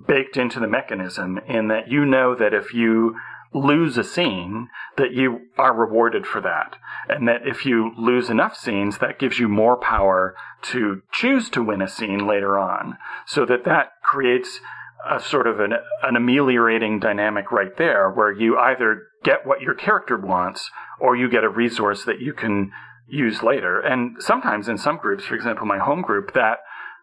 baked 0.07 0.37
into 0.37 0.59
the 0.59 0.69
mechanism 0.69 1.39
in 1.49 1.69
that 1.69 1.89
you 1.89 2.05
know 2.05 2.35
that 2.35 2.55
if 2.55 2.73
you 2.73 3.17
lose 3.55 3.99
a 3.99 4.05
scene, 4.05 4.69
that 4.97 5.13
you 5.13 5.41
are 5.59 5.75
rewarded 5.75 6.27
for 6.27 6.41
that. 6.41 6.77
And 7.09 7.29
that 7.29 7.47
if 7.47 7.67
you 7.67 7.93
lose 7.99 8.31
enough 8.31 8.57
scenes, 8.57 8.99
that 8.99 9.19
gives 9.19 9.39
you 9.39 9.49
more 9.49 9.77
power 9.77 10.35
to 10.63 11.03
choose 11.13 11.51
to 11.51 11.63
win 11.63 11.83
a 11.83 11.89
scene 11.89 12.27
later 12.27 12.59
on. 12.59 12.97
So 13.27 13.45
that 13.47 13.65
that 13.65 13.93
creates 14.03 14.61
a 15.09 15.21
sort 15.21 15.47
of 15.47 15.61
an, 15.61 15.73
an 16.03 16.17
ameliorating 16.17 17.01
dynamic 17.01 17.51
right 17.51 17.77
there 17.77 18.11
where 18.11 18.33
you 18.33 18.57
either 18.59 19.03
get 19.25 19.47
what 19.47 19.61
your 19.61 19.75
character 19.75 20.17
wants 20.17 20.71
or 21.01 21.17
you 21.17 21.29
get 21.29 21.45
a 21.45 21.49
resource 21.49 22.05
that 22.05 22.21
you 22.21 22.33
can 22.33 22.71
use 23.09 23.43
later. 23.43 23.81
And 23.81 24.17
sometimes 24.23 24.69
in 24.69 24.79
some 24.79 24.97
groups, 24.97 25.25
for 25.25 25.35
example, 25.35 25.67
my 25.67 25.79
home 25.79 26.03
group, 26.03 26.33
that 26.35 26.59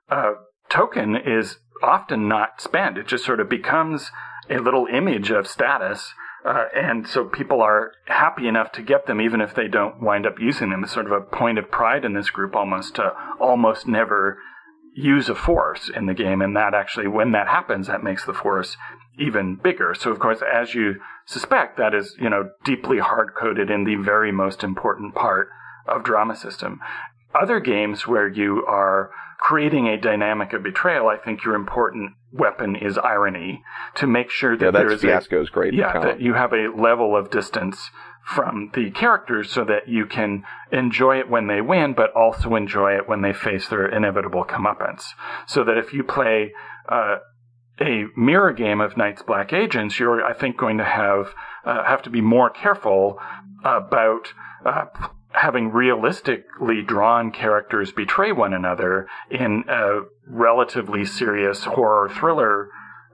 uh, 0.09 0.33
token 0.69 1.15
is 1.15 1.57
often 1.83 2.27
not 2.27 2.61
spent. 2.61 2.97
It 2.97 3.07
just 3.07 3.25
sort 3.25 3.39
of 3.39 3.49
becomes 3.49 4.11
a 4.49 4.57
little 4.59 4.87
image 4.87 5.29
of 5.31 5.47
status. 5.47 6.13
Uh, 6.45 6.65
and 6.75 7.07
so 7.07 7.25
people 7.25 7.61
are 7.61 7.91
happy 8.05 8.47
enough 8.47 8.71
to 8.71 8.81
get 8.81 9.05
them 9.07 9.19
even 9.19 9.41
if 9.41 9.53
they 9.53 9.67
don't 9.67 10.01
wind 10.01 10.25
up 10.25 10.39
using 10.39 10.69
them. 10.69 10.83
It's 10.83 10.93
sort 10.93 11.05
of 11.05 11.11
a 11.11 11.21
point 11.21 11.57
of 11.57 11.69
pride 11.69 12.05
in 12.05 12.13
this 12.13 12.29
group 12.29 12.55
almost 12.55 12.95
to 12.95 13.11
almost 13.39 13.87
never 13.87 14.37
use 14.95 15.29
a 15.29 15.35
force 15.35 15.89
in 15.93 16.05
the 16.05 16.13
game. 16.13 16.41
And 16.41 16.55
that 16.55 16.73
actually, 16.73 17.07
when 17.07 17.33
that 17.33 17.47
happens, 17.47 17.87
that 17.87 18.03
makes 18.03 18.25
the 18.25 18.33
force 18.33 18.77
even 19.19 19.59
bigger. 19.61 19.93
So 19.93 20.11
of 20.11 20.19
course, 20.19 20.39
as 20.41 20.73
you 20.73 20.95
suspect, 21.25 21.77
that 21.77 21.93
is, 21.93 22.15
you 22.19 22.29
know, 22.29 22.51
deeply 22.63 22.99
hard 22.99 23.33
coded 23.37 23.69
in 23.69 23.83
the 23.83 23.95
very 23.95 24.31
most 24.31 24.63
important 24.63 25.15
part 25.15 25.49
of 25.87 26.03
drama 26.03 26.35
system. 26.35 26.79
Other 27.39 27.59
games 27.59 28.07
where 28.07 28.27
you 28.27 28.65
are 28.65 29.11
creating 29.39 29.87
a 29.87 29.99
dynamic 29.99 30.53
of 30.53 30.63
betrayal, 30.63 31.07
I 31.07 31.17
think 31.17 31.43
your 31.43 31.55
important 31.55 32.13
weapon 32.32 32.75
is 32.75 32.97
irony 32.97 33.63
to 33.95 34.07
make 34.07 34.30
sure 34.30 34.57
that 34.57 34.65
yeah, 34.65 34.71
there 34.71 34.91
is 34.91 35.03
a, 35.03 35.51
great. 35.51 35.73
Yeah, 35.73 35.99
that 35.99 36.21
you 36.21 36.34
have 36.34 36.53
a 36.53 36.67
level 36.75 37.15
of 37.15 37.30
distance 37.30 37.89
from 38.25 38.71
the 38.75 38.91
characters 38.91 39.51
so 39.51 39.63
that 39.65 39.88
you 39.88 40.05
can 40.05 40.43
enjoy 40.71 41.19
it 41.19 41.30
when 41.30 41.47
they 41.47 41.61
win, 41.61 41.93
but 41.93 42.13
also 42.15 42.55
enjoy 42.55 42.95
it 42.95 43.07
when 43.07 43.21
they 43.21 43.34
face 43.34 43.67
their 43.67 43.88
inevitable 43.88 44.45
comeuppance. 44.45 45.13
So 45.47 45.63
that 45.63 45.77
if 45.77 45.93
you 45.93 46.03
play 46.03 46.53
uh, 46.88 47.17
a 47.82 48.05
mirror 48.15 48.53
game 48.53 48.82
of 48.82 48.97
Night's 48.97 49.23
Black 49.23 49.51
Agents, 49.53 49.99
you're, 49.99 50.23
I 50.23 50.34
think, 50.34 50.57
going 50.57 50.77
to 50.77 50.86
have 50.86 51.34
uh, 51.65 51.84
have 51.84 52.03
to 52.03 52.09
be 52.09 52.21
more 52.21 52.49
careful 52.49 53.19
about 53.63 54.34
uh, 54.65 54.86
having 55.32 55.71
realistically 55.71 56.82
drawn 56.82 57.32
characters 57.32 57.91
betray 57.91 58.32
one 58.32 58.53
another 58.53 59.07
in 59.30 59.63
a 59.67 60.01
relatively 60.27 61.05
serious 61.05 61.65
horror 61.65 62.09
thriller 62.09 62.69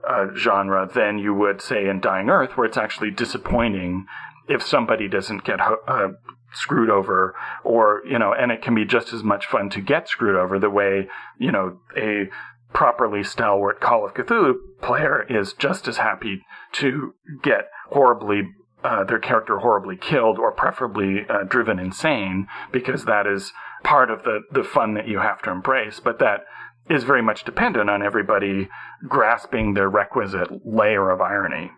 uh, 0.08 0.26
genre 0.36 0.88
than 0.92 1.18
you 1.18 1.34
would 1.34 1.60
say 1.60 1.86
in 1.86 2.00
Dying 2.00 2.30
Earth, 2.30 2.56
where 2.56 2.66
it's 2.66 2.76
actually 2.76 3.10
disappointing 3.10 4.06
if 4.48 4.62
somebody 4.62 5.08
doesn't 5.08 5.44
get 5.44 5.60
uh, 5.60 6.08
screwed 6.52 6.90
over, 6.90 7.34
or 7.64 8.02
you 8.08 8.18
know, 8.18 8.32
and 8.32 8.52
it 8.52 8.62
can 8.62 8.74
be 8.74 8.84
just 8.84 9.12
as 9.12 9.22
much 9.22 9.46
fun 9.46 9.68
to 9.70 9.80
get 9.80 10.08
screwed 10.08 10.36
over 10.36 10.58
the 10.58 10.70
way 10.70 11.08
you 11.38 11.50
know 11.50 11.80
a 11.96 12.28
properly 12.72 13.24
stalwart 13.24 13.80
Call 13.80 14.06
of 14.06 14.14
Cthulhu 14.14 14.54
player 14.80 15.26
is 15.28 15.52
just 15.52 15.88
as 15.88 15.98
happy 15.98 16.42
to 16.72 17.14
get 17.42 17.70
horribly 17.88 18.42
uh, 18.86 19.02
their 19.04 19.18
character 19.18 19.58
horribly 19.58 19.96
killed 19.96 20.38
or 20.38 20.52
preferably 20.52 21.26
uh, 21.28 21.42
driven 21.42 21.78
insane 21.78 22.46
because 22.70 23.04
that 23.04 23.26
is 23.26 23.52
part 23.82 24.10
of 24.10 24.22
the, 24.22 24.42
the 24.52 24.62
fun 24.62 24.94
that 24.94 25.08
you 25.08 25.18
have 25.18 25.42
to 25.42 25.50
embrace. 25.50 25.98
But 25.98 26.20
that 26.20 26.44
is 26.88 27.02
very 27.02 27.22
much 27.22 27.44
dependent 27.44 27.90
on 27.90 28.00
everybody 28.00 28.68
grasping 29.08 29.74
their 29.74 29.88
requisite 29.88 30.64
layer 30.64 31.10
of 31.10 31.20
irony. 31.20 31.72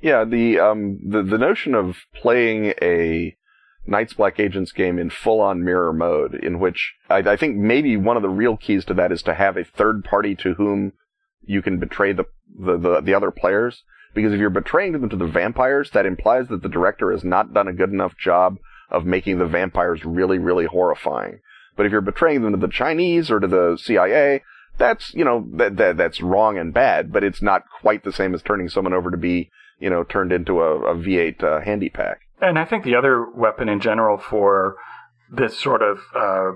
Yeah, 0.00 0.24
the 0.24 0.60
um 0.60 1.00
the 1.04 1.22
the 1.22 1.38
notion 1.38 1.74
of 1.74 1.96
playing 2.14 2.74
a 2.80 3.36
Night's 3.86 4.14
Black 4.14 4.38
Agents 4.38 4.70
game 4.70 4.98
in 4.98 5.10
full 5.10 5.40
on 5.40 5.64
mirror 5.64 5.92
mode, 5.92 6.34
in 6.34 6.60
which 6.60 6.94
I, 7.08 7.18
I, 7.18 7.36
think 7.36 7.56
maybe 7.56 7.96
one 7.96 8.16
of 8.16 8.22
the 8.22 8.28
real 8.28 8.56
keys 8.56 8.84
to 8.86 8.94
that 8.94 9.12
is 9.12 9.22
to 9.22 9.34
have 9.34 9.56
a 9.56 9.64
third 9.64 10.04
party 10.04 10.34
to 10.36 10.54
whom 10.54 10.92
you 11.42 11.62
can 11.62 11.78
betray 11.78 12.12
the, 12.12 12.24
the, 12.58 12.76
the, 12.76 13.00
the 13.00 13.14
other 13.14 13.30
players. 13.30 13.84
Because 14.16 14.32
if 14.32 14.40
you're 14.40 14.48
betraying 14.48 14.92
them 14.92 15.10
to 15.10 15.16
the 15.16 15.26
vampires, 15.26 15.90
that 15.90 16.06
implies 16.06 16.48
that 16.48 16.62
the 16.62 16.70
director 16.70 17.12
has 17.12 17.22
not 17.22 17.52
done 17.52 17.68
a 17.68 17.72
good 17.74 17.92
enough 17.92 18.16
job 18.16 18.56
of 18.90 19.04
making 19.04 19.38
the 19.38 19.46
vampires 19.46 20.06
really, 20.06 20.38
really 20.38 20.64
horrifying. 20.64 21.40
But 21.76 21.84
if 21.84 21.92
you're 21.92 22.00
betraying 22.00 22.40
them 22.40 22.52
to 22.52 22.58
the 22.58 22.72
Chinese 22.72 23.30
or 23.30 23.40
to 23.40 23.46
the 23.46 23.76
CIA, 23.78 24.42
that's, 24.78 25.12
you 25.12 25.22
know, 25.22 25.46
that, 25.56 25.76
that, 25.76 25.96
that's 25.98 26.22
wrong 26.22 26.56
and 26.56 26.72
bad, 26.72 27.12
but 27.12 27.24
it's 27.24 27.42
not 27.42 27.64
quite 27.82 28.04
the 28.04 28.12
same 28.12 28.34
as 28.34 28.40
turning 28.40 28.70
someone 28.70 28.94
over 28.94 29.10
to 29.10 29.18
be, 29.18 29.50
you 29.78 29.90
know, 29.90 30.02
turned 30.02 30.32
into 30.32 30.62
a 30.62 30.92
a 30.92 30.94
V8 30.94 31.44
uh, 31.44 31.60
handy 31.60 31.90
pack. 31.90 32.20
And 32.40 32.58
I 32.58 32.64
think 32.64 32.84
the 32.84 32.96
other 32.96 33.22
weapon 33.22 33.68
in 33.68 33.80
general 33.80 34.16
for 34.16 34.76
this 35.30 35.58
sort 35.58 35.82
of 35.82 35.98
uh, 36.14 36.52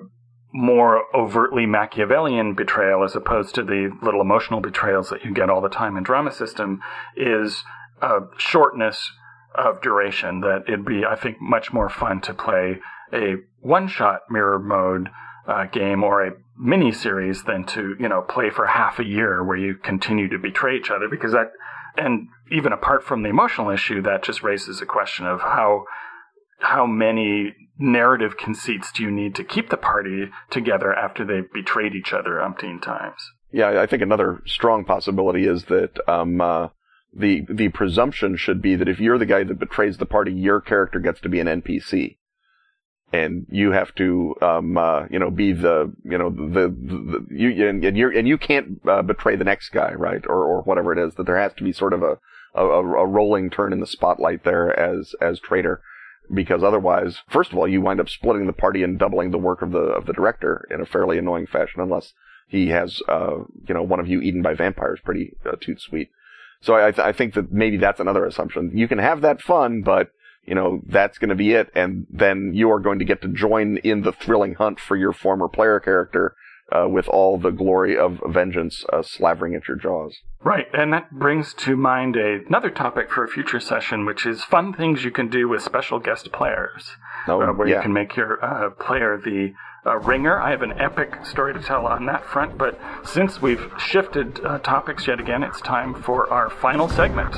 more 0.52 1.04
overtly 1.14 1.66
Machiavellian 1.66 2.54
betrayal, 2.54 3.04
as 3.04 3.14
opposed 3.14 3.54
to 3.54 3.62
the 3.62 3.96
little 4.02 4.20
emotional 4.20 4.60
betrayals 4.60 5.10
that 5.10 5.24
you 5.24 5.32
get 5.32 5.50
all 5.50 5.60
the 5.60 5.68
time 5.68 5.96
in 5.96 6.02
drama 6.02 6.32
system, 6.32 6.80
is 7.16 7.62
uh, 8.02 8.20
shortness 8.36 9.12
of 9.54 9.80
duration. 9.80 10.40
That 10.40 10.64
it'd 10.66 10.84
be, 10.84 11.04
I 11.04 11.16
think, 11.16 11.40
much 11.40 11.72
more 11.72 11.88
fun 11.88 12.20
to 12.22 12.34
play 12.34 12.78
a 13.12 13.36
one-shot 13.60 14.22
mirror 14.30 14.58
mode 14.58 15.10
uh, 15.46 15.64
game 15.66 16.02
or 16.02 16.26
a 16.26 16.32
mini 16.58 16.92
series 16.92 17.44
than 17.44 17.64
to 17.64 17.96
you 17.98 18.08
know 18.08 18.22
play 18.22 18.50
for 18.50 18.66
half 18.66 18.98
a 18.98 19.04
year 19.04 19.42
where 19.42 19.56
you 19.56 19.74
continue 19.74 20.28
to 20.28 20.38
betray 20.38 20.76
each 20.76 20.90
other 20.90 21.08
because 21.08 21.32
that 21.32 21.50
and 21.96 22.28
even 22.52 22.72
apart 22.72 23.04
from 23.04 23.22
the 23.22 23.28
emotional 23.28 23.70
issue, 23.70 24.02
that 24.02 24.22
just 24.22 24.42
raises 24.42 24.80
a 24.80 24.86
question 24.86 25.26
of 25.26 25.40
how 25.40 25.84
how 26.58 26.86
many 26.86 27.54
narrative 27.80 28.36
conceits 28.36 28.92
do 28.92 29.02
you 29.02 29.10
need 29.10 29.34
to 29.34 29.44
keep 29.44 29.70
the 29.70 29.76
party 29.76 30.30
together 30.50 30.92
after 30.92 31.24
they've 31.24 31.52
betrayed 31.52 31.94
each 31.94 32.12
other 32.12 32.32
umpteen 32.32 32.80
times? 32.80 33.20
Yeah, 33.52 33.80
I 33.80 33.86
think 33.86 34.02
another 34.02 34.42
strong 34.46 34.84
possibility 34.84 35.46
is 35.46 35.64
that 35.64 35.98
um, 36.08 36.40
uh, 36.40 36.68
the 37.12 37.44
the 37.48 37.68
presumption 37.70 38.36
should 38.36 38.62
be 38.62 38.76
that 38.76 38.88
if 38.88 39.00
you're 39.00 39.18
the 39.18 39.26
guy 39.26 39.42
that 39.42 39.58
betrays 39.58 39.96
the 39.96 40.06
party, 40.06 40.32
your 40.32 40.60
character 40.60 41.00
gets 41.00 41.20
to 41.22 41.28
be 41.28 41.40
an 41.40 41.48
NPC 41.48 42.18
and 43.12 43.46
you 43.50 43.72
have 43.72 43.94
to, 43.96 44.34
um, 44.40 44.76
uh, 44.76 45.06
you 45.10 45.18
know, 45.18 45.30
be 45.30 45.52
the, 45.52 45.92
you 46.04 46.16
know, 46.16 46.30
the, 46.30 46.68
the, 46.68 47.26
the 47.26 47.26
you, 47.30 47.68
and, 47.68 47.84
and 47.84 47.96
you 47.96 48.16
and 48.16 48.28
you 48.28 48.38
can't 48.38 48.80
uh, 48.88 49.02
betray 49.02 49.36
the 49.36 49.44
next 49.44 49.70
guy, 49.70 49.92
right? 49.94 50.24
Or, 50.26 50.44
or 50.44 50.62
whatever 50.62 50.92
it 50.92 51.04
is, 51.04 51.14
that 51.14 51.26
there 51.26 51.38
has 51.38 51.52
to 51.54 51.64
be 51.64 51.72
sort 51.72 51.92
of 51.92 52.02
a, 52.02 52.18
a, 52.54 52.64
a 52.64 53.06
rolling 53.06 53.50
turn 53.50 53.72
in 53.72 53.80
the 53.80 53.86
spotlight 53.86 54.44
there 54.44 54.78
as, 54.78 55.14
as 55.20 55.40
traitor. 55.40 55.82
Because 56.32 56.62
otherwise, 56.62 57.18
first 57.28 57.52
of 57.52 57.58
all, 57.58 57.66
you 57.66 57.80
wind 57.80 58.00
up 58.00 58.08
splitting 58.08 58.46
the 58.46 58.52
party 58.52 58.82
and 58.82 58.98
doubling 58.98 59.30
the 59.30 59.38
work 59.38 59.62
of 59.62 59.72
the, 59.72 59.78
of 59.78 60.06
the 60.06 60.12
director 60.12 60.66
in 60.70 60.80
a 60.80 60.86
fairly 60.86 61.18
annoying 61.18 61.46
fashion, 61.46 61.80
unless 61.80 62.12
he 62.46 62.68
has, 62.68 63.02
uh, 63.08 63.38
you 63.66 63.74
know, 63.74 63.82
one 63.82 64.00
of 64.00 64.08
you 64.08 64.20
eaten 64.20 64.42
by 64.42 64.54
vampires 64.54 65.00
pretty, 65.02 65.34
uh, 65.44 65.56
toot 65.60 65.80
sweet. 65.80 66.10
So 66.60 66.74
I, 66.74 66.90
th- 66.92 66.98
I 67.04 67.12
think 67.12 67.34
that 67.34 67.50
maybe 67.50 67.78
that's 67.78 68.00
another 68.00 68.24
assumption. 68.26 68.70
You 68.74 68.86
can 68.86 68.98
have 68.98 69.22
that 69.22 69.40
fun, 69.40 69.82
but 69.82 70.10
you 70.44 70.54
know, 70.54 70.80
that's 70.86 71.18
going 71.18 71.28
to 71.28 71.34
be 71.34 71.52
it. 71.52 71.70
And 71.74 72.06
then 72.10 72.52
you 72.54 72.70
are 72.70 72.80
going 72.80 72.98
to 72.98 73.04
get 73.04 73.22
to 73.22 73.28
join 73.28 73.76
in 73.78 74.02
the 74.02 74.12
thrilling 74.12 74.54
hunt 74.54 74.80
for 74.80 74.96
your 74.96 75.12
former 75.12 75.48
player 75.48 75.80
character 75.80 76.34
uh, 76.72 76.88
with 76.88 77.08
all 77.08 77.38
the 77.38 77.50
glory 77.50 77.96
of 77.96 78.20
vengeance 78.26 78.84
uh, 78.92 79.02
slavering 79.02 79.54
at 79.54 79.68
your 79.68 79.76
jaws. 79.76 80.18
Right, 80.42 80.66
and 80.72 80.92
that 80.94 81.10
brings 81.10 81.52
to 81.54 81.76
mind 81.76 82.16
a, 82.16 82.40
another 82.46 82.70
topic 82.70 83.10
for 83.10 83.24
a 83.24 83.28
future 83.28 83.60
session, 83.60 84.06
which 84.06 84.24
is 84.24 84.42
fun 84.42 84.72
things 84.72 85.04
you 85.04 85.10
can 85.10 85.28
do 85.28 85.48
with 85.48 85.62
special 85.62 85.98
guest 85.98 86.32
players, 86.32 86.96
oh, 87.28 87.42
uh, 87.42 87.52
where 87.52 87.68
yeah. 87.68 87.76
you 87.76 87.82
can 87.82 87.92
make 87.92 88.16
your 88.16 88.42
uh, 88.42 88.70
player 88.70 89.20
the 89.22 89.52
uh, 89.84 89.98
ringer. 89.98 90.40
I 90.40 90.50
have 90.50 90.62
an 90.62 90.72
epic 90.80 91.26
story 91.26 91.52
to 91.52 91.60
tell 91.60 91.86
on 91.86 92.06
that 92.06 92.24
front, 92.24 92.56
but 92.56 92.80
since 93.04 93.42
we've 93.42 93.70
shifted 93.78 94.40
uh, 94.44 94.58
topics 94.60 95.06
yet 95.06 95.20
again, 95.20 95.42
it's 95.42 95.60
time 95.60 95.94
for 96.02 96.32
our 96.32 96.48
final 96.48 96.88
segment. 96.88 97.36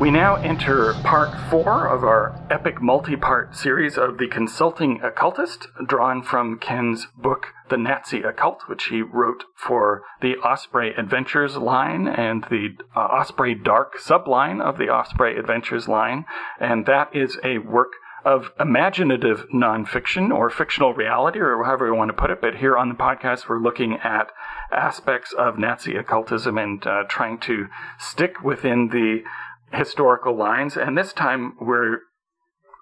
We 0.00 0.10
now 0.10 0.36
enter 0.36 0.94
part 1.04 1.28
four 1.50 1.86
of 1.86 2.04
our 2.04 2.34
epic 2.50 2.80
multi 2.80 3.16
part 3.16 3.54
series 3.54 3.98
of 3.98 4.16
The 4.16 4.28
Consulting 4.28 5.02
Occultist, 5.02 5.68
drawn 5.86 6.22
from 6.22 6.58
Ken's 6.58 7.08
book, 7.18 7.48
The 7.68 7.76
Nazi 7.76 8.22
Occult, 8.22 8.62
which 8.66 8.84
he 8.84 9.02
wrote 9.02 9.44
for 9.54 10.04
the 10.22 10.36
Osprey 10.38 10.94
Adventures 10.94 11.58
line 11.58 12.08
and 12.08 12.44
the 12.44 12.78
uh, 12.96 13.00
Osprey 13.00 13.54
Dark 13.54 13.98
subline 13.98 14.62
of 14.62 14.78
the 14.78 14.88
Osprey 14.88 15.38
Adventures 15.38 15.86
line. 15.86 16.24
And 16.58 16.86
that 16.86 17.14
is 17.14 17.38
a 17.44 17.58
work 17.58 17.92
of 18.24 18.52
imaginative 18.58 19.48
nonfiction 19.52 20.30
or 20.30 20.48
fictional 20.48 20.94
reality, 20.94 21.40
or 21.40 21.62
however 21.64 21.86
you 21.86 21.94
want 21.94 22.08
to 22.08 22.16
put 22.16 22.30
it. 22.30 22.40
But 22.40 22.56
here 22.56 22.76
on 22.76 22.88
the 22.88 22.94
podcast, 22.94 23.50
we're 23.50 23.60
looking 23.60 23.98
at 24.02 24.30
aspects 24.72 25.34
of 25.36 25.58
Nazi 25.58 25.96
occultism 25.96 26.56
and 26.56 26.86
uh, 26.86 27.04
trying 27.08 27.38
to 27.40 27.66
stick 27.98 28.42
within 28.42 28.88
the 28.88 29.24
historical 29.72 30.36
lines, 30.36 30.76
and 30.76 30.96
this 30.96 31.12
time 31.12 31.54
we're 31.60 31.98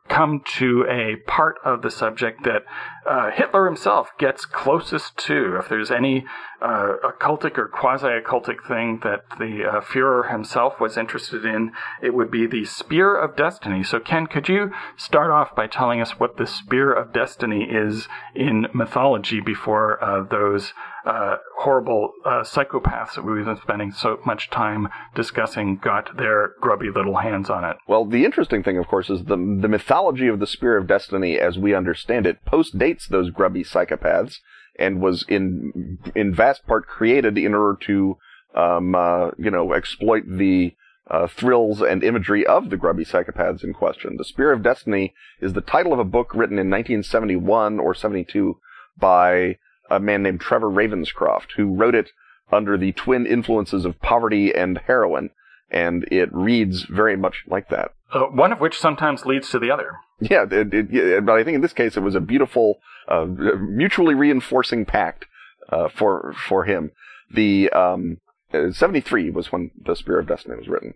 come 0.08 0.42
to 0.56 0.86
a 0.88 1.16
part 1.30 1.56
of 1.64 1.82
the 1.82 1.90
subject 1.90 2.42
that 2.44 2.62
uh, 3.08 3.30
Hitler 3.30 3.64
himself 3.64 4.10
gets 4.18 4.44
closest 4.44 5.16
to. 5.16 5.56
If 5.56 5.68
there's 5.68 5.90
any 5.90 6.26
uh, 6.60 6.94
occultic 7.02 7.56
or 7.56 7.66
quasi 7.68 8.06
occultic 8.06 8.66
thing 8.66 9.00
that 9.02 9.24
the 9.38 9.64
uh, 9.64 9.80
Fuhrer 9.80 10.30
himself 10.30 10.78
was 10.80 10.98
interested 10.98 11.44
in, 11.44 11.72
it 12.02 12.12
would 12.14 12.30
be 12.30 12.46
the 12.46 12.64
Spear 12.64 13.16
of 13.16 13.36
Destiny. 13.36 13.82
So, 13.82 13.98
Ken, 13.98 14.26
could 14.26 14.48
you 14.48 14.72
start 14.96 15.30
off 15.30 15.56
by 15.56 15.66
telling 15.66 16.00
us 16.00 16.20
what 16.20 16.36
the 16.36 16.46
Spear 16.46 16.92
of 16.92 17.12
Destiny 17.12 17.64
is 17.64 18.08
in 18.34 18.66
mythology 18.74 19.40
before 19.40 20.02
uh, 20.04 20.24
those 20.24 20.74
uh, 21.06 21.36
horrible 21.58 22.12
uh, 22.24 22.42
psychopaths 22.42 23.14
that 23.14 23.24
we've 23.24 23.44
been 23.44 23.56
spending 23.62 23.92
so 23.92 24.20
much 24.26 24.50
time 24.50 24.88
discussing 25.14 25.76
got 25.76 26.16
their 26.16 26.52
grubby 26.60 26.90
little 26.90 27.16
hands 27.16 27.48
on 27.48 27.64
it. 27.64 27.76
Well, 27.86 28.04
the 28.04 28.24
interesting 28.24 28.62
thing, 28.62 28.76
of 28.76 28.88
course, 28.88 29.08
is 29.08 29.24
the 29.24 29.36
the 29.36 29.68
mythology 29.68 30.28
of 30.28 30.38
the 30.38 30.46
Spear 30.46 30.76
of 30.76 30.86
Destiny, 30.86 31.38
as 31.38 31.56
we 31.56 31.74
understand 31.74 32.26
it, 32.26 32.44
post 32.44 32.78
dates 32.78 32.97
those 33.06 33.30
grubby 33.30 33.62
psychopaths 33.62 34.38
and 34.78 35.00
was 35.00 35.24
in 35.28 35.98
in 36.14 36.34
vast 36.34 36.66
part 36.66 36.86
created 36.86 37.36
in 37.36 37.54
order 37.54 37.78
to 37.82 38.16
um, 38.54 38.94
uh, 38.94 39.30
you 39.38 39.50
know 39.50 39.72
exploit 39.72 40.24
the 40.26 40.74
uh, 41.10 41.26
thrills 41.26 41.80
and 41.80 42.04
imagery 42.04 42.46
of 42.46 42.70
the 42.70 42.76
grubby 42.76 43.04
psychopaths 43.04 43.64
in 43.64 43.72
question. 43.72 44.16
The 44.16 44.24
Spear 44.24 44.52
of 44.52 44.62
Destiny 44.62 45.14
is 45.40 45.54
the 45.54 45.60
title 45.60 45.92
of 45.92 45.98
a 45.98 46.04
book 46.04 46.34
written 46.34 46.58
in 46.58 46.70
1971 46.70 47.78
or 47.78 47.94
72 47.94 48.58
by 48.98 49.56
a 49.90 49.98
man 49.98 50.22
named 50.22 50.40
Trevor 50.40 50.70
Ravenscroft, 50.70 51.52
who 51.56 51.74
wrote 51.74 51.94
it 51.94 52.10
under 52.52 52.76
the 52.76 52.92
twin 52.92 53.26
influences 53.26 53.84
of 53.84 54.00
poverty 54.00 54.54
and 54.54 54.78
heroin, 54.86 55.30
and 55.70 56.04
it 56.10 56.32
reads 56.32 56.82
very 56.82 57.16
much 57.16 57.44
like 57.46 57.68
that. 57.70 57.92
Uh, 58.12 58.24
one 58.24 58.52
of 58.52 58.60
which 58.60 58.78
sometimes 58.78 59.26
leads 59.26 59.48
to 59.50 59.58
the 59.58 59.70
other. 59.70 59.96
Yeah, 60.20 60.46
it, 60.50 60.72
it, 60.72 61.24
but 61.24 61.34
I 61.34 61.44
think 61.44 61.54
in 61.56 61.60
this 61.60 61.72
case 61.72 61.96
it 61.96 62.02
was 62.02 62.16
a 62.16 62.20
beautiful, 62.20 62.80
uh, 63.06 63.24
mutually 63.24 64.14
reinforcing 64.14 64.84
pact 64.84 65.26
uh, 65.68 65.88
for 65.88 66.34
for 66.48 66.64
him. 66.64 66.90
The 67.30 67.70
um, 67.70 68.18
uh, 68.52 68.72
73 68.72 69.30
was 69.30 69.52
when 69.52 69.70
the 69.80 69.94
Spear 69.94 70.18
of 70.18 70.26
Destiny 70.26 70.56
was 70.56 70.68
written. 70.68 70.94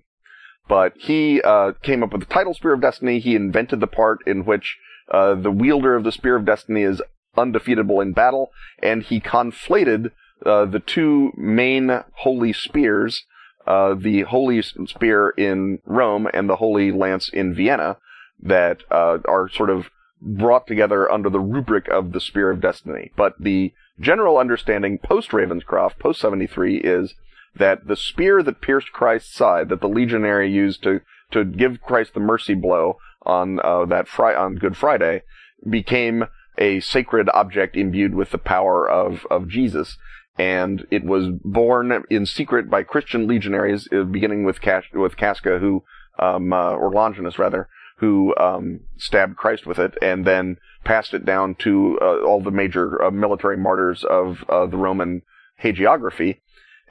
But 0.68 0.94
he 0.96 1.40
uh, 1.42 1.72
came 1.82 2.02
up 2.02 2.12
with 2.12 2.20
the 2.22 2.34
title 2.34 2.54
Spear 2.54 2.72
of 2.72 2.80
Destiny. 2.80 3.20
He 3.20 3.36
invented 3.36 3.80
the 3.80 3.86
part 3.86 4.20
in 4.26 4.44
which 4.44 4.78
uh, 5.10 5.34
the 5.34 5.50
wielder 5.50 5.94
of 5.94 6.04
the 6.04 6.12
Spear 6.12 6.36
of 6.36 6.44
Destiny 6.44 6.82
is 6.82 7.02
undefeatable 7.36 8.00
in 8.00 8.12
battle, 8.12 8.50
and 8.82 9.02
he 9.02 9.20
conflated 9.20 10.10
uh, 10.44 10.64
the 10.64 10.80
two 10.80 11.32
main 11.36 12.02
holy 12.16 12.52
spears, 12.52 13.24
the 13.66 14.24
holy 14.28 14.62
spear 14.62 15.30
in 15.30 15.78
Rome 15.84 16.28
and 16.32 16.48
the 16.48 16.56
holy 16.56 16.90
lance 16.90 17.28
in 17.28 17.54
Vienna, 17.54 17.98
that 18.42 18.82
uh, 18.90 19.18
are 19.26 19.48
sort 19.48 19.70
of 19.70 19.90
brought 20.20 20.66
together 20.66 21.10
under 21.10 21.28
the 21.28 21.40
rubric 21.40 21.88
of 21.88 22.12
the 22.12 22.20
Spear 22.20 22.50
of 22.50 22.60
Destiny. 22.60 23.10
But 23.16 23.34
the 23.40 23.72
general 24.00 24.38
understanding 24.38 24.98
post 24.98 25.30
Ravenscroft, 25.30 25.98
post 25.98 26.20
73, 26.20 26.78
is 26.78 27.14
that 27.56 27.86
the 27.86 27.96
spear 27.96 28.42
that 28.42 28.60
pierced 28.60 28.92
Christ's 28.92 29.34
side, 29.34 29.68
that 29.68 29.80
the 29.80 29.88
legionary 29.88 30.50
used 30.50 30.82
to, 30.84 31.00
to 31.32 31.44
give 31.44 31.82
Christ 31.82 32.14
the 32.14 32.20
mercy 32.20 32.54
blow 32.54 32.98
on 33.22 33.60
uh, 33.60 33.84
that 33.86 34.08
fri- 34.08 34.34
on 34.34 34.56
Good 34.56 34.76
Friday, 34.76 35.22
became 35.68 36.24
a 36.58 36.80
sacred 36.80 37.28
object 37.34 37.76
imbued 37.76 38.14
with 38.14 38.30
the 38.30 38.38
power 38.38 38.88
of, 38.88 39.26
of 39.30 39.48
Jesus. 39.48 39.96
And 40.38 40.86
it 40.90 41.04
was 41.04 41.26
born 41.44 42.04
in 42.08 42.26
secret 42.26 42.70
by 42.70 42.84
Christian 42.84 43.26
legionaries, 43.26 43.88
uh, 43.92 44.04
beginning 44.04 44.44
with 44.44 44.60
Cas- 44.60 44.84
with 44.92 45.16
Casca, 45.16 45.58
who, 45.58 45.84
um, 46.18 46.52
uh, 46.52 46.72
or 46.72 46.90
Longinus 46.90 47.38
rather, 47.38 47.68
who 48.02 48.34
um, 48.36 48.80
stabbed 48.96 49.36
Christ 49.36 49.64
with 49.64 49.78
it, 49.78 49.94
and 50.02 50.26
then 50.26 50.56
passed 50.84 51.14
it 51.14 51.24
down 51.24 51.54
to 51.60 52.00
uh, 52.02 52.18
all 52.26 52.42
the 52.42 52.50
major 52.50 53.00
uh, 53.00 53.12
military 53.12 53.56
martyrs 53.56 54.02
of 54.02 54.44
uh, 54.48 54.66
the 54.66 54.76
Roman 54.76 55.22
hagiography, 55.62 56.40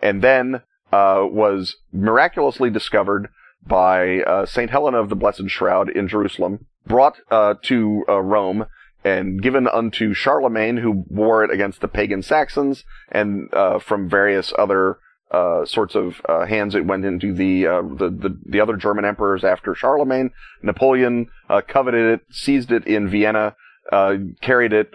and 0.01 0.21
then 0.21 0.61
uh, 0.93 1.23
was 1.23 1.75
miraculously 1.91 2.69
discovered 2.69 3.27
by 3.61 4.21
Saint 4.47 4.71
Helena 4.71 5.01
of 5.01 5.09
the 5.09 5.15
Blessed 5.17 5.49
Shroud 5.49 5.89
in 5.89 6.07
Jerusalem, 6.07 6.65
brought 6.87 7.17
to 7.63 8.03
Rome, 8.07 8.65
and 9.03 9.41
given 9.41 9.67
unto 9.67 10.13
Charlemagne, 10.13 10.77
who 10.77 11.03
wore 11.09 11.43
it 11.43 11.51
against 11.51 11.81
the 11.81 11.89
pagan 11.89 12.23
Saxons, 12.23 12.85
and 13.11 13.53
uh, 13.53 13.79
from 13.79 14.09
various 14.09 14.53
other 14.57 14.97
uh, 15.31 15.65
sorts 15.65 15.95
of 15.95 16.21
uh, 16.27 16.45
hands 16.45 16.75
it 16.75 16.85
went 16.85 17.05
into 17.05 17.33
the, 17.33 17.65
uh, 17.65 17.81
the, 17.81 18.09
the 18.09 18.37
the 18.45 18.59
other 18.59 18.75
German 18.75 19.05
emperors 19.05 19.43
after 19.43 19.73
Charlemagne. 19.73 20.31
Napoleon 20.61 21.29
uh, 21.49 21.61
coveted 21.65 22.19
it, 22.19 22.35
seized 22.35 22.71
it 22.71 22.85
in 22.85 23.09
Vienna, 23.09 23.55
uh, 23.91 24.15
carried 24.41 24.73
it 24.73 24.93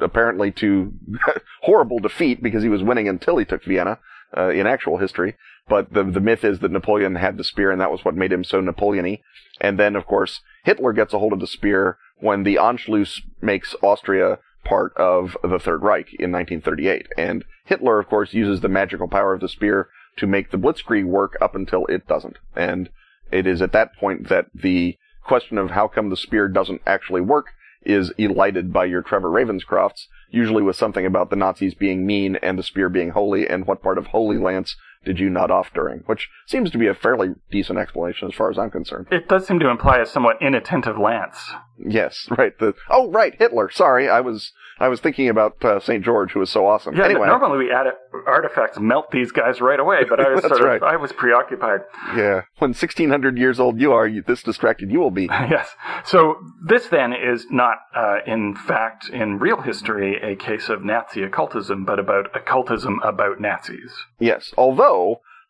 apparently 0.00 0.50
to 0.50 0.92
horrible 1.62 1.98
defeat 1.98 2.42
because 2.42 2.62
he 2.62 2.68
was 2.68 2.82
winning 2.82 3.08
until 3.08 3.36
he 3.36 3.44
took 3.44 3.64
Vienna 3.64 3.98
in 4.36 4.66
actual 4.66 4.98
history. 4.98 5.36
But 5.68 5.92
the 5.92 6.02
the 6.02 6.20
myth 6.20 6.44
is 6.44 6.58
that 6.60 6.72
Napoleon 6.72 7.14
had 7.14 7.36
the 7.36 7.44
spear, 7.44 7.70
and 7.70 7.80
that 7.80 7.92
was 7.92 8.04
what 8.04 8.16
made 8.16 8.32
him 8.32 8.42
so 8.42 8.60
Napoleony. 8.60 9.20
And 9.60 9.78
then, 9.78 9.94
of 9.94 10.06
course, 10.06 10.40
Hitler 10.64 10.92
gets 10.92 11.14
a 11.14 11.18
hold 11.18 11.32
of 11.32 11.40
the 11.40 11.46
spear 11.46 11.98
when 12.18 12.42
the 12.42 12.56
Anschluss 12.56 13.20
makes 13.40 13.74
Austria 13.82 14.38
part 14.64 14.96
of 14.96 15.36
the 15.42 15.58
Third 15.58 15.82
Reich 15.82 16.14
in 16.14 16.32
1938. 16.32 17.08
And 17.16 17.44
Hitler, 17.64 17.98
of 17.98 18.08
course, 18.08 18.34
uses 18.34 18.60
the 18.60 18.68
magical 18.68 19.08
power 19.08 19.34
of 19.34 19.40
the 19.40 19.48
spear 19.48 19.88
to 20.16 20.26
make 20.26 20.50
the 20.50 20.58
Blitzkrieg 20.58 21.04
work 21.04 21.36
up 21.40 21.54
until 21.54 21.86
it 21.86 22.06
doesn't. 22.06 22.38
And 22.54 22.90
it 23.30 23.46
is 23.46 23.62
at 23.62 23.72
that 23.72 23.96
point 23.96 24.28
that 24.28 24.46
the 24.54 24.98
question 25.24 25.58
of 25.58 25.70
how 25.70 25.88
come 25.88 26.10
the 26.10 26.16
spear 26.16 26.48
doesn't 26.48 26.82
actually 26.86 27.20
work 27.20 27.46
is 27.82 28.12
elided 28.18 28.72
by 28.72 28.84
your 28.84 29.02
Trevor 29.02 29.28
Ravenscrofts, 29.28 30.06
usually 30.30 30.62
with 30.62 30.76
something 30.76 31.06
about 31.06 31.30
the 31.30 31.36
Nazis 31.36 31.74
being 31.74 32.04
mean 32.04 32.36
and 32.36 32.58
the 32.58 32.62
spear 32.62 32.88
being 32.88 33.10
holy 33.10 33.48
and 33.48 33.66
what 33.66 33.82
part 33.82 33.98
of 33.98 34.08
Holy 34.08 34.36
Lance 34.36 34.76
did 35.04 35.18
you 35.18 35.30
nut 35.30 35.50
off 35.50 35.72
during? 35.72 36.00
Which 36.00 36.28
seems 36.46 36.70
to 36.70 36.78
be 36.78 36.86
a 36.86 36.94
fairly 36.94 37.30
decent 37.50 37.78
explanation 37.78 38.28
as 38.28 38.34
far 38.34 38.50
as 38.50 38.58
I'm 38.58 38.70
concerned. 38.70 39.06
It 39.10 39.28
does 39.28 39.46
seem 39.46 39.58
to 39.60 39.68
imply 39.68 39.98
a 39.98 40.06
somewhat 40.06 40.36
inattentive 40.40 40.98
Lance. 40.98 41.52
Yes, 41.78 42.28
right. 42.38 42.58
The 42.58 42.74
oh, 42.90 43.10
right, 43.10 43.34
Hitler. 43.38 43.70
Sorry, 43.70 44.08
I 44.08 44.20
was 44.20 44.52
I 44.78 44.88
was 44.88 45.00
thinking 45.00 45.28
about 45.28 45.62
uh, 45.64 45.80
St. 45.80 46.04
George, 46.04 46.32
who 46.32 46.40
was 46.40 46.50
so 46.50 46.66
awesome. 46.66 46.96
Yeah, 46.96 47.04
anyway. 47.04 47.26
normally 47.26 47.66
we 47.66 47.72
add 47.72 47.86
artifacts 48.26 48.78
melt 48.78 49.10
these 49.10 49.30
guys 49.30 49.60
right 49.60 49.78
away, 49.78 50.04
but 50.08 50.20
I 50.26 50.30
was 50.30 50.42
sort 50.42 50.60
of, 50.60 50.66
right. 50.66 50.82
I 50.82 50.96
was 50.96 51.12
preoccupied. 51.12 51.80
Yeah, 52.16 52.42
when 52.58 52.70
1600 52.70 53.38
years 53.38 53.60
old 53.60 53.80
you 53.80 53.92
are, 53.92 54.06
you, 54.06 54.22
this 54.22 54.42
distracted 54.42 54.90
you 54.90 55.00
will 55.00 55.10
be. 55.10 55.24
yes. 55.30 55.68
So 56.04 56.36
this 56.66 56.88
then 56.88 57.12
is 57.12 57.46
not, 57.50 57.76
uh, 57.94 58.18
in 58.26 58.54
fact, 58.54 59.08
in 59.10 59.38
real 59.38 59.60
history, 59.60 60.16
a 60.22 60.34
case 60.34 60.68
of 60.68 60.82
Nazi 60.82 61.22
occultism, 61.22 61.84
but 61.84 61.98
about 61.98 62.34
occultism 62.34 63.00
about 63.04 63.40
Nazis. 63.40 63.92
Yes, 64.18 64.52
although 64.56 64.89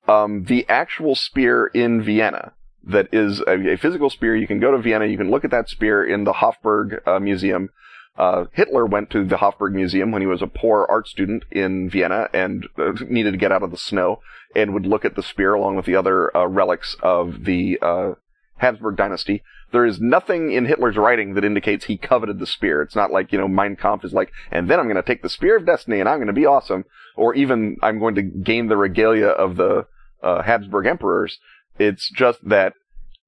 um, 0.09 0.45
the 0.45 0.67
actual 0.69 1.15
spear 1.15 1.67
in 1.67 2.03
Vienna 2.03 2.53
that 2.85 3.09
is 3.13 3.41
a, 3.47 3.73
a, 3.73 3.77
physical 3.77 4.11
spear. 4.11 4.35
You 4.35 4.47
can 4.47 4.61
go 4.61 4.71
to 4.71 4.79
Vienna. 4.79 5.07
You 5.07 5.19
can 5.19 5.31
look 5.31 5.45
at 5.45 5.51
that 5.51 5.69
spear 5.69 6.05
in 6.05 6.25
the 6.25 6.33
Hofburg 6.33 7.07
uh, 7.07 7.21
Museum. 7.21 7.71
Uh, 8.17 8.47
Hitler 8.53 8.87
went 8.87 9.11
to 9.11 9.25
the 9.25 9.37
Hofburg 9.37 9.73
Museum 9.73 10.11
when 10.11 10.23
he 10.23 10.27
was 10.27 10.43
a 10.43 10.47
poor 10.47 10.87
art 10.89 11.07
student 11.07 11.45
in 11.51 11.89
Vienna 11.89 12.29
and 12.33 12.67
uh, 12.79 12.93
needed 13.09 13.33
to 13.33 13.39
get 13.39 13.53
out 13.53 13.63
of 13.63 13.71
the 13.71 13.77
snow 13.77 14.21
and 14.55 14.75
would 14.75 14.87
look 14.87 15.05
at 15.05 15.15
the 15.15 15.23
spear 15.23 15.55
along 15.55 15.77
with 15.77 15.87
the 15.87 15.95
other 15.95 16.37
uh, 16.37 16.47
relics 16.47 16.97
of 17.03 17.45
the 17.45 17.79
uh, 17.81 18.13
Habsburg 18.57 18.97
dynasty. 18.97 19.43
There 19.73 19.87
is 19.87 20.01
nothing 20.01 20.53
in 20.53 20.67
Hitler's 20.67 20.97
writing 20.97 21.35
that 21.35 21.45
indicates 21.45 21.85
he 21.85 21.97
coveted 21.97 22.39
the 22.39 22.47
spear. 22.47 22.83
It's 22.83 22.97
not 22.97 23.13
like, 23.13 23.33
you 23.33 23.39
know, 23.39 23.49
Mein 23.49 23.77
Kampf 23.77 24.05
is 24.05 24.13
like, 24.13 24.33
and 24.51 24.69
then 24.69 24.81
I'm 24.81 24.87
going 24.87 24.97
to 24.97 25.03
take 25.03 25.23
the 25.23 25.29
spear 25.29 25.57
of 25.57 25.67
destiny 25.67 26.01
and 26.01 26.09
I'm 26.09 26.19
going 26.19 26.27
to 26.27 26.33
be 26.33 26.47
awesome. 26.47 26.85
Or 27.17 27.35
even 27.35 27.77
I'm 27.83 27.99
going 27.99 28.15
to 28.17 28.23
gain 28.23 28.69
the 28.69 28.77
regalia 28.77 29.29
of 29.29 29.57
the 29.57 29.87
uh, 30.23 30.43
Habsburg 30.43 30.87
emperors. 30.87 31.39
It's 31.79 32.11
just 32.11 32.49
that 32.49 32.75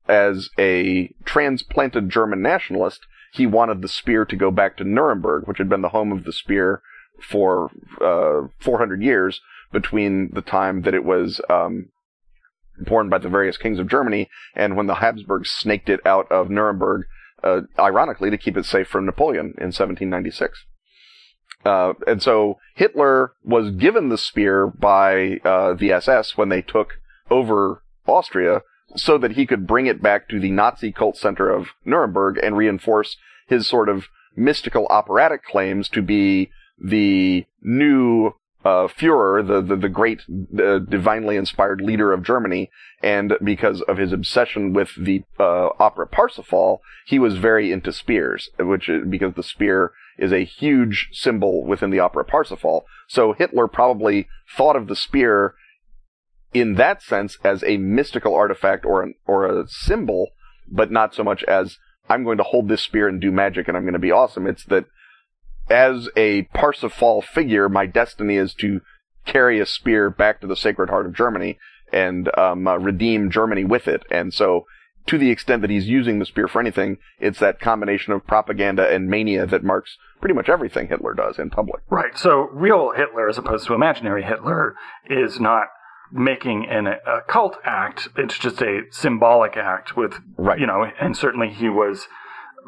as 0.08 0.50
a 0.58 1.14
transplanted 1.24 2.10
German 2.10 2.42
nationalist, 2.42 3.06
he 3.32 3.46
wanted 3.46 3.80
the 3.80 3.88
spear 3.88 4.24
to 4.24 4.36
go 4.36 4.50
back 4.50 4.76
to 4.76 4.84
Nuremberg, 4.84 5.46
which 5.46 5.58
had 5.58 5.68
been 5.68 5.82
the 5.82 5.88
home 5.90 6.12
of 6.12 6.24
the 6.24 6.32
spear 6.32 6.82
for 7.20 7.70
uh, 8.00 8.48
400 8.60 9.02
years 9.02 9.40
between 9.72 10.30
the 10.32 10.42
time 10.42 10.82
that 10.82 10.94
it 10.94 11.04
was 11.04 11.40
um, 11.48 11.88
borne 12.78 13.08
by 13.08 13.18
the 13.18 13.28
various 13.28 13.56
kings 13.56 13.78
of 13.78 13.88
Germany 13.88 14.28
and 14.54 14.76
when 14.76 14.86
the 14.86 14.96
Habsburgs 14.96 15.50
snaked 15.50 15.88
it 15.88 16.00
out 16.06 16.30
of 16.30 16.50
Nuremberg, 16.50 17.06
uh, 17.42 17.62
ironically, 17.78 18.30
to 18.30 18.38
keep 18.38 18.56
it 18.56 18.64
safe 18.64 18.88
from 18.88 19.06
Napoleon 19.06 19.54
in 19.58 19.72
1796. 19.72 20.64
Uh, 21.64 21.92
and 22.06 22.22
so 22.22 22.58
Hitler 22.74 23.32
was 23.44 23.70
given 23.70 24.08
the 24.08 24.18
spear 24.18 24.66
by 24.66 25.38
uh, 25.44 25.74
the 25.74 25.92
SS 25.92 26.36
when 26.36 26.48
they 26.48 26.62
took 26.62 26.94
over 27.30 27.82
Austria 28.06 28.62
so 28.96 29.16
that 29.18 29.32
he 29.32 29.46
could 29.46 29.66
bring 29.66 29.86
it 29.86 30.02
back 30.02 30.28
to 30.28 30.40
the 30.40 30.50
Nazi 30.50 30.92
cult 30.92 31.16
center 31.16 31.48
of 31.48 31.68
Nuremberg 31.84 32.38
and 32.42 32.56
reinforce 32.56 33.16
his 33.46 33.66
sort 33.66 33.88
of 33.88 34.08
mystical 34.36 34.86
operatic 34.86 35.44
claims 35.44 35.88
to 35.90 36.02
be 36.02 36.50
the 36.78 37.46
new 37.62 38.32
uh, 38.64 38.86
Fuhrer, 38.86 39.46
the, 39.46 39.60
the, 39.60 39.76
the 39.76 39.88
great 39.88 40.22
uh, 40.58 40.78
divinely 40.78 41.36
inspired 41.36 41.80
leader 41.80 42.12
of 42.12 42.22
Germany, 42.22 42.70
and 43.02 43.34
because 43.42 43.80
of 43.82 43.96
his 43.96 44.12
obsession 44.12 44.72
with 44.72 44.90
the 44.96 45.24
uh, 45.40 45.70
opera 45.80 46.06
Parsifal, 46.06 46.80
he 47.06 47.18
was 47.18 47.36
very 47.38 47.72
into 47.72 47.92
spears, 47.92 48.50
which 48.58 48.88
is, 48.88 49.06
because 49.08 49.34
the 49.34 49.42
spear 49.42 49.92
is 50.18 50.32
a 50.32 50.44
huge 50.44 51.08
symbol 51.12 51.64
within 51.64 51.90
the 51.90 51.98
opera 51.98 52.24
Parsifal. 52.24 52.84
So 53.08 53.32
Hitler 53.32 53.66
probably 53.66 54.28
thought 54.56 54.76
of 54.76 54.86
the 54.86 54.96
spear 54.96 55.54
in 56.54 56.74
that 56.74 57.02
sense 57.02 57.38
as 57.42 57.64
a 57.64 57.78
mystical 57.78 58.34
artifact 58.34 58.84
or 58.84 59.02
an, 59.02 59.14
or 59.26 59.46
a 59.46 59.66
symbol, 59.66 60.28
but 60.68 60.90
not 60.90 61.14
so 61.14 61.24
much 61.24 61.42
as 61.44 61.78
I'm 62.08 62.24
going 62.24 62.38
to 62.38 62.44
hold 62.44 62.68
this 62.68 62.82
spear 62.82 63.08
and 63.08 63.20
do 63.20 63.32
magic 63.32 63.68
and 63.68 63.76
I'm 63.76 63.84
going 63.84 63.94
to 63.94 63.98
be 63.98 64.12
awesome. 64.12 64.46
It's 64.46 64.64
that 64.66 64.84
as 65.70 66.08
a 66.16 66.42
Parsifal 66.54 67.22
figure, 67.22 67.68
my 67.68 67.86
destiny 67.86 68.36
is 68.36 68.54
to 68.54 68.80
carry 69.24 69.60
a 69.60 69.66
spear 69.66 70.10
back 70.10 70.40
to 70.40 70.46
the 70.46 70.56
Sacred 70.56 70.90
Heart 70.90 71.06
of 71.06 71.14
Germany 71.14 71.58
and 71.92 72.36
um, 72.38 72.66
uh, 72.66 72.76
redeem 72.76 73.30
Germany 73.30 73.64
with 73.64 73.86
it. 73.86 74.02
And 74.10 74.32
so, 74.32 74.66
to 75.06 75.18
the 75.18 75.30
extent 75.30 75.62
that 75.62 75.70
he's 75.70 75.88
using 75.88 76.18
the 76.18 76.24
spear 76.24 76.46
for 76.46 76.60
anything, 76.60 76.98
it's 77.18 77.40
that 77.40 77.60
combination 77.60 78.12
of 78.12 78.26
propaganda 78.26 78.88
and 78.88 79.08
mania 79.08 79.46
that 79.46 79.64
marks 79.64 79.98
pretty 80.20 80.34
much 80.34 80.48
everything 80.48 80.88
Hitler 80.88 81.12
does 81.12 81.38
in 81.38 81.50
public. 81.50 81.82
Right. 81.90 82.16
So, 82.16 82.48
real 82.52 82.92
Hitler, 82.96 83.28
as 83.28 83.38
opposed 83.38 83.66
to 83.66 83.74
imaginary 83.74 84.22
Hitler, 84.22 84.74
is 85.10 85.40
not 85.40 85.66
making 86.12 86.66
an 86.68 86.86
occult 87.06 87.56
act. 87.64 88.08
It's 88.16 88.38
just 88.38 88.60
a 88.62 88.82
symbolic 88.90 89.56
act 89.56 89.96
with, 89.96 90.20
right. 90.36 90.58
you 90.58 90.66
know, 90.66 90.86
and 91.00 91.16
certainly 91.16 91.48
he 91.48 91.68
was 91.68 92.06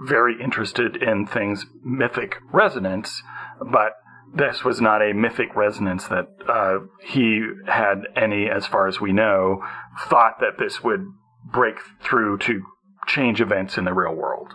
very 0.00 0.42
interested 0.42 0.96
in 0.96 1.26
things 1.26 1.66
mythic 1.84 2.36
resonance, 2.52 3.22
but 3.60 3.92
this 4.34 4.64
was 4.64 4.80
not 4.80 5.00
a 5.00 5.12
mythic 5.12 5.54
resonance 5.54 6.08
that 6.08 6.26
uh, 6.48 6.78
he 7.00 7.42
had 7.66 8.02
any, 8.16 8.48
as 8.48 8.66
far 8.66 8.88
as 8.88 9.00
we 9.00 9.12
know, 9.12 9.62
thought 10.08 10.40
that 10.40 10.58
this 10.58 10.82
would 10.82 11.06
break 11.52 11.76
through 12.02 12.38
to 12.38 12.62
change 13.06 13.40
events 13.40 13.78
in 13.78 13.84
the 13.84 13.92
real 13.92 14.14
world. 14.14 14.54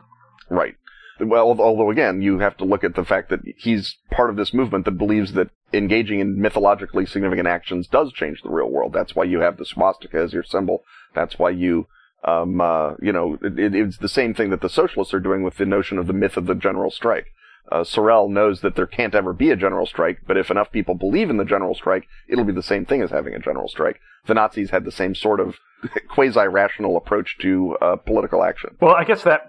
Right. 0.49 0.75
Well, 1.21 1.59
although 1.59 1.91
again, 1.91 2.21
you 2.21 2.39
have 2.39 2.57
to 2.57 2.65
look 2.65 2.83
at 2.83 2.95
the 2.95 3.03
fact 3.03 3.29
that 3.29 3.41
he's 3.57 3.97
part 4.09 4.29
of 4.29 4.37
this 4.37 4.53
movement 4.53 4.85
that 4.85 4.97
believes 4.97 5.33
that 5.33 5.49
engaging 5.73 6.19
in 6.19 6.41
mythologically 6.41 7.05
significant 7.05 7.47
actions 7.47 7.87
does 7.87 8.13
change 8.13 8.41
the 8.41 8.49
real 8.49 8.69
world. 8.69 8.93
That's 8.93 9.15
why 9.15 9.25
you 9.25 9.41
have 9.41 9.57
the 9.57 9.65
swastika 9.65 10.17
as 10.17 10.33
your 10.33 10.43
symbol. 10.43 10.83
That's 11.13 11.37
why 11.37 11.49
you, 11.51 11.87
um, 12.23 12.59
uh, 12.61 12.93
you 13.01 13.11
know, 13.11 13.37
it, 13.41 13.75
it's 13.75 13.97
the 13.97 14.09
same 14.09 14.33
thing 14.33 14.49
that 14.49 14.61
the 14.61 14.69
socialists 14.69 15.13
are 15.13 15.19
doing 15.19 15.43
with 15.43 15.57
the 15.57 15.65
notion 15.65 15.97
of 15.97 16.07
the 16.07 16.13
myth 16.13 16.37
of 16.37 16.45
the 16.45 16.55
general 16.55 16.91
strike. 16.91 17.27
Uh, 17.71 17.83
Sorel 17.83 18.29
knows 18.29 18.61
that 18.61 18.75
there 18.75 18.87
can't 18.87 19.13
ever 19.13 19.31
be 19.31 19.51
a 19.51 19.55
general 19.55 19.85
strike, 19.85 20.21
but 20.25 20.37
if 20.37 20.49
enough 20.49 20.71
people 20.71 20.95
believe 20.95 21.29
in 21.29 21.37
the 21.37 21.45
general 21.45 21.75
strike, 21.75 22.07
it'll 22.27 22.45
be 22.45 22.53
the 22.53 22.63
same 22.63 22.85
thing 22.85 23.01
as 23.01 23.11
having 23.11 23.35
a 23.35 23.39
general 23.39 23.67
strike. 23.67 23.99
The 24.25 24.33
Nazis 24.33 24.71
had 24.71 24.85
the 24.85 24.91
same 24.91 25.13
sort 25.13 25.39
of 25.39 25.55
quasi-rational 26.09 26.97
approach 26.97 27.37
to 27.41 27.77
uh, 27.79 27.95
political 27.97 28.43
action. 28.43 28.75
Well, 28.81 28.95
I 28.95 29.03
guess 29.03 29.23
that 29.23 29.41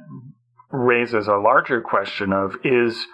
raises 0.70 1.26
a 1.26 1.36
larger 1.36 1.80
question 1.80 2.32
of 2.32 2.56
is 2.62 3.06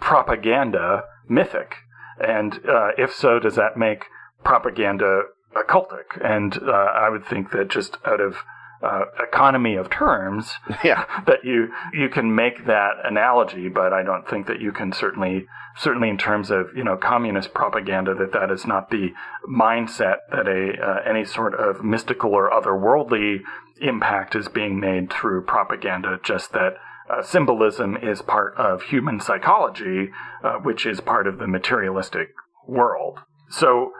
propaganda 0.00 1.04
mythic? 1.28 1.76
And 2.18 2.54
uh, 2.68 2.88
if 2.98 3.14
so, 3.14 3.38
does 3.38 3.54
that 3.54 3.76
make 3.76 4.04
propaganda 4.44 5.22
occultic? 5.56 6.20
And 6.22 6.58
uh, 6.58 6.70
I 6.70 7.08
would 7.08 7.24
think 7.26 7.52
that 7.52 7.70
just 7.70 7.96
out 8.04 8.20
of 8.20 8.36
uh, 8.82 9.04
economy 9.22 9.76
of 9.76 9.90
terms, 9.90 10.54
yeah. 10.84 11.04
that 11.26 11.44
you 11.44 11.68
you 11.92 12.08
can 12.08 12.34
make 12.34 12.66
that 12.66 12.92
analogy, 13.04 13.68
but 13.68 13.92
I 13.92 14.02
don't 14.02 14.28
think 14.28 14.46
that 14.46 14.60
you 14.60 14.72
can 14.72 14.92
certainly 14.92 15.46
certainly 15.76 16.08
in 16.08 16.18
terms 16.18 16.50
of 16.50 16.66
you 16.76 16.84
know 16.84 16.96
communist 16.96 17.54
propaganda 17.54 18.14
that 18.14 18.32
that 18.32 18.50
is 18.50 18.66
not 18.66 18.90
the 18.90 19.12
mindset 19.48 20.16
that 20.30 20.46
a 20.46 20.82
uh, 20.82 21.08
any 21.08 21.24
sort 21.24 21.54
of 21.54 21.84
mystical 21.84 22.32
or 22.32 22.50
otherworldly 22.50 23.40
impact 23.80 24.34
is 24.34 24.48
being 24.48 24.80
made 24.80 25.12
through 25.12 25.42
propaganda. 25.44 26.18
Just 26.22 26.52
that 26.52 26.74
uh, 27.10 27.22
symbolism 27.22 27.96
is 27.96 28.22
part 28.22 28.54
of 28.56 28.82
human 28.82 29.20
psychology, 29.20 30.10
uh, 30.42 30.54
which 30.54 30.86
is 30.86 31.00
part 31.00 31.26
of 31.26 31.38
the 31.38 31.46
materialistic 31.46 32.28
world. 32.66 33.18
So 33.50 33.92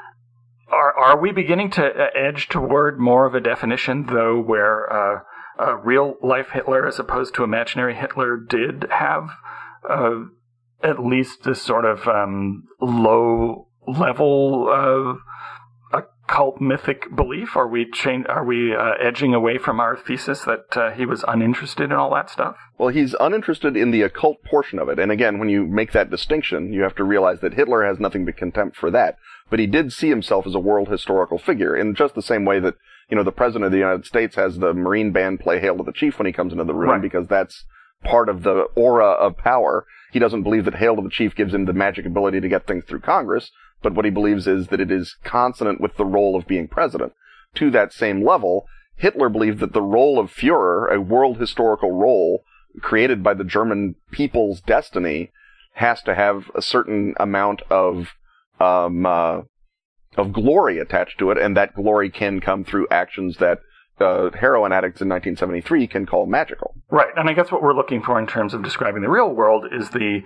are 0.73 0.99
are 0.99 1.21
we 1.21 1.33
beginning 1.33 1.71
to 1.73 1.85
uh, 1.85 2.07
edge 2.15 2.49
toward 2.49 2.99
more 2.99 3.27
of 3.27 3.35
a 3.35 3.41
definition, 3.41 4.07
though, 4.07 4.41
where 4.41 4.93
uh, 4.93 5.21
a 5.59 5.77
real 5.77 6.17
life 6.23 6.49
Hitler, 6.53 6.87
as 6.87 6.99
opposed 6.99 7.35
to 7.35 7.45
imaginary 7.45 7.95
Hitler, 7.95 8.37
did 8.37 8.87
have 8.91 9.29
uh, 9.89 10.25
at 10.83 11.05
least 11.05 11.45
this 11.45 11.63
sort 11.63 11.85
of 11.85 12.09
um, 12.09 12.65
low 12.81 13.69
level 13.87 14.69
of 14.71 15.19
occult 15.93 16.61
mythic 16.61 17.15
belief? 17.15 17.57
Are 17.57 17.69
we 17.69 17.91
change, 17.91 18.27
Are 18.29 18.45
we 18.45 18.75
uh, 18.75 18.93
edging 19.01 19.35
away 19.35 19.59
from 19.59 19.81
our 19.81 19.97
thesis 19.97 20.45
that 20.45 20.77
uh, 20.77 20.91
he 20.93 21.05
was 21.05 21.25
uninterested 21.29 21.91
in 21.91 21.93
all 21.93 22.13
that 22.15 22.31
stuff? 22.31 22.57
Well, 22.79 22.89
he's 22.89 23.15
uninterested 23.21 23.77
in 23.77 23.91
the 23.91 24.03
occult 24.03 24.43
portion 24.43 24.79
of 24.79 24.89
it. 24.89 24.99
And 24.99 25.13
again, 25.13 25.39
when 25.39 25.49
you 25.49 25.67
make 25.67 25.93
that 25.93 26.11
distinction, 26.11 26.73
you 26.73 26.83
have 26.83 26.95
to 26.97 27.05
realize 27.05 27.41
that 27.41 27.55
Hitler 27.55 27.85
has 27.85 28.01
nothing 28.01 28.25
but 28.25 28.37
contempt 28.37 28.77
for 28.77 28.91
that 28.91 29.17
but 29.53 29.61
he 29.61 29.67
did 29.67 29.93
see 29.93 30.09
himself 30.09 30.47
as 30.47 30.55
a 30.55 30.59
world 30.59 30.89
historical 30.89 31.37
figure 31.37 31.77
in 31.77 31.95
just 31.95 32.15
the 32.15 32.23
same 32.23 32.47
way 32.47 32.59
that, 32.59 32.75
you 33.11 33.17
know, 33.19 33.23
the 33.23 33.31
president 33.31 33.67
of 33.67 33.71
the 33.71 33.77
United 33.77 34.07
States 34.07 34.35
has 34.35 34.57
the 34.57 34.73
Marine 34.73 35.13
band 35.13 35.41
play 35.41 35.61
Hail 35.61 35.77
to 35.77 35.83
the 35.83 35.93
Chief 35.93 36.19
when 36.19 36.25
he 36.25 36.33
comes 36.33 36.53
into 36.53 36.65
the 36.65 36.73
room 36.73 36.89
right. 36.89 37.03
because 37.03 37.29
that's 37.29 37.67
part 38.03 38.31
of 38.31 38.45
the 38.45 38.63
aura 38.75 39.11
of 39.11 39.37
power. 39.37 39.85
He 40.11 40.19
doesn't 40.19 40.43
believe 40.43 40.65
that 40.65 40.77
Hail 40.77 40.97
to 40.97 41.03
the 41.03 41.11
Chief 41.11 41.35
gives 41.37 41.53
him 41.53 41.67
the 41.67 41.75
magic 41.75 42.07
ability 42.07 42.41
to 42.41 42.49
get 42.49 42.67
things 42.67 42.85
through 42.87 43.01
Congress, 43.01 43.51
but 43.83 43.93
what 43.93 44.07
he 44.07 44.11
believes 44.11 44.47
is 44.47 44.69
that 44.69 44.81
it 44.81 44.91
is 44.91 45.17
consonant 45.23 45.83
with 45.83 45.99
the 45.99 46.07
role 46.07 46.35
of 46.35 46.47
being 46.47 46.67
president. 46.67 47.13
To 47.57 47.71
that 47.73 47.93
same 47.93 48.25
level, 48.25 48.65
Hitler 48.97 49.29
believed 49.29 49.59
that 49.59 49.75
the 49.75 49.83
role 49.83 50.19
of 50.19 50.33
Fuhrer, 50.33 50.91
a 50.91 50.99
world 50.99 51.37
historical 51.37 51.93
role 51.93 52.43
created 52.81 53.23
by 53.23 53.35
the 53.35 53.45
German 53.45 53.97
people's 54.13 54.63
destiny, 54.63 55.31
has 55.75 56.01
to 56.05 56.15
have 56.15 56.51
a 56.55 56.63
certain 56.63 57.13
amount 57.21 57.61
of 57.69 58.15
um, 58.63 59.07
uh, 59.07 59.43
of 60.17 60.33
glory 60.33 60.79
attached 60.79 61.19
to 61.19 61.31
it, 61.31 61.39
and 61.39 61.57
that 61.57 61.75
glory 61.75 62.11
can 62.11 62.41
come 62.41 62.65
through 62.65 62.87
actions 62.91 63.39
that 63.39 63.59
uh, 64.01 64.31
heroin 64.39 64.73
addicts 64.73 65.01
in 65.01 65.09
1973 65.09 65.87
can 65.87 66.07
call 66.07 66.27
magical. 66.27 66.75
Right, 66.91 67.13
and 67.17 67.29
I 67.29 67.33
guess 67.35 67.51
what 67.51 67.63
we're 67.63 67.75
looking 67.75 68.03
for 68.03 68.19
in 68.19 68.27
terms 68.27 68.55
of 68.55 68.63
describing 68.63 69.03
the 69.03 69.11
real 69.11 69.31
world 69.31 69.67
is 69.71 69.91
the 69.91 70.23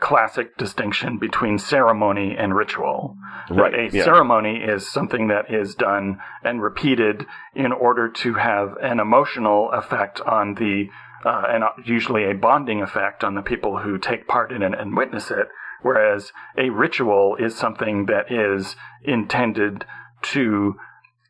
classic 0.00 0.56
distinction 0.58 1.18
between 1.18 1.58
ceremony 1.58 2.34
and 2.36 2.54
ritual. 2.54 3.16
Right. 3.48 3.72
That 3.72 3.80
a 3.80 3.96
yeah. 3.96 4.04
ceremony 4.04 4.56
is 4.56 4.90
something 4.90 5.28
that 5.28 5.52
is 5.52 5.74
done 5.74 6.18
and 6.42 6.62
repeated 6.62 7.24
in 7.54 7.72
order 7.72 8.08
to 8.08 8.34
have 8.34 8.76
an 8.82 9.00
emotional 9.00 9.70
effect 9.72 10.20
on 10.20 10.54
the, 10.54 10.88
uh, 11.24 11.44
and 11.48 11.64
usually 11.86 12.24
a 12.24 12.34
bonding 12.34 12.82
effect 12.82 13.24
on 13.24 13.34
the 13.34 13.42
people 13.42 13.78
who 13.78 13.98
take 13.98 14.26
part 14.26 14.52
in 14.52 14.62
it 14.62 14.72
and 14.78 14.96
witness 14.96 15.30
it. 15.30 15.48
Whereas 15.84 16.32
a 16.56 16.70
ritual 16.70 17.36
is 17.38 17.54
something 17.54 18.06
that 18.06 18.32
is 18.32 18.74
intended 19.02 19.84
to 20.32 20.76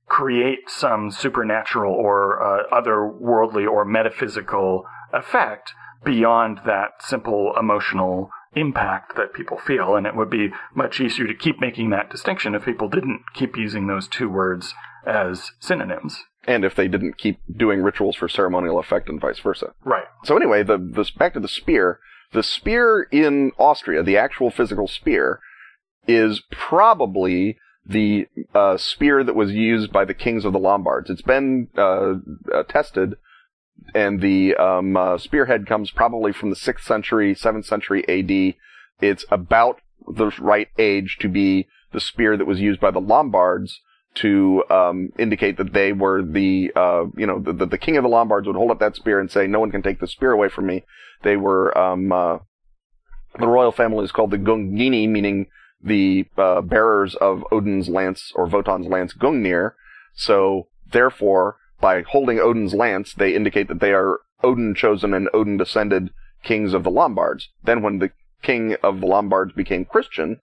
create 0.07 0.71
some 0.71 1.11
supernatural 1.11 1.93
or 1.93 2.41
uh, 2.41 2.63
otherworldly 2.71 3.69
or 3.69 3.85
metaphysical 3.85 4.85
effect 5.13 5.73
beyond 6.05 6.61
that 6.67 6.91
simple 7.01 7.53
emotional 7.59 8.31
impact 8.55 9.17
that 9.17 9.35
people 9.35 9.59
feel. 9.59 9.97
And 9.97 10.07
it 10.07 10.15
would 10.15 10.31
be 10.31 10.51
much 10.73 11.01
easier 11.01 11.27
to 11.27 11.35
keep 11.35 11.61
making 11.61 11.91
that 11.91 12.09
distinction 12.09 12.55
if 12.55 12.65
people 12.65 12.89
didn't 12.89 13.23
keep 13.35 13.57
using 13.57 13.89
those 13.89 14.07
two 14.07 14.29
words 14.29 14.73
as 15.05 15.51
synonyms. 15.59 16.23
And 16.47 16.65
if 16.65 16.77
they 16.77 16.87
didn't 16.87 17.19
keep 17.19 17.41
doing 17.57 17.83
rituals 17.83 18.15
for 18.15 18.29
ceremonial 18.29 18.79
effect 18.79 19.09
and 19.09 19.21
vice 19.21 19.41
versa. 19.41 19.75
Right. 19.85 20.05
So 20.23 20.37
anyway, 20.37 20.63
the, 20.63 20.79
the 20.79 21.11
back 21.19 21.35
to 21.35 21.41
the 21.41 21.49
spear. 21.49 21.99
The 22.35 22.43
spear 22.43 23.05
in 23.13 23.53
Austria, 23.59 24.03
the 24.03 24.19
actual 24.19 24.51
physical 24.51 24.89
spear, 24.89 25.39
is 26.09 26.43
probably 26.51 27.57
the 27.87 28.27
uh, 28.53 28.77
spear 28.77 29.23
that 29.23 29.37
was 29.37 29.53
used 29.53 29.93
by 29.93 30.05
the 30.05 30.15
kings 30.15 30.45
of 30.45 30.53
the 30.53 30.59
Lombards. 30.59 31.11
It's 31.11 31.23
been 31.23 31.69
uh, 31.79 32.15
uh, 32.53 32.65
tested, 32.65 33.15
and 33.95 34.21
the 34.21 34.57
um, 34.57 34.97
uh, 34.97 35.17
spearhead 35.17 35.67
comes 35.67 35.93
probably 35.93 36.33
from 36.33 36.51
the 36.51 36.57
6th 36.57 36.81
century, 36.81 37.37
7th 37.37 37.67
century 37.67 38.03
AD. 38.09 38.57
It's 39.01 39.25
about 39.31 39.81
the 40.09 40.33
right 40.41 40.69
age 40.77 41.19
to 41.21 41.29
be 41.29 41.69
the 41.93 42.01
spear 42.01 42.37
that 42.37 42.47
was 42.47 42.61
used 42.61 42.81
by 42.81 42.91
the 42.91 43.01
Lombards 43.01 43.81
to 44.17 44.63
um, 44.71 45.13
indicate 45.19 45.57
that 45.57 45.73
they 45.73 45.93
were 45.93 46.23
the, 46.23 46.71
uh, 46.77 47.05
you 47.17 47.27
know, 47.27 47.41
the, 47.41 47.67
the, 47.67 47.79
king 47.79 47.97
of 47.97 48.05
the 48.05 48.09
Lombards 48.09 48.47
would 48.47 48.57
hold 48.57 48.71
up 48.71 48.79
that 48.79 48.97
spear 48.97 49.19
and 49.19 49.31
say, 49.31 49.47
"No 49.47 49.61
one 49.61 49.71
can 49.71 49.83
take 49.83 50.01
the 50.01 50.07
spear 50.07 50.33
away 50.33 50.49
from 50.49 50.67
me." 50.67 50.85
They 51.23 51.37
were 51.37 51.77
um, 51.77 52.13
uh, 52.13 52.39
the 53.39 53.49
royal 53.49 53.73
family 53.73 54.05
is 54.05 54.13
called 54.13 54.31
the 54.31 54.39
Gungini, 54.39 55.09
meaning 55.09 55.47
the 55.83 56.27
uh, 56.39 56.61
bearers 56.61 57.15
of 57.17 57.45
Odin's 57.51 57.89
lance 57.89 58.33
or 58.35 58.47
Wotan's 58.47 58.87
lance, 58.87 59.13
Gungnir. 59.15 59.73
So 60.15 60.69
therefore, 60.91 61.57
by 61.81 62.03
holding 62.03 62.39
Odin's 62.39 62.75
lance, 62.75 63.13
they 63.15 63.35
indicate 63.35 63.69
that 63.69 63.81
they 63.81 63.93
are 63.93 64.21
Odin 64.43 64.75
chosen 64.75 65.13
and 65.13 65.29
Odin 65.35 65.57
descended 65.57 66.11
kings 66.43 66.75
of 66.75 66.85
the 66.85 66.91
Lombards. 66.91 67.49
Then, 67.63 67.83
when 67.83 67.99
the 67.99 68.11
king 68.43 68.77
of 68.83 69.01
the 69.01 69.07
Lombards 69.07 69.53
became 69.53 69.85
Christian, 69.85 70.41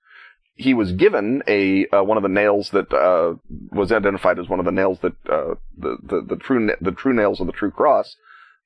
he 0.62 0.74
was 0.74 0.92
given 0.92 1.42
a 1.48 1.88
uh, 1.88 2.04
one 2.04 2.18
of 2.18 2.24
the 2.24 2.30
nails 2.30 2.70
that 2.72 2.94
uh, 2.94 3.36
was 3.72 3.92
identified 3.92 4.40
as 4.40 4.48
one 4.48 4.60
of 4.60 4.66
the 4.66 4.72
nails 4.72 5.00
that 5.02 5.14
uh, 5.30 5.56
the, 5.78 5.98
the 6.04 6.22
the 6.30 6.36
true 6.36 6.60
na- 6.60 6.76
the 6.80 6.92
true 6.92 7.14
nails 7.14 7.40
of 7.40 7.48
the 7.48 7.54
true 7.54 7.72
cross, 7.72 8.16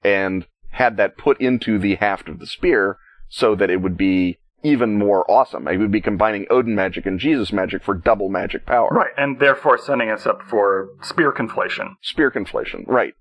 and 0.04 0.46
had 0.72 0.98
that 0.98 1.18
put 1.18 1.40
into 1.40 1.80
the 1.80 1.96
haft 1.96 2.28
of 2.28 2.40
the 2.40 2.46
spear 2.46 2.98
so 3.30 3.56
that 3.56 3.70
it 3.70 3.82
would 3.82 3.98
be 3.98 4.38
even 4.62 4.98
more 4.98 5.30
awesome. 5.30 5.68
It 5.68 5.78
would 5.78 5.92
be 5.92 6.02
combining 6.02 6.48
Odin 6.50 6.76
magic 6.76 7.06
and 7.06 7.20
Jesus 7.20 7.54
magic 7.54 7.84
for 7.84 7.94
double 7.94 8.30
magic 8.30 8.66
power. 8.66 8.90
Right, 8.90 9.14
and 9.16 9.40
therefore 9.40 9.78
setting 9.78 10.10
us 10.10 10.26
up 10.26 10.42
for 10.42 10.90
spear 11.02 11.32
conflation. 11.32 11.96
Spear 12.02 12.32
conflation, 12.32 12.84
right. 12.88 13.14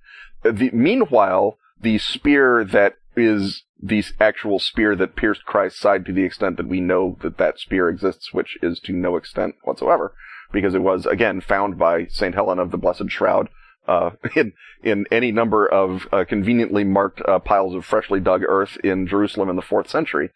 The, 0.43 0.71
meanwhile, 0.73 1.59
the 1.81 1.99
spear 1.99 2.65
that 2.65 2.95
is 3.17 3.63
the 3.85 4.03
actual 4.19 4.59
spear 4.59 4.97
that 4.97 5.15
pierced 5.15 5.45
Christ's 5.45 5.79
side 5.79 6.07
to 6.07 6.13
the 6.13 6.25
extent 6.25 6.57
that 6.57 6.69
we 6.69 6.81
know 6.81 7.19
that 7.21 7.37
that 7.37 7.59
spear 7.59 7.91
exists, 7.91 8.33
which 8.33 8.57
is 8.63 8.81
to 8.81 8.93
no 8.93 9.17
extent 9.17 9.57
whatsoever, 9.63 10.15
because 10.53 10.75
it 10.75 10.83
was 10.83 11.05
again 11.05 11.43
found 11.43 11.79
by 11.79 12.07
Saint 12.07 12.35
Helen 12.35 12.59
of 12.59 12.71
the 12.71 12.79
Blessed 12.79 13.11
Shroud 13.11 13.51
uh, 13.87 14.13
in 14.35 14.55
in 14.83 15.05
any 15.11 15.33
number 15.33 15.67
of 15.67 16.09
uh, 16.13 16.25
conveniently 16.27 16.83
marked 16.83 17.21
uh, 17.29 17.39
piles 17.39 17.75
of 17.75 17.85
freshly 17.85 18.21
dug 18.21 18.43
earth 18.49 18.79
in 18.83 19.07
Jerusalem 19.07 19.51
in 19.51 19.57
the 19.57 19.63
fourth 19.63 19.91
century. 19.91 20.31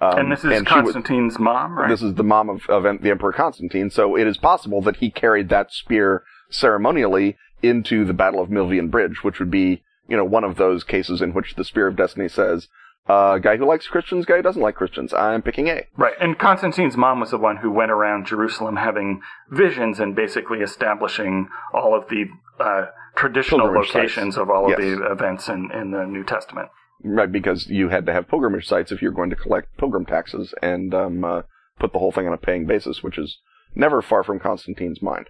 Um, 0.00 0.18
and 0.18 0.32
this 0.32 0.44
is 0.44 0.52
and 0.52 0.66
Constantine's 0.66 1.34
was, 1.34 1.40
mom, 1.40 1.78
right? 1.78 1.88
This 1.88 2.02
is 2.02 2.14
the 2.14 2.24
mom 2.24 2.48
of, 2.48 2.62
of 2.68 2.82
the 3.02 3.10
Emperor 3.10 3.32
Constantine. 3.32 3.90
So 3.90 4.16
it 4.16 4.26
is 4.26 4.38
possible 4.38 4.80
that 4.82 4.96
he 4.96 5.10
carried 5.10 5.50
that 5.50 5.72
spear 5.72 6.24
ceremonially 6.50 7.36
into 7.62 8.04
the 8.04 8.12
Battle 8.14 8.40
of 8.40 8.48
Milvian 8.48 8.90
Bridge, 8.90 9.22
which 9.22 9.38
would 9.38 9.50
be, 9.50 9.82
you 10.08 10.16
know, 10.16 10.24
one 10.24 10.44
of 10.44 10.56
those 10.56 10.84
cases 10.84 11.22
in 11.22 11.32
which 11.32 11.54
the 11.54 11.64
Spear 11.64 11.86
of 11.86 11.96
Destiny 11.96 12.28
says, 12.28 12.68
uh, 13.06 13.38
guy 13.38 13.56
who 13.56 13.66
likes 13.66 13.86
Christians, 13.86 14.24
guy 14.24 14.36
who 14.36 14.42
doesn't 14.42 14.62
like 14.62 14.74
Christians. 14.74 15.12
I'm 15.12 15.42
picking 15.42 15.68
A. 15.68 15.86
Right. 15.96 16.14
And 16.20 16.38
Constantine's 16.38 16.96
mom 16.96 17.20
was 17.20 17.30
the 17.30 17.38
one 17.38 17.58
who 17.58 17.70
went 17.70 17.90
around 17.90 18.26
Jerusalem 18.26 18.76
having 18.76 19.20
visions 19.50 20.00
and 20.00 20.16
basically 20.16 20.60
establishing 20.60 21.48
all 21.72 21.94
of 21.94 22.08
the 22.08 22.24
uh, 22.58 22.86
traditional 23.14 23.66
locations 23.66 24.34
sites. 24.34 24.36
of 24.36 24.48
all 24.48 24.64
of 24.64 24.78
yes. 24.78 24.80
the 24.80 25.10
events 25.10 25.48
in, 25.48 25.70
in 25.72 25.90
the 25.90 26.04
New 26.04 26.24
Testament. 26.24 26.68
Right, 27.02 27.30
because 27.30 27.66
you 27.68 27.90
had 27.90 28.06
to 28.06 28.12
have 28.12 28.28
pilgrimage 28.28 28.66
sites 28.66 28.90
if 28.90 29.02
you're 29.02 29.12
going 29.12 29.30
to 29.30 29.36
collect 29.36 29.76
pilgrim 29.76 30.06
taxes 30.06 30.54
and 30.62 30.94
um, 30.94 31.24
uh, 31.24 31.42
put 31.78 31.92
the 31.92 31.98
whole 31.98 32.12
thing 32.12 32.26
on 32.26 32.32
a 32.32 32.38
paying 32.38 32.66
basis, 32.66 33.02
which 33.02 33.18
is 33.18 33.38
never 33.74 34.00
far 34.00 34.24
from 34.24 34.40
Constantine's 34.40 35.02
mind. 35.02 35.28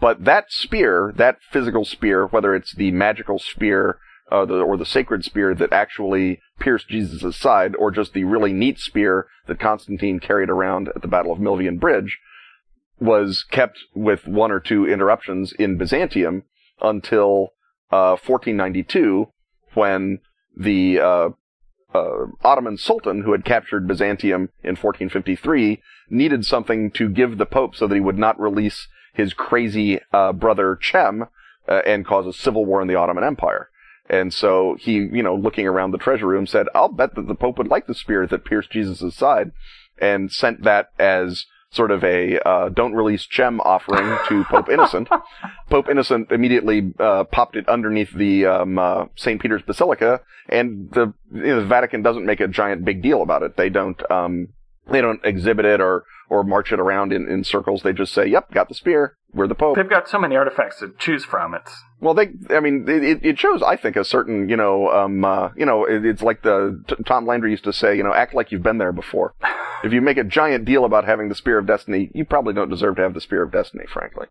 But 0.00 0.24
that 0.24 0.46
spear, 0.48 1.12
that 1.16 1.36
physical 1.50 1.84
spear, 1.84 2.26
whether 2.26 2.54
it's 2.54 2.74
the 2.74 2.90
magical 2.90 3.38
spear 3.38 3.98
uh, 4.30 4.44
the, 4.44 4.54
or 4.54 4.76
the 4.76 4.86
sacred 4.86 5.24
spear 5.24 5.54
that 5.54 5.72
actually 5.72 6.40
pierced 6.58 6.88
Jesus' 6.88 7.36
side, 7.36 7.74
or 7.76 7.90
just 7.90 8.12
the 8.12 8.24
really 8.24 8.52
neat 8.52 8.78
spear 8.78 9.26
that 9.46 9.58
Constantine 9.58 10.20
carried 10.20 10.50
around 10.50 10.88
at 10.94 11.02
the 11.02 11.08
Battle 11.08 11.32
of 11.32 11.38
Milvian 11.38 11.80
Bridge, 11.80 12.18
was 13.00 13.44
kept 13.50 13.78
with 13.94 14.26
one 14.26 14.50
or 14.50 14.60
two 14.60 14.86
interruptions 14.86 15.52
in 15.52 15.78
Byzantium 15.78 16.44
until 16.80 17.48
uh, 17.90 18.16
1492, 18.24 19.26
when 19.74 20.20
the 20.56 21.00
uh, 21.00 21.28
uh, 21.94 22.26
Ottoman 22.44 22.76
Sultan, 22.76 23.22
who 23.22 23.32
had 23.32 23.44
captured 23.44 23.88
Byzantium 23.88 24.50
in 24.62 24.76
1453, 24.76 25.82
needed 26.08 26.44
something 26.44 26.90
to 26.92 27.08
give 27.08 27.38
the 27.38 27.46
Pope 27.46 27.74
so 27.74 27.86
that 27.86 27.94
he 27.94 28.00
would 28.00 28.18
not 28.18 28.38
release 28.38 28.86
his 29.14 29.32
crazy 29.32 30.00
uh, 30.12 30.32
brother 30.32 30.78
Cem 30.80 31.24
uh, 31.68 31.80
and 31.86 32.06
cause 32.06 32.26
a 32.26 32.32
civil 32.32 32.64
war 32.64 32.80
in 32.80 32.88
the 32.88 32.94
Ottoman 32.94 33.24
Empire. 33.24 33.69
And 34.10 34.34
so 34.34 34.76
he, 34.80 34.94
you 34.94 35.22
know, 35.22 35.36
looking 35.36 35.68
around 35.68 35.92
the 35.92 35.98
treasure 35.98 36.26
room 36.26 36.46
said, 36.46 36.66
I'll 36.74 36.88
bet 36.88 37.14
that 37.14 37.28
the 37.28 37.34
Pope 37.36 37.58
would 37.58 37.68
like 37.68 37.86
the 37.86 37.94
spear 37.94 38.26
that 38.26 38.44
pierced 38.44 38.72
Jesus' 38.72 39.14
side 39.14 39.52
and 39.98 40.32
sent 40.32 40.64
that 40.64 40.88
as 40.98 41.46
sort 41.70 41.92
of 41.92 42.02
a 42.02 42.40
uh, 42.40 42.68
don't 42.70 42.94
release 42.94 43.24
Cem 43.30 43.60
offering 43.60 44.18
to 44.28 44.44
Pope 44.50 44.68
Innocent. 44.68 45.08
Pope 45.70 45.88
Innocent 45.88 46.32
immediately 46.32 46.92
uh, 46.98 47.22
popped 47.22 47.54
it 47.54 47.68
underneath 47.68 48.12
the 48.12 48.46
um, 48.46 48.80
uh, 48.80 49.04
St. 49.14 49.40
Peter's 49.40 49.62
Basilica, 49.62 50.20
and 50.48 50.90
the, 50.90 51.14
you 51.32 51.46
know, 51.46 51.60
the 51.60 51.66
Vatican 51.66 52.02
doesn't 52.02 52.26
make 52.26 52.40
a 52.40 52.48
giant 52.48 52.84
big 52.84 53.02
deal 53.02 53.22
about 53.22 53.44
it. 53.44 53.56
They 53.56 53.68
don't 53.68 54.10
um, 54.10 54.48
they 54.90 55.00
don't 55.00 55.24
exhibit 55.24 55.64
it 55.64 55.80
or 55.80 56.04
or 56.28 56.44
march 56.44 56.72
it 56.72 56.80
around 56.80 57.12
in, 57.12 57.28
in 57.28 57.44
circles. 57.44 57.82
They 57.82 57.92
just 57.92 58.12
say, 58.12 58.26
"Yep, 58.26 58.52
got 58.52 58.68
the 58.68 58.74
spear. 58.74 59.16
We're 59.32 59.48
the 59.48 59.54
Pope." 59.54 59.76
They've 59.76 59.88
got 59.88 60.08
so 60.08 60.18
many 60.18 60.36
artifacts 60.36 60.78
to 60.80 60.92
choose 60.98 61.24
from. 61.24 61.54
It's 61.54 61.72
well, 62.00 62.14
they. 62.14 62.30
I 62.50 62.60
mean, 62.60 62.86
it, 62.88 63.24
it 63.24 63.38
shows. 63.38 63.62
I 63.62 63.76
think 63.76 63.96
a 63.96 64.04
certain, 64.04 64.48
you 64.48 64.56
know, 64.56 64.88
um, 64.90 65.24
uh, 65.24 65.50
you 65.56 65.66
know, 65.66 65.84
it, 65.84 66.04
it's 66.04 66.22
like 66.22 66.42
the 66.42 66.82
t- 66.88 66.96
Tom 67.04 67.26
Landry 67.26 67.50
used 67.50 67.64
to 67.64 67.72
say, 67.72 67.96
you 67.96 68.02
know, 68.02 68.14
act 68.14 68.34
like 68.34 68.52
you've 68.52 68.62
been 68.62 68.78
there 68.78 68.92
before. 68.92 69.34
if 69.84 69.92
you 69.92 70.00
make 70.00 70.16
a 70.16 70.24
giant 70.24 70.64
deal 70.64 70.84
about 70.84 71.04
having 71.04 71.28
the 71.28 71.34
Spear 71.34 71.58
of 71.58 71.66
Destiny, 71.66 72.10
you 72.14 72.24
probably 72.24 72.54
don't 72.54 72.70
deserve 72.70 72.96
to 72.96 73.02
have 73.02 73.14
the 73.14 73.20
Spear 73.20 73.42
of 73.42 73.52
Destiny, 73.52 73.84
frankly. 73.92 74.26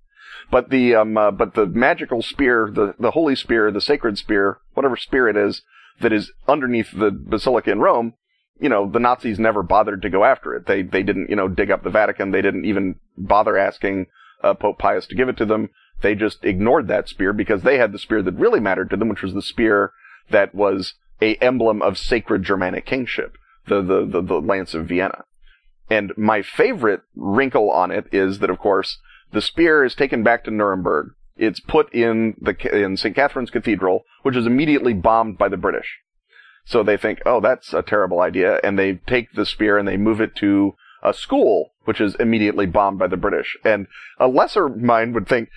But 0.51 0.69
the 0.69 0.95
um, 0.95 1.17
uh, 1.17 1.31
but 1.31 1.53
the 1.53 1.65
magical 1.65 2.21
spear, 2.21 2.71
the 2.73 2.95
the 2.99 3.11
holy 3.11 3.35
spear, 3.35 3.71
the 3.71 3.81
sacred 3.81 4.17
spear, 4.17 4.59
whatever 4.73 4.95
spear 4.95 5.27
it 5.27 5.37
is 5.37 5.61
that 6.01 6.13
is 6.13 6.31
underneath 6.47 6.91
the 6.91 7.11
basilica 7.11 7.71
in 7.71 7.79
Rome, 7.79 8.13
you 8.59 8.69
know, 8.69 8.89
the 8.89 8.99
Nazis 8.99 9.39
never 9.39 9.63
bothered 9.63 10.01
to 10.01 10.09
go 10.09 10.23
after 10.23 10.55
it. 10.55 10.65
They 10.65 10.81
they 10.81 11.03
didn't, 11.03 11.29
you 11.29 11.35
know, 11.35 11.47
dig 11.47 11.71
up 11.71 11.83
the 11.83 11.89
Vatican. 11.89 12.31
They 12.31 12.41
didn't 12.41 12.65
even 12.65 12.95
bother 13.17 13.57
asking 13.57 14.07
uh, 14.43 14.53
Pope 14.53 14.79
Pius 14.79 15.07
to 15.07 15.15
give 15.15 15.29
it 15.29 15.37
to 15.37 15.45
them. 15.45 15.69
They 16.01 16.15
just 16.15 16.43
ignored 16.43 16.87
that 16.87 17.09
spear 17.09 17.33
because 17.33 17.63
they 17.63 17.77
had 17.77 17.91
the 17.91 17.99
spear 17.99 18.21
that 18.21 18.35
really 18.35 18.59
mattered 18.59 18.89
to 18.91 18.97
them, 18.97 19.09
which 19.09 19.21
was 19.21 19.33
the 19.33 19.41
spear 19.41 19.91
that 20.29 20.53
was 20.53 20.93
a 21.21 21.35
emblem 21.35 21.81
of 21.81 21.97
sacred 21.97 22.43
Germanic 22.43 22.85
kingship, 22.85 23.37
the 23.67 23.81
the 23.81 24.05
the, 24.05 24.21
the 24.21 24.39
lance 24.39 24.73
of 24.73 24.87
Vienna. 24.87 25.25
And 25.89 26.13
my 26.17 26.41
favorite 26.41 27.01
wrinkle 27.15 27.71
on 27.71 27.91
it 27.91 28.07
is 28.11 28.39
that, 28.39 28.51
of 28.51 28.59
course, 28.59 28.99
the 29.31 29.41
spear 29.41 29.83
is 29.83 29.95
taken 29.95 30.23
back 30.23 30.43
to 30.43 30.51
Nuremberg. 30.51 31.13
It's 31.35 31.59
put 31.59 31.93
in 31.93 32.35
the 32.39 32.55
in 32.83 32.97
St. 32.97 33.15
Catherine's 33.15 33.49
Cathedral, 33.49 34.03
which 34.23 34.35
is 34.35 34.45
immediately 34.45 34.93
bombed 34.93 35.37
by 35.37 35.49
the 35.49 35.57
British. 35.57 35.99
So 36.69 36.83
they 36.83 36.97
think, 36.97 37.23
oh, 37.25 37.41
that's 37.41 37.73
a 37.73 37.81
terrible 37.81 38.21
idea, 38.21 38.59
and 38.63 38.77
they 38.77 38.99
take 39.07 39.33
the 39.33 39.47
spear 39.47 39.79
and 39.79 39.87
they 39.87 39.97
move 39.97 40.21
it 40.21 40.35
to 40.35 40.75
a 41.01 41.15
school, 41.15 41.71
which 41.85 41.99
is 41.99 42.13
immediately 42.19 42.67
bombed 42.67 42.99
by 42.99 43.07
the 43.07 43.17
British. 43.17 43.57
And 43.65 43.87
a 44.19 44.27
lesser 44.27 44.69
mind 44.69 45.15
would 45.15 45.27
think, 45.27 45.49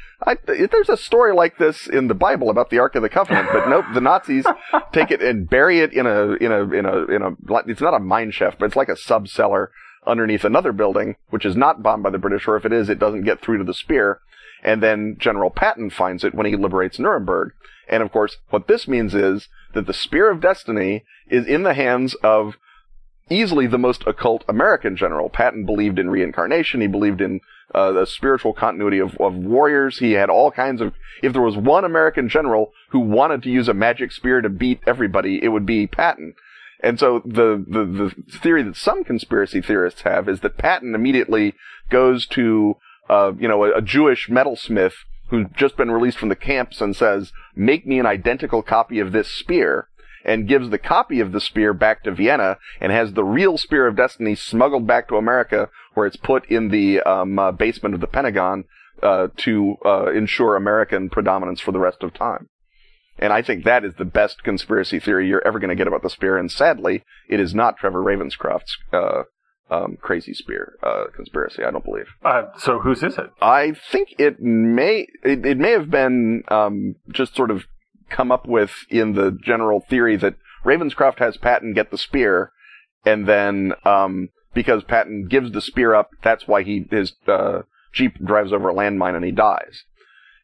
there's 0.46 0.88
a 0.88 0.96
story 0.96 1.34
like 1.34 1.58
this 1.58 1.86
in 1.86 2.08
the 2.08 2.14
Bible 2.14 2.48
about 2.48 2.70
the 2.70 2.78
Ark 2.78 2.94
of 2.94 3.02
the 3.02 3.10
Covenant, 3.10 3.50
but 3.52 3.68
nope, 3.68 3.84
the 3.92 4.00
Nazis 4.00 4.46
take 4.92 5.10
it 5.10 5.20
and 5.20 5.50
bury 5.50 5.80
it 5.80 5.92
in 5.92 6.06
a 6.06 6.32
in 6.32 6.50
a 6.50 6.62
in 6.70 6.86
a 6.86 7.04
in 7.04 7.20
a. 7.20 7.36
It's 7.66 7.82
not 7.82 7.92
a 7.92 7.98
mine 7.98 8.30
shaft, 8.30 8.58
but 8.58 8.64
it's 8.64 8.76
like 8.76 8.88
a 8.88 8.96
sub 8.96 9.28
cellar 9.28 9.70
underneath 10.06 10.44
another 10.44 10.72
building, 10.72 11.16
which 11.28 11.44
is 11.44 11.56
not 11.58 11.82
bombed 11.82 12.04
by 12.04 12.10
the 12.10 12.16
British, 12.16 12.48
or 12.48 12.56
if 12.56 12.64
it 12.64 12.72
is, 12.72 12.88
it 12.88 12.98
doesn't 12.98 13.24
get 13.24 13.42
through 13.42 13.58
to 13.58 13.64
the 13.64 13.74
spear. 13.74 14.20
And 14.62 14.82
then 14.82 15.16
General 15.18 15.50
Patton 15.50 15.90
finds 15.90 16.24
it 16.24 16.34
when 16.34 16.46
he 16.46 16.56
liberates 16.56 16.98
Nuremberg. 16.98 17.52
And 17.86 18.02
of 18.02 18.12
course, 18.12 18.38
what 18.48 18.68
this 18.68 18.88
means 18.88 19.14
is 19.14 19.48
that 19.74 19.86
the 19.86 19.94
Spear 19.94 20.30
of 20.30 20.40
Destiny 20.40 21.04
is 21.28 21.46
in 21.46 21.62
the 21.62 21.74
hands 21.74 22.14
of 22.22 22.56
easily 23.30 23.66
the 23.66 23.78
most 23.78 24.02
occult 24.06 24.44
American 24.48 24.96
general. 24.96 25.28
Patton 25.28 25.64
believed 25.64 25.98
in 25.98 26.10
reincarnation. 26.10 26.80
He 26.80 26.86
believed 26.86 27.20
in 27.20 27.40
uh, 27.74 27.92
the 27.92 28.06
spiritual 28.06 28.52
continuity 28.52 28.98
of, 28.98 29.16
of 29.18 29.34
warriors. 29.34 29.98
He 29.98 30.12
had 30.12 30.28
all 30.28 30.50
kinds 30.50 30.80
of. 30.80 30.92
If 31.22 31.32
there 31.32 31.42
was 31.42 31.56
one 31.56 31.84
American 31.84 32.28
general 32.28 32.72
who 32.90 33.00
wanted 33.00 33.42
to 33.44 33.50
use 33.50 33.68
a 33.68 33.74
magic 33.74 34.12
spear 34.12 34.40
to 34.40 34.48
beat 34.48 34.80
everybody, 34.86 35.42
it 35.42 35.48
would 35.48 35.66
be 35.66 35.86
Patton. 35.86 36.34
And 36.82 36.98
so 36.98 37.22
the, 37.24 37.64
the, 37.66 37.84
the 37.84 38.38
theory 38.38 38.62
that 38.64 38.76
some 38.76 39.04
conspiracy 39.04 39.62
theorists 39.62 40.02
have 40.02 40.28
is 40.28 40.40
that 40.40 40.58
Patton 40.58 40.94
immediately 40.94 41.54
goes 41.90 42.26
to, 42.28 42.76
uh, 43.08 43.32
you 43.38 43.46
know, 43.46 43.64
a, 43.64 43.78
a 43.78 43.82
Jewish 43.82 44.28
metalsmith 44.28 44.94
who's 45.32 45.46
just 45.56 45.78
been 45.78 45.90
released 45.90 46.18
from 46.18 46.28
the 46.28 46.36
camps 46.36 46.82
and 46.82 46.94
says, 46.94 47.32
make 47.56 47.86
me 47.86 47.98
an 47.98 48.04
identical 48.04 48.62
copy 48.62 49.00
of 49.00 49.12
this 49.12 49.32
spear 49.32 49.88
and 50.26 50.46
gives 50.46 50.68
the 50.68 50.78
copy 50.78 51.20
of 51.20 51.32
the 51.32 51.40
spear 51.40 51.72
back 51.72 52.04
to 52.04 52.12
Vienna 52.12 52.58
and 52.82 52.92
has 52.92 53.14
the 53.14 53.24
real 53.24 53.56
Spear 53.56 53.86
of 53.86 53.96
Destiny 53.96 54.34
smuggled 54.34 54.86
back 54.86 55.08
to 55.08 55.16
America 55.16 55.70
where 55.94 56.06
it's 56.06 56.16
put 56.16 56.44
in 56.50 56.68
the 56.68 57.00
um, 57.00 57.38
uh, 57.38 57.50
basement 57.50 57.94
of 57.94 58.02
the 58.02 58.06
Pentagon 58.06 58.64
uh, 59.02 59.28
to 59.38 59.76
uh, 59.86 60.12
ensure 60.12 60.54
American 60.54 61.08
predominance 61.08 61.60
for 61.60 61.72
the 61.72 61.80
rest 61.80 62.02
of 62.02 62.12
time. 62.12 62.50
And 63.18 63.32
I 63.32 63.40
think 63.40 63.64
that 63.64 63.86
is 63.86 63.94
the 63.94 64.04
best 64.04 64.44
conspiracy 64.44 65.00
theory 65.00 65.28
you're 65.28 65.46
ever 65.46 65.58
going 65.58 65.70
to 65.70 65.76
get 65.76 65.86
about 65.86 66.02
the 66.02 66.10
spear. 66.10 66.36
And 66.36 66.52
sadly, 66.52 67.04
it 67.26 67.40
is 67.40 67.54
not 67.54 67.78
Trevor 67.78 68.02
Ravenscroft's 68.02 68.76
uh, 68.92 69.22
um, 69.72 69.96
crazy 70.00 70.34
spear 70.34 70.76
uh, 70.82 71.04
conspiracy. 71.14 71.64
I 71.64 71.70
don't 71.70 71.84
believe. 71.84 72.08
Uh, 72.24 72.44
so 72.58 72.78
whose 72.80 73.02
is 73.02 73.16
it? 73.16 73.30
I 73.40 73.72
think 73.90 74.14
it 74.18 74.40
may 74.40 75.06
it, 75.24 75.46
it 75.46 75.58
may 75.58 75.70
have 75.70 75.90
been 75.90 76.42
um, 76.48 76.96
just 77.10 77.34
sort 77.34 77.50
of 77.50 77.64
come 78.10 78.30
up 78.30 78.46
with 78.46 78.72
in 78.90 79.14
the 79.14 79.36
general 79.42 79.80
theory 79.80 80.16
that 80.16 80.34
Ravenscroft 80.64 81.18
has 81.18 81.36
Patton 81.36 81.72
get 81.72 81.90
the 81.90 81.98
spear, 81.98 82.52
and 83.06 83.26
then 83.26 83.72
um, 83.84 84.28
because 84.52 84.84
Patton 84.84 85.28
gives 85.28 85.52
the 85.52 85.62
spear 85.62 85.94
up, 85.94 86.10
that's 86.22 86.46
why 86.46 86.62
he 86.62 86.86
his 86.90 87.14
uh, 87.26 87.62
jeep 87.92 88.22
drives 88.22 88.52
over 88.52 88.70
a 88.70 88.74
landmine 88.74 89.16
and 89.16 89.24
he 89.24 89.32
dies. 89.32 89.84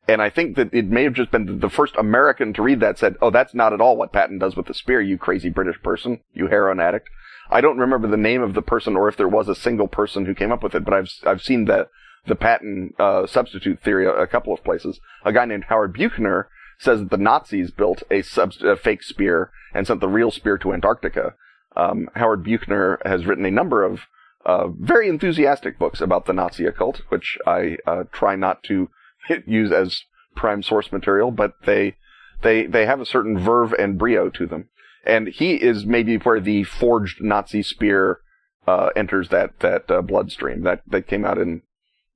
And 0.09 0.23
I 0.23 0.31
think 0.31 0.57
that 0.57 0.73
it 0.73 0.87
may 0.87 1.03
have 1.03 1.13
just 1.13 1.31
been 1.31 1.61
the 1.61 1.69
first 1.69 1.95
American 1.97 2.55
to 2.55 2.63
read 2.63 2.81
that 2.81 2.99
said, 2.99 3.17
"Oh, 3.21 3.31
that's 3.31 3.55
not 3.55 3.75
at 3.75 3.81
all 3.83 3.99
what 3.99 4.13
Patton 4.13 4.39
does 4.39 4.57
with 4.57 4.67
the 4.67 4.75
spear, 4.75 5.03
you 5.03 5.19
crazy 5.19 5.51
British 5.51 5.83
person, 5.83 6.21
you 6.33 6.47
heroin 6.47 6.81
addict." 6.81 7.11
I 7.51 7.61
don't 7.61 7.79
remember 7.79 8.09
the 8.09 8.17
name 8.17 8.43
of 8.43 8.55
the 8.55 8.63
person 8.63 8.97
or 8.97 9.09
if 9.09 9.17
there 9.17 9.29
was 9.29 9.49
a 9.49 9.55
single 9.55 9.89
person 9.89 10.27
who 10.27 10.35
came 10.35 10.53
up 10.53 10.63
with 10.63 10.75
it, 10.75 10.85
but 10.85 10.95
I've 10.95 11.11
I've 11.25 11.43
seen 11.43 11.65
the 11.65 11.89
the 12.27 12.37
Patton 12.37 12.95
uh, 12.99 13.27
substitute 13.27 13.81
theory 13.81 14.07
a, 14.07 14.13
a, 14.13 14.27
couple 14.27 14.53
of 14.53 14.63
places. 14.63 15.01
A 15.25 15.33
guy 15.33 15.47
named 15.47 15.65
Howard 15.69 15.95
Buechner 15.95 16.49
says 16.79 17.01
that 17.01 17.11
the 17.11 17.17
Nazis 17.17 17.71
built 17.71 18.03
a, 18.11 18.23
sub- 18.23 18.53
a 18.63 18.77
fake 18.77 19.03
spear 19.03 19.51
and 19.73 19.87
sent 19.87 20.01
the 20.01 20.09
real 20.09 20.31
spear 20.31 20.59
to 20.59 20.73
Antarctica. 20.73 21.35
Um, 21.75 22.11
Howard 22.15 22.45
Buechner 22.45 23.01
has 23.05 23.25
written 23.25 23.47
a 23.47 23.51
number 23.51 23.83
of 23.83 24.01
uh, 24.45 24.69
very 24.69 25.09
enthusiastic 25.09 25.79
books 25.79 26.01
about 26.01 26.27
the 26.27 26.33
Nazi 26.33 26.67
occult, 26.67 27.03
which 27.09 27.39
I 27.47 27.79
uh, 27.87 28.05
try 28.13 28.37
not 28.37 28.63
to 28.65 28.89
use 29.47 29.73
as 29.73 30.03
prime 30.37 30.63
source 30.63 30.93
material, 30.93 31.31
but 31.31 31.55
they 31.67 31.97
they 32.43 32.67
they 32.67 32.87
have 32.87 33.01
a 33.01 33.07
certain 33.07 33.39
verve 33.39 33.73
and 33.79 33.99
brio 33.99 34.29
to 34.31 34.47
them. 34.47 34.69
and 35.05 35.29
he 35.29 35.55
is 35.55 35.87
maybe 35.87 36.17
where 36.19 36.41
the 36.41 36.65
forged 36.65 37.23
Nazi 37.23 37.63
spear 37.63 38.21
uh, 38.67 38.91
enters 38.95 39.29
that 39.31 39.61
that 39.61 39.91
uh, 39.91 40.03
bloodstream 40.03 40.63
that 40.63 40.83
that 40.87 41.07
came 41.07 41.25
out 41.25 41.39
in 41.39 41.63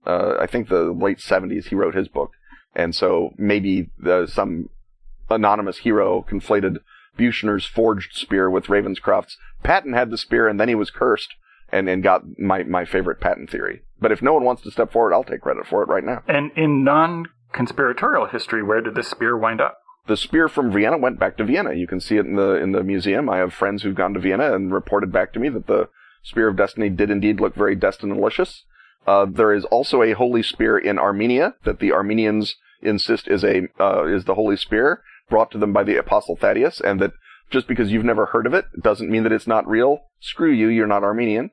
uh, 0.06 0.36
I 0.40 0.46
think 0.46 0.68
the 0.68 0.92
late 0.92 1.18
70s. 1.18 1.66
He 1.66 1.74
wrote 1.74 1.94
his 1.94 2.08
book, 2.08 2.32
and 2.74 2.94
so 2.94 3.34
maybe 3.38 3.90
the, 3.98 4.26
some 4.26 4.68
anonymous 5.30 5.78
hero 5.78 6.24
conflated 6.28 6.78
Buechner's 7.16 7.66
forged 7.66 8.14
spear 8.14 8.50
with 8.50 8.66
Ravenscroft's. 8.66 9.36
Patton 9.62 9.92
had 9.92 10.10
the 10.10 10.18
spear, 10.18 10.48
and 10.48 10.58
then 10.58 10.68
he 10.68 10.74
was 10.74 10.90
cursed, 10.90 11.34
and, 11.70 11.88
and 11.88 12.02
got 12.02 12.22
my, 12.38 12.62
my 12.64 12.84
favorite 12.84 13.20
Patton 13.20 13.46
theory. 13.46 13.82
But 14.00 14.12
if 14.12 14.22
no 14.22 14.32
one 14.32 14.44
wants 14.44 14.62
to 14.62 14.70
step 14.70 14.92
forward, 14.92 15.14
I'll 15.14 15.24
take 15.24 15.42
credit 15.42 15.66
for 15.66 15.82
it 15.82 15.88
right 15.88 16.04
now. 16.04 16.22
And 16.26 16.50
in 16.56 16.84
non 16.84 17.26
conspiratorial 17.52 18.26
history, 18.26 18.62
where 18.62 18.80
did 18.80 18.94
this 18.94 19.08
spear 19.08 19.36
wind 19.36 19.60
up? 19.60 19.78
The 20.06 20.16
spear 20.16 20.48
from 20.48 20.72
Vienna 20.72 20.98
went 20.98 21.20
back 21.20 21.36
to 21.36 21.44
Vienna. 21.44 21.74
You 21.74 21.86
can 21.86 22.00
see 22.00 22.16
it 22.16 22.26
in 22.26 22.34
the 22.34 22.54
in 22.54 22.72
the 22.72 22.82
museum. 22.82 23.28
I 23.28 23.36
have 23.38 23.54
friends 23.54 23.82
who've 23.82 23.94
gone 23.94 24.14
to 24.14 24.20
Vienna 24.20 24.52
and 24.54 24.72
reported 24.72 25.12
back 25.12 25.32
to 25.32 25.40
me 25.40 25.48
that 25.50 25.66
the 25.68 25.88
spear 26.22 26.48
of 26.48 26.56
destiny 26.56 26.88
did 26.88 27.10
indeed 27.10 27.40
look 27.40 27.54
very 27.54 27.76
destinalicious. 27.76 28.62
Uh, 29.06 29.26
there 29.28 29.52
is 29.52 29.64
also 29.66 30.02
a 30.02 30.12
holy 30.12 30.42
spear 30.42 30.78
in 30.78 30.98
Armenia 30.98 31.54
that 31.64 31.78
the 31.80 31.92
Armenians 31.92 32.56
insist 32.80 33.28
is 33.28 33.44
a 33.44 33.68
uh, 33.80 34.04
is 34.04 34.24
the 34.24 34.34
holy 34.34 34.56
spear 34.56 35.02
brought 35.28 35.50
to 35.52 35.58
them 35.58 35.72
by 35.72 35.84
the 35.84 35.96
apostle 35.96 36.36
Thaddeus, 36.36 36.80
and 36.80 37.00
that 37.00 37.12
just 37.50 37.68
because 37.68 37.92
you've 37.92 38.04
never 38.04 38.26
heard 38.26 38.46
of 38.46 38.54
it 38.54 38.64
doesn't 38.80 39.10
mean 39.10 39.22
that 39.22 39.32
it's 39.32 39.46
not 39.46 39.68
real. 39.68 40.00
Screw 40.20 40.50
you, 40.50 40.68
you're 40.68 40.86
not 40.86 41.04
Armenian. 41.04 41.50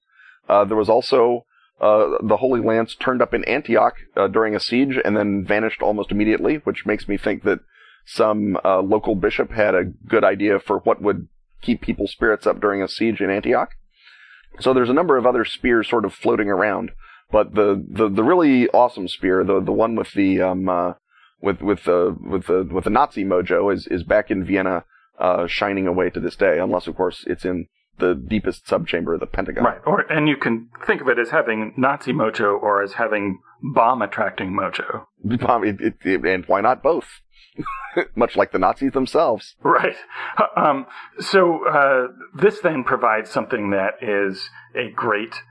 Uh, 0.48 0.66
there 0.66 0.78
was 0.78 0.90
also 0.90 1.46
uh, 1.80 2.18
the 2.22 2.38
Holy 2.38 2.62
Lance 2.62 2.96
turned 2.96 3.22
up 3.22 3.34
in 3.34 3.44
Antioch 3.46 3.96
uh, 4.18 4.28
during 4.28 4.56
a 4.56 4.60
siege 4.60 4.98
and 5.04 5.16
then 5.16 5.46
vanished 5.46 5.82
almost 5.82 6.12
immediately, 6.12 6.56
which 6.58 6.86
makes 6.86 7.08
me 7.08 7.18
think 7.18 7.44
that 7.44 7.60
some 8.12 8.58
uh, 8.66 8.82
local 8.82 9.14
bishop 9.14 9.52
had 9.52 9.76
a 9.76 9.84
good 9.84 10.24
idea 10.24 10.60
for 10.60 10.80
what 10.80 11.00
would 11.00 11.28
keep 11.62 11.82
people's 11.82 12.12
spirits 12.12 12.48
up 12.48 12.60
during 12.60 12.82
a 12.82 12.88
siege 12.88 13.22
in 13.22 13.30
Antioch. 13.30 13.70
So 14.60 14.74
there's 14.74 14.90
a 14.90 14.94
number 14.94 15.16
of 15.16 15.28
other 15.28 15.46
spears 15.46 15.88
sort 15.88 16.06
of 16.06 16.14
floating 16.14 16.50
around, 16.50 16.92
but 17.32 17.54
the 17.54 17.86
the, 17.88 18.10
the 18.10 18.24
really 18.24 18.68
awesome 18.70 19.08
spear, 19.08 19.44
the 19.44 19.62
the 19.62 19.72
one 19.72 19.96
with 19.96 20.14
the 20.14 20.42
um, 20.42 20.68
uh, 20.68 20.94
with 21.40 21.62
with 21.62 21.84
the 21.84 22.18
with 22.20 22.48
the 22.48 22.68
with 22.72 22.86
the 22.86 22.90
Nazi 22.90 23.24
mojo, 23.24 23.72
is 23.72 23.86
is 23.88 24.04
back 24.04 24.32
in 24.32 24.44
Vienna, 24.44 24.86
uh, 25.20 25.46
shining 25.46 25.86
away 25.86 26.10
to 26.10 26.20
this 26.20 26.36
day. 26.36 26.58
Unless 26.58 26.88
of 26.88 26.96
course 26.96 27.24
it's 27.28 27.46
in 27.46 27.68
the 28.00 28.16
deepest 28.16 28.66
subchamber 28.66 29.14
of 29.14 29.20
the 29.20 29.28
Pentagon. 29.28 29.64
Right. 29.64 29.82
Or 29.86 30.02
and 30.12 30.28
you 30.28 30.36
can 30.36 30.70
think 30.88 31.02
of 31.02 31.08
it 31.10 31.20
as 31.20 31.30
having 31.30 31.74
Nazi 31.78 32.12
mojo 32.12 32.60
or 32.60 32.82
as 32.82 32.94
having 32.94 33.40
bomb 33.62 34.02
attracting 34.02 34.52
mojo. 34.52 35.06
Bomb, 35.24 35.64
it, 35.64 35.80
it, 35.80 35.96
it, 36.04 36.26
and 36.26 36.46
why 36.48 36.62
not 36.62 36.82
both? 36.82 37.06
Much 38.16 38.36
like 38.36 38.52
the 38.52 38.60
Nazis 38.60 38.92
themselves. 38.92 39.56
Right. 39.64 39.96
Um, 40.56 40.86
so 41.20 41.68
uh, 41.68 42.08
this 42.34 42.60
then 42.60 42.84
provides 42.84 43.30
something 43.30 43.72
that 43.72 43.96
is 44.02 44.50
a 44.76 44.92
great 44.92 45.42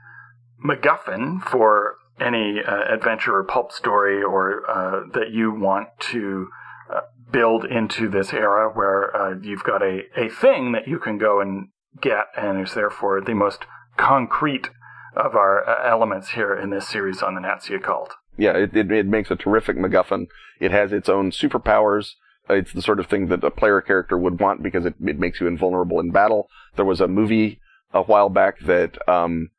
MacGuffin 0.65 1.41
for 1.43 1.95
any 2.19 2.59
uh, 2.65 2.93
adventure 2.93 3.35
or 3.35 3.43
pulp 3.43 3.71
story 3.71 4.21
or 4.21 4.69
uh, 4.69 5.01
that 5.13 5.31
you 5.31 5.53
want 5.53 5.87
to 5.99 6.47
uh, 6.93 7.01
build 7.31 7.65
into 7.65 8.09
this 8.09 8.33
era 8.33 8.69
where 8.73 9.15
uh, 9.15 9.35
you've 9.41 9.63
got 9.63 9.81
a, 9.81 10.01
a 10.17 10.29
thing 10.29 10.71
that 10.73 10.87
you 10.87 10.99
can 10.99 11.17
go 11.17 11.39
and 11.39 11.69
get 12.01 12.25
and 12.37 12.65
is 12.65 12.73
therefore 12.73 13.21
the 13.21 13.33
most 13.33 13.65
concrete 13.97 14.69
of 15.15 15.35
our 15.35 15.67
uh, 15.67 15.89
elements 15.89 16.31
here 16.31 16.55
in 16.55 16.69
this 16.69 16.87
series 16.87 17.21
on 17.21 17.35
the 17.35 17.41
Nazi 17.41 17.73
occult. 17.73 18.15
Yeah, 18.39 18.53
it, 18.53 18.75
it, 18.75 18.91
it 18.91 19.05
makes 19.05 19.29
a 19.29 19.35
terrific 19.35 19.77
MacGuffin. 19.77 20.27
It 20.59 20.71
has 20.71 20.91
its 20.91 21.09
own 21.09 21.31
superpowers. 21.31 22.13
It's 22.49 22.73
the 22.73 22.81
sort 22.81 22.99
of 22.99 23.07
thing 23.07 23.27
that 23.27 23.43
a 23.43 23.51
player 23.51 23.81
character 23.81 24.17
would 24.17 24.39
want 24.39 24.63
because 24.63 24.85
it, 24.85 24.95
it 25.01 25.19
makes 25.19 25.39
you 25.39 25.47
invulnerable 25.47 25.99
in 25.99 26.11
battle. 26.11 26.47
There 26.75 26.85
was 26.85 27.01
a 27.01 27.07
movie 27.07 27.59
a 27.93 28.01
while 28.03 28.29
back 28.29 28.59
that 28.61 28.97
um, 29.07 29.49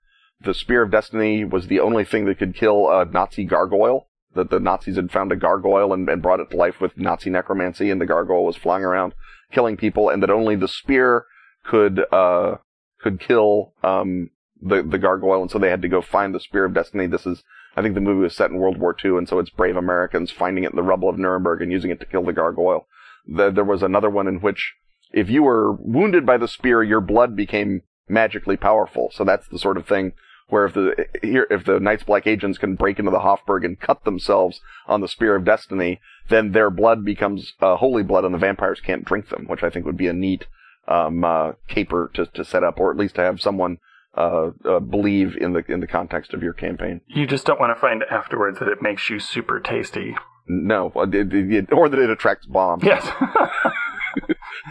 the 0.40 0.54
Spear 0.54 0.82
of 0.82 0.90
Destiny 0.90 1.44
was 1.44 1.66
the 1.66 1.80
only 1.80 2.04
thing 2.04 2.24
that 2.24 2.38
could 2.38 2.54
kill 2.54 2.90
a 2.90 3.04
Nazi 3.04 3.44
gargoyle. 3.44 4.08
That 4.34 4.50
the 4.50 4.60
Nazis 4.60 4.96
had 4.96 5.10
found 5.10 5.32
a 5.32 5.36
gargoyle 5.36 5.92
and, 5.92 6.08
and 6.08 6.22
brought 6.22 6.38
it 6.38 6.50
to 6.50 6.56
life 6.56 6.80
with 6.80 6.96
Nazi 6.96 7.30
necromancy, 7.30 7.90
and 7.90 8.00
the 8.00 8.06
gargoyle 8.06 8.44
was 8.44 8.56
flying 8.56 8.84
around 8.84 9.12
killing 9.52 9.76
people, 9.76 10.08
and 10.08 10.22
that 10.22 10.30
only 10.30 10.54
the 10.54 10.68
spear 10.68 11.26
could 11.64 12.04
uh, 12.12 12.56
could 13.00 13.18
kill 13.18 13.74
um, 13.82 14.30
the 14.62 14.82
the 14.82 14.98
gargoyle, 14.98 15.42
and 15.42 15.50
so 15.50 15.58
they 15.58 15.70
had 15.70 15.82
to 15.82 15.88
go 15.88 16.00
find 16.00 16.34
the 16.34 16.40
Spear 16.40 16.64
of 16.64 16.74
Destiny. 16.74 17.06
This 17.08 17.26
is, 17.26 17.42
I 17.76 17.82
think, 17.82 17.94
the 17.94 18.00
movie 18.00 18.22
was 18.22 18.34
set 18.34 18.50
in 18.50 18.58
World 18.58 18.78
War 18.78 18.96
II, 19.02 19.18
and 19.18 19.28
so 19.28 19.38
it's 19.38 19.50
brave 19.50 19.76
Americans 19.76 20.30
finding 20.30 20.64
it 20.64 20.70
in 20.70 20.76
the 20.76 20.82
rubble 20.82 21.08
of 21.08 21.18
Nuremberg 21.18 21.62
and 21.62 21.70
using 21.70 21.90
it 21.90 22.00
to 22.00 22.06
kill 22.06 22.24
the 22.24 22.32
gargoyle. 22.32 22.86
The, 23.26 23.50
there 23.50 23.64
was 23.64 23.82
another 23.82 24.10
one 24.10 24.26
in 24.26 24.40
which, 24.40 24.74
if 25.12 25.30
you 25.30 25.42
were 25.42 25.72
wounded 25.72 26.26
by 26.26 26.36
the 26.36 26.48
spear, 26.48 26.82
your 26.82 27.00
blood 27.00 27.36
became 27.36 27.82
magically 28.08 28.56
powerful. 28.56 29.10
So 29.12 29.24
that's 29.24 29.46
the 29.48 29.58
sort 29.58 29.76
of 29.76 29.86
thing 29.86 30.12
where 30.50 30.66
if 30.66 30.74
the 30.74 31.06
if 31.22 31.64
the 31.64 31.80
Night's 31.80 32.02
Black 32.02 32.26
Agents 32.26 32.58
can 32.58 32.74
break 32.74 32.98
into 32.98 33.10
the 33.10 33.20
Hofburg 33.20 33.64
and 33.64 33.80
cut 33.80 34.04
themselves 34.04 34.60
on 34.86 35.00
the 35.00 35.08
Spear 35.08 35.36
of 35.36 35.44
Destiny, 35.44 36.00
then 36.28 36.52
their 36.52 36.70
blood 36.70 37.04
becomes 37.04 37.54
uh, 37.60 37.76
holy 37.76 38.02
blood, 38.02 38.24
and 38.24 38.34
the 38.34 38.38
vampires 38.38 38.80
can't 38.80 39.04
drink 39.04 39.28
them, 39.28 39.46
which 39.46 39.62
I 39.62 39.70
think 39.70 39.86
would 39.86 39.96
be 39.96 40.08
a 40.08 40.12
neat 40.12 40.46
um, 40.88 41.24
uh, 41.24 41.52
caper 41.68 42.10
to 42.14 42.26
to 42.26 42.44
set 42.44 42.64
up, 42.64 42.78
or 42.78 42.90
at 42.90 42.96
least 42.96 43.14
to 43.14 43.22
have 43.22 43.40
someone 43.40 43.78
uh, 44.16 44.50
uh, 44.64 44.80
believe 44.80 45.36
in 45.36 45.52
the 45.52 45.64
in 45.68 45.80
the 45.80 45.86
context 45.86 46.34
of 46.34 46.42
your 46.42 46.52
campaign. 46.52 47.00
You 47.06 47.26
just 47.26 47.46
don't 47.46 47.60
want 47.60 47.76
to 47.76 47.80
find 47.80 48.02
afterwards 48.10 48.58
that 48.58 48.68
it 48.68 48.82
makes 48.82 49.08
you 49.08 49.20
super 49.20 49.60
tasty. 49.60 50.16
No, 50.48 50.90
it, 50.96 51.14
it, 51.14 51.32
it, 51.32 51.72
or 51.72 51.88
that 51.88 51.98
it 51.98 52.10
attracts 52.10 52.46
bombs. 52.46 52.82
Yes. 52.82 53.08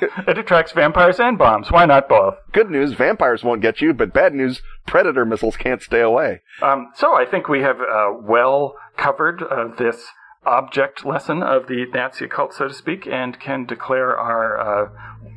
it 0.28 0.38
attracts 0.38 0.74
vampires 0.74 1.20
and 1.20 1.38
bombs. 1.38 1.72
Why 1.72 1.86
not 1.86 2.10
both? 2.10 2.36
Good 2.52 2.70
news, 2.70 2.94
vampires 2.94 3.44
won't 3.44 3.62
get 3.62 3.80
you, 3.80 3.94
but 3.94 4.14
bad 4.14 4.34
news, 4.34 4.62
predator 4.86 5.24
missiles 5.26 5.56
can't 5.56 5.82
stay 5.82 6.02
away. 6.02 6.42
Um, 6.62 6.92
so 6.96 7.16
I 7.16 7.26
think 7.26 7.48
we 7.48 7.62
have 7.62 7.80
uh, 7.80 8.12
well 8.22 8.76
covered 8.98 9.42
uh, 9.42 9.70
this 9.78 10.08
object 10.46 11.06
lesson 11.06 11.44
of 11.44 11.68
the 11.68 11.86
Nazi 11.94 12.26
occult, 12.26 12.54
so 12.54 12.68
to 12.68 12.74
speak, 12.74 13.08
and 13.08 13.40
can 13.40 13.66
declare 13.66 14.18
our 14.18 14.60
uh, 14.60 14.90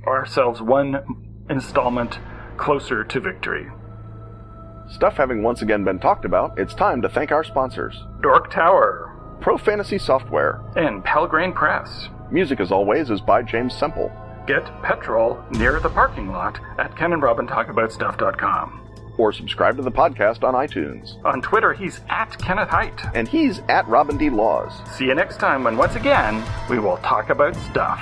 ourselves 0.07 0.61
one 0.61 1.45
installment 1.49 2.19
closer 2.57 3.05
to 3.05 3.21
victory. 3.21 3.69
Stuff 4.91 5.15
having 5.17 5.43
once 5.43 5.63
again 5.63 5.85
been 5.85 5.99
talked 5.99 6.25
about, 6.25 6.59
it's 6.59 6.75
time 6.75 7.03
to 7.03 7.09
thank 7.09 7.33
our 7.33 7.45
sponsors 7.45 8.03
Dork 8.21 8.51
Tower, 8.51 9.11
Pro 9.41 9.57
Fantasy 9.59 9.99
Software, 9.99 10.61
and 10.77 11.05
Pelgrane 11.05 11.53
Press. 11.55 12.09
Music, 12.31 12.61
as 12.61 12.71
always, 12.73 13.11
is 13.11 13.21
by 13.21 13.43
James 13.43 13.75
Semple. 13.77 14.11
Get 14.47 14.65
petrol 14.83 15.43
near 15.53 15.81
the 15.81 15.89
parking 15.91 16.29
lot 16.29 16.59
at 16.79 16.95
KenandRobinTalkAboutStuff.com. 16.97 18.79
Or 19.19 19.33
subscribe 19.33 19.77
to 19.77 19.83
the 19.83 19.91
podcast 19.93 20.43
on 20.43 20.55
iTunes. 20.55 21.23
On 21.25 21.43
Twitter, 21.43 21.75
he's 21.75 22.01
at 22.09 22.37
Kenneth 22.39 22.71
Hite. 22.71 23.01
And 23.15 23.29
he's 23.29 23.61
at 23.69 23.87
Robin 23.87 24.17
D. 24.17 24.31
Laws. 24.31 24.73
See 24.97 25.05
you 25.05 25.15
next 25.15 25.37
time 25.39 25.65
when, 25.65 25.77
once 25.77 25.95
again, 25.97 26.43
we 26.71 26.79
will 26.79 26.97
talk 26.99 27.29
about 27.29 27.55
stuff. 27.57 28.01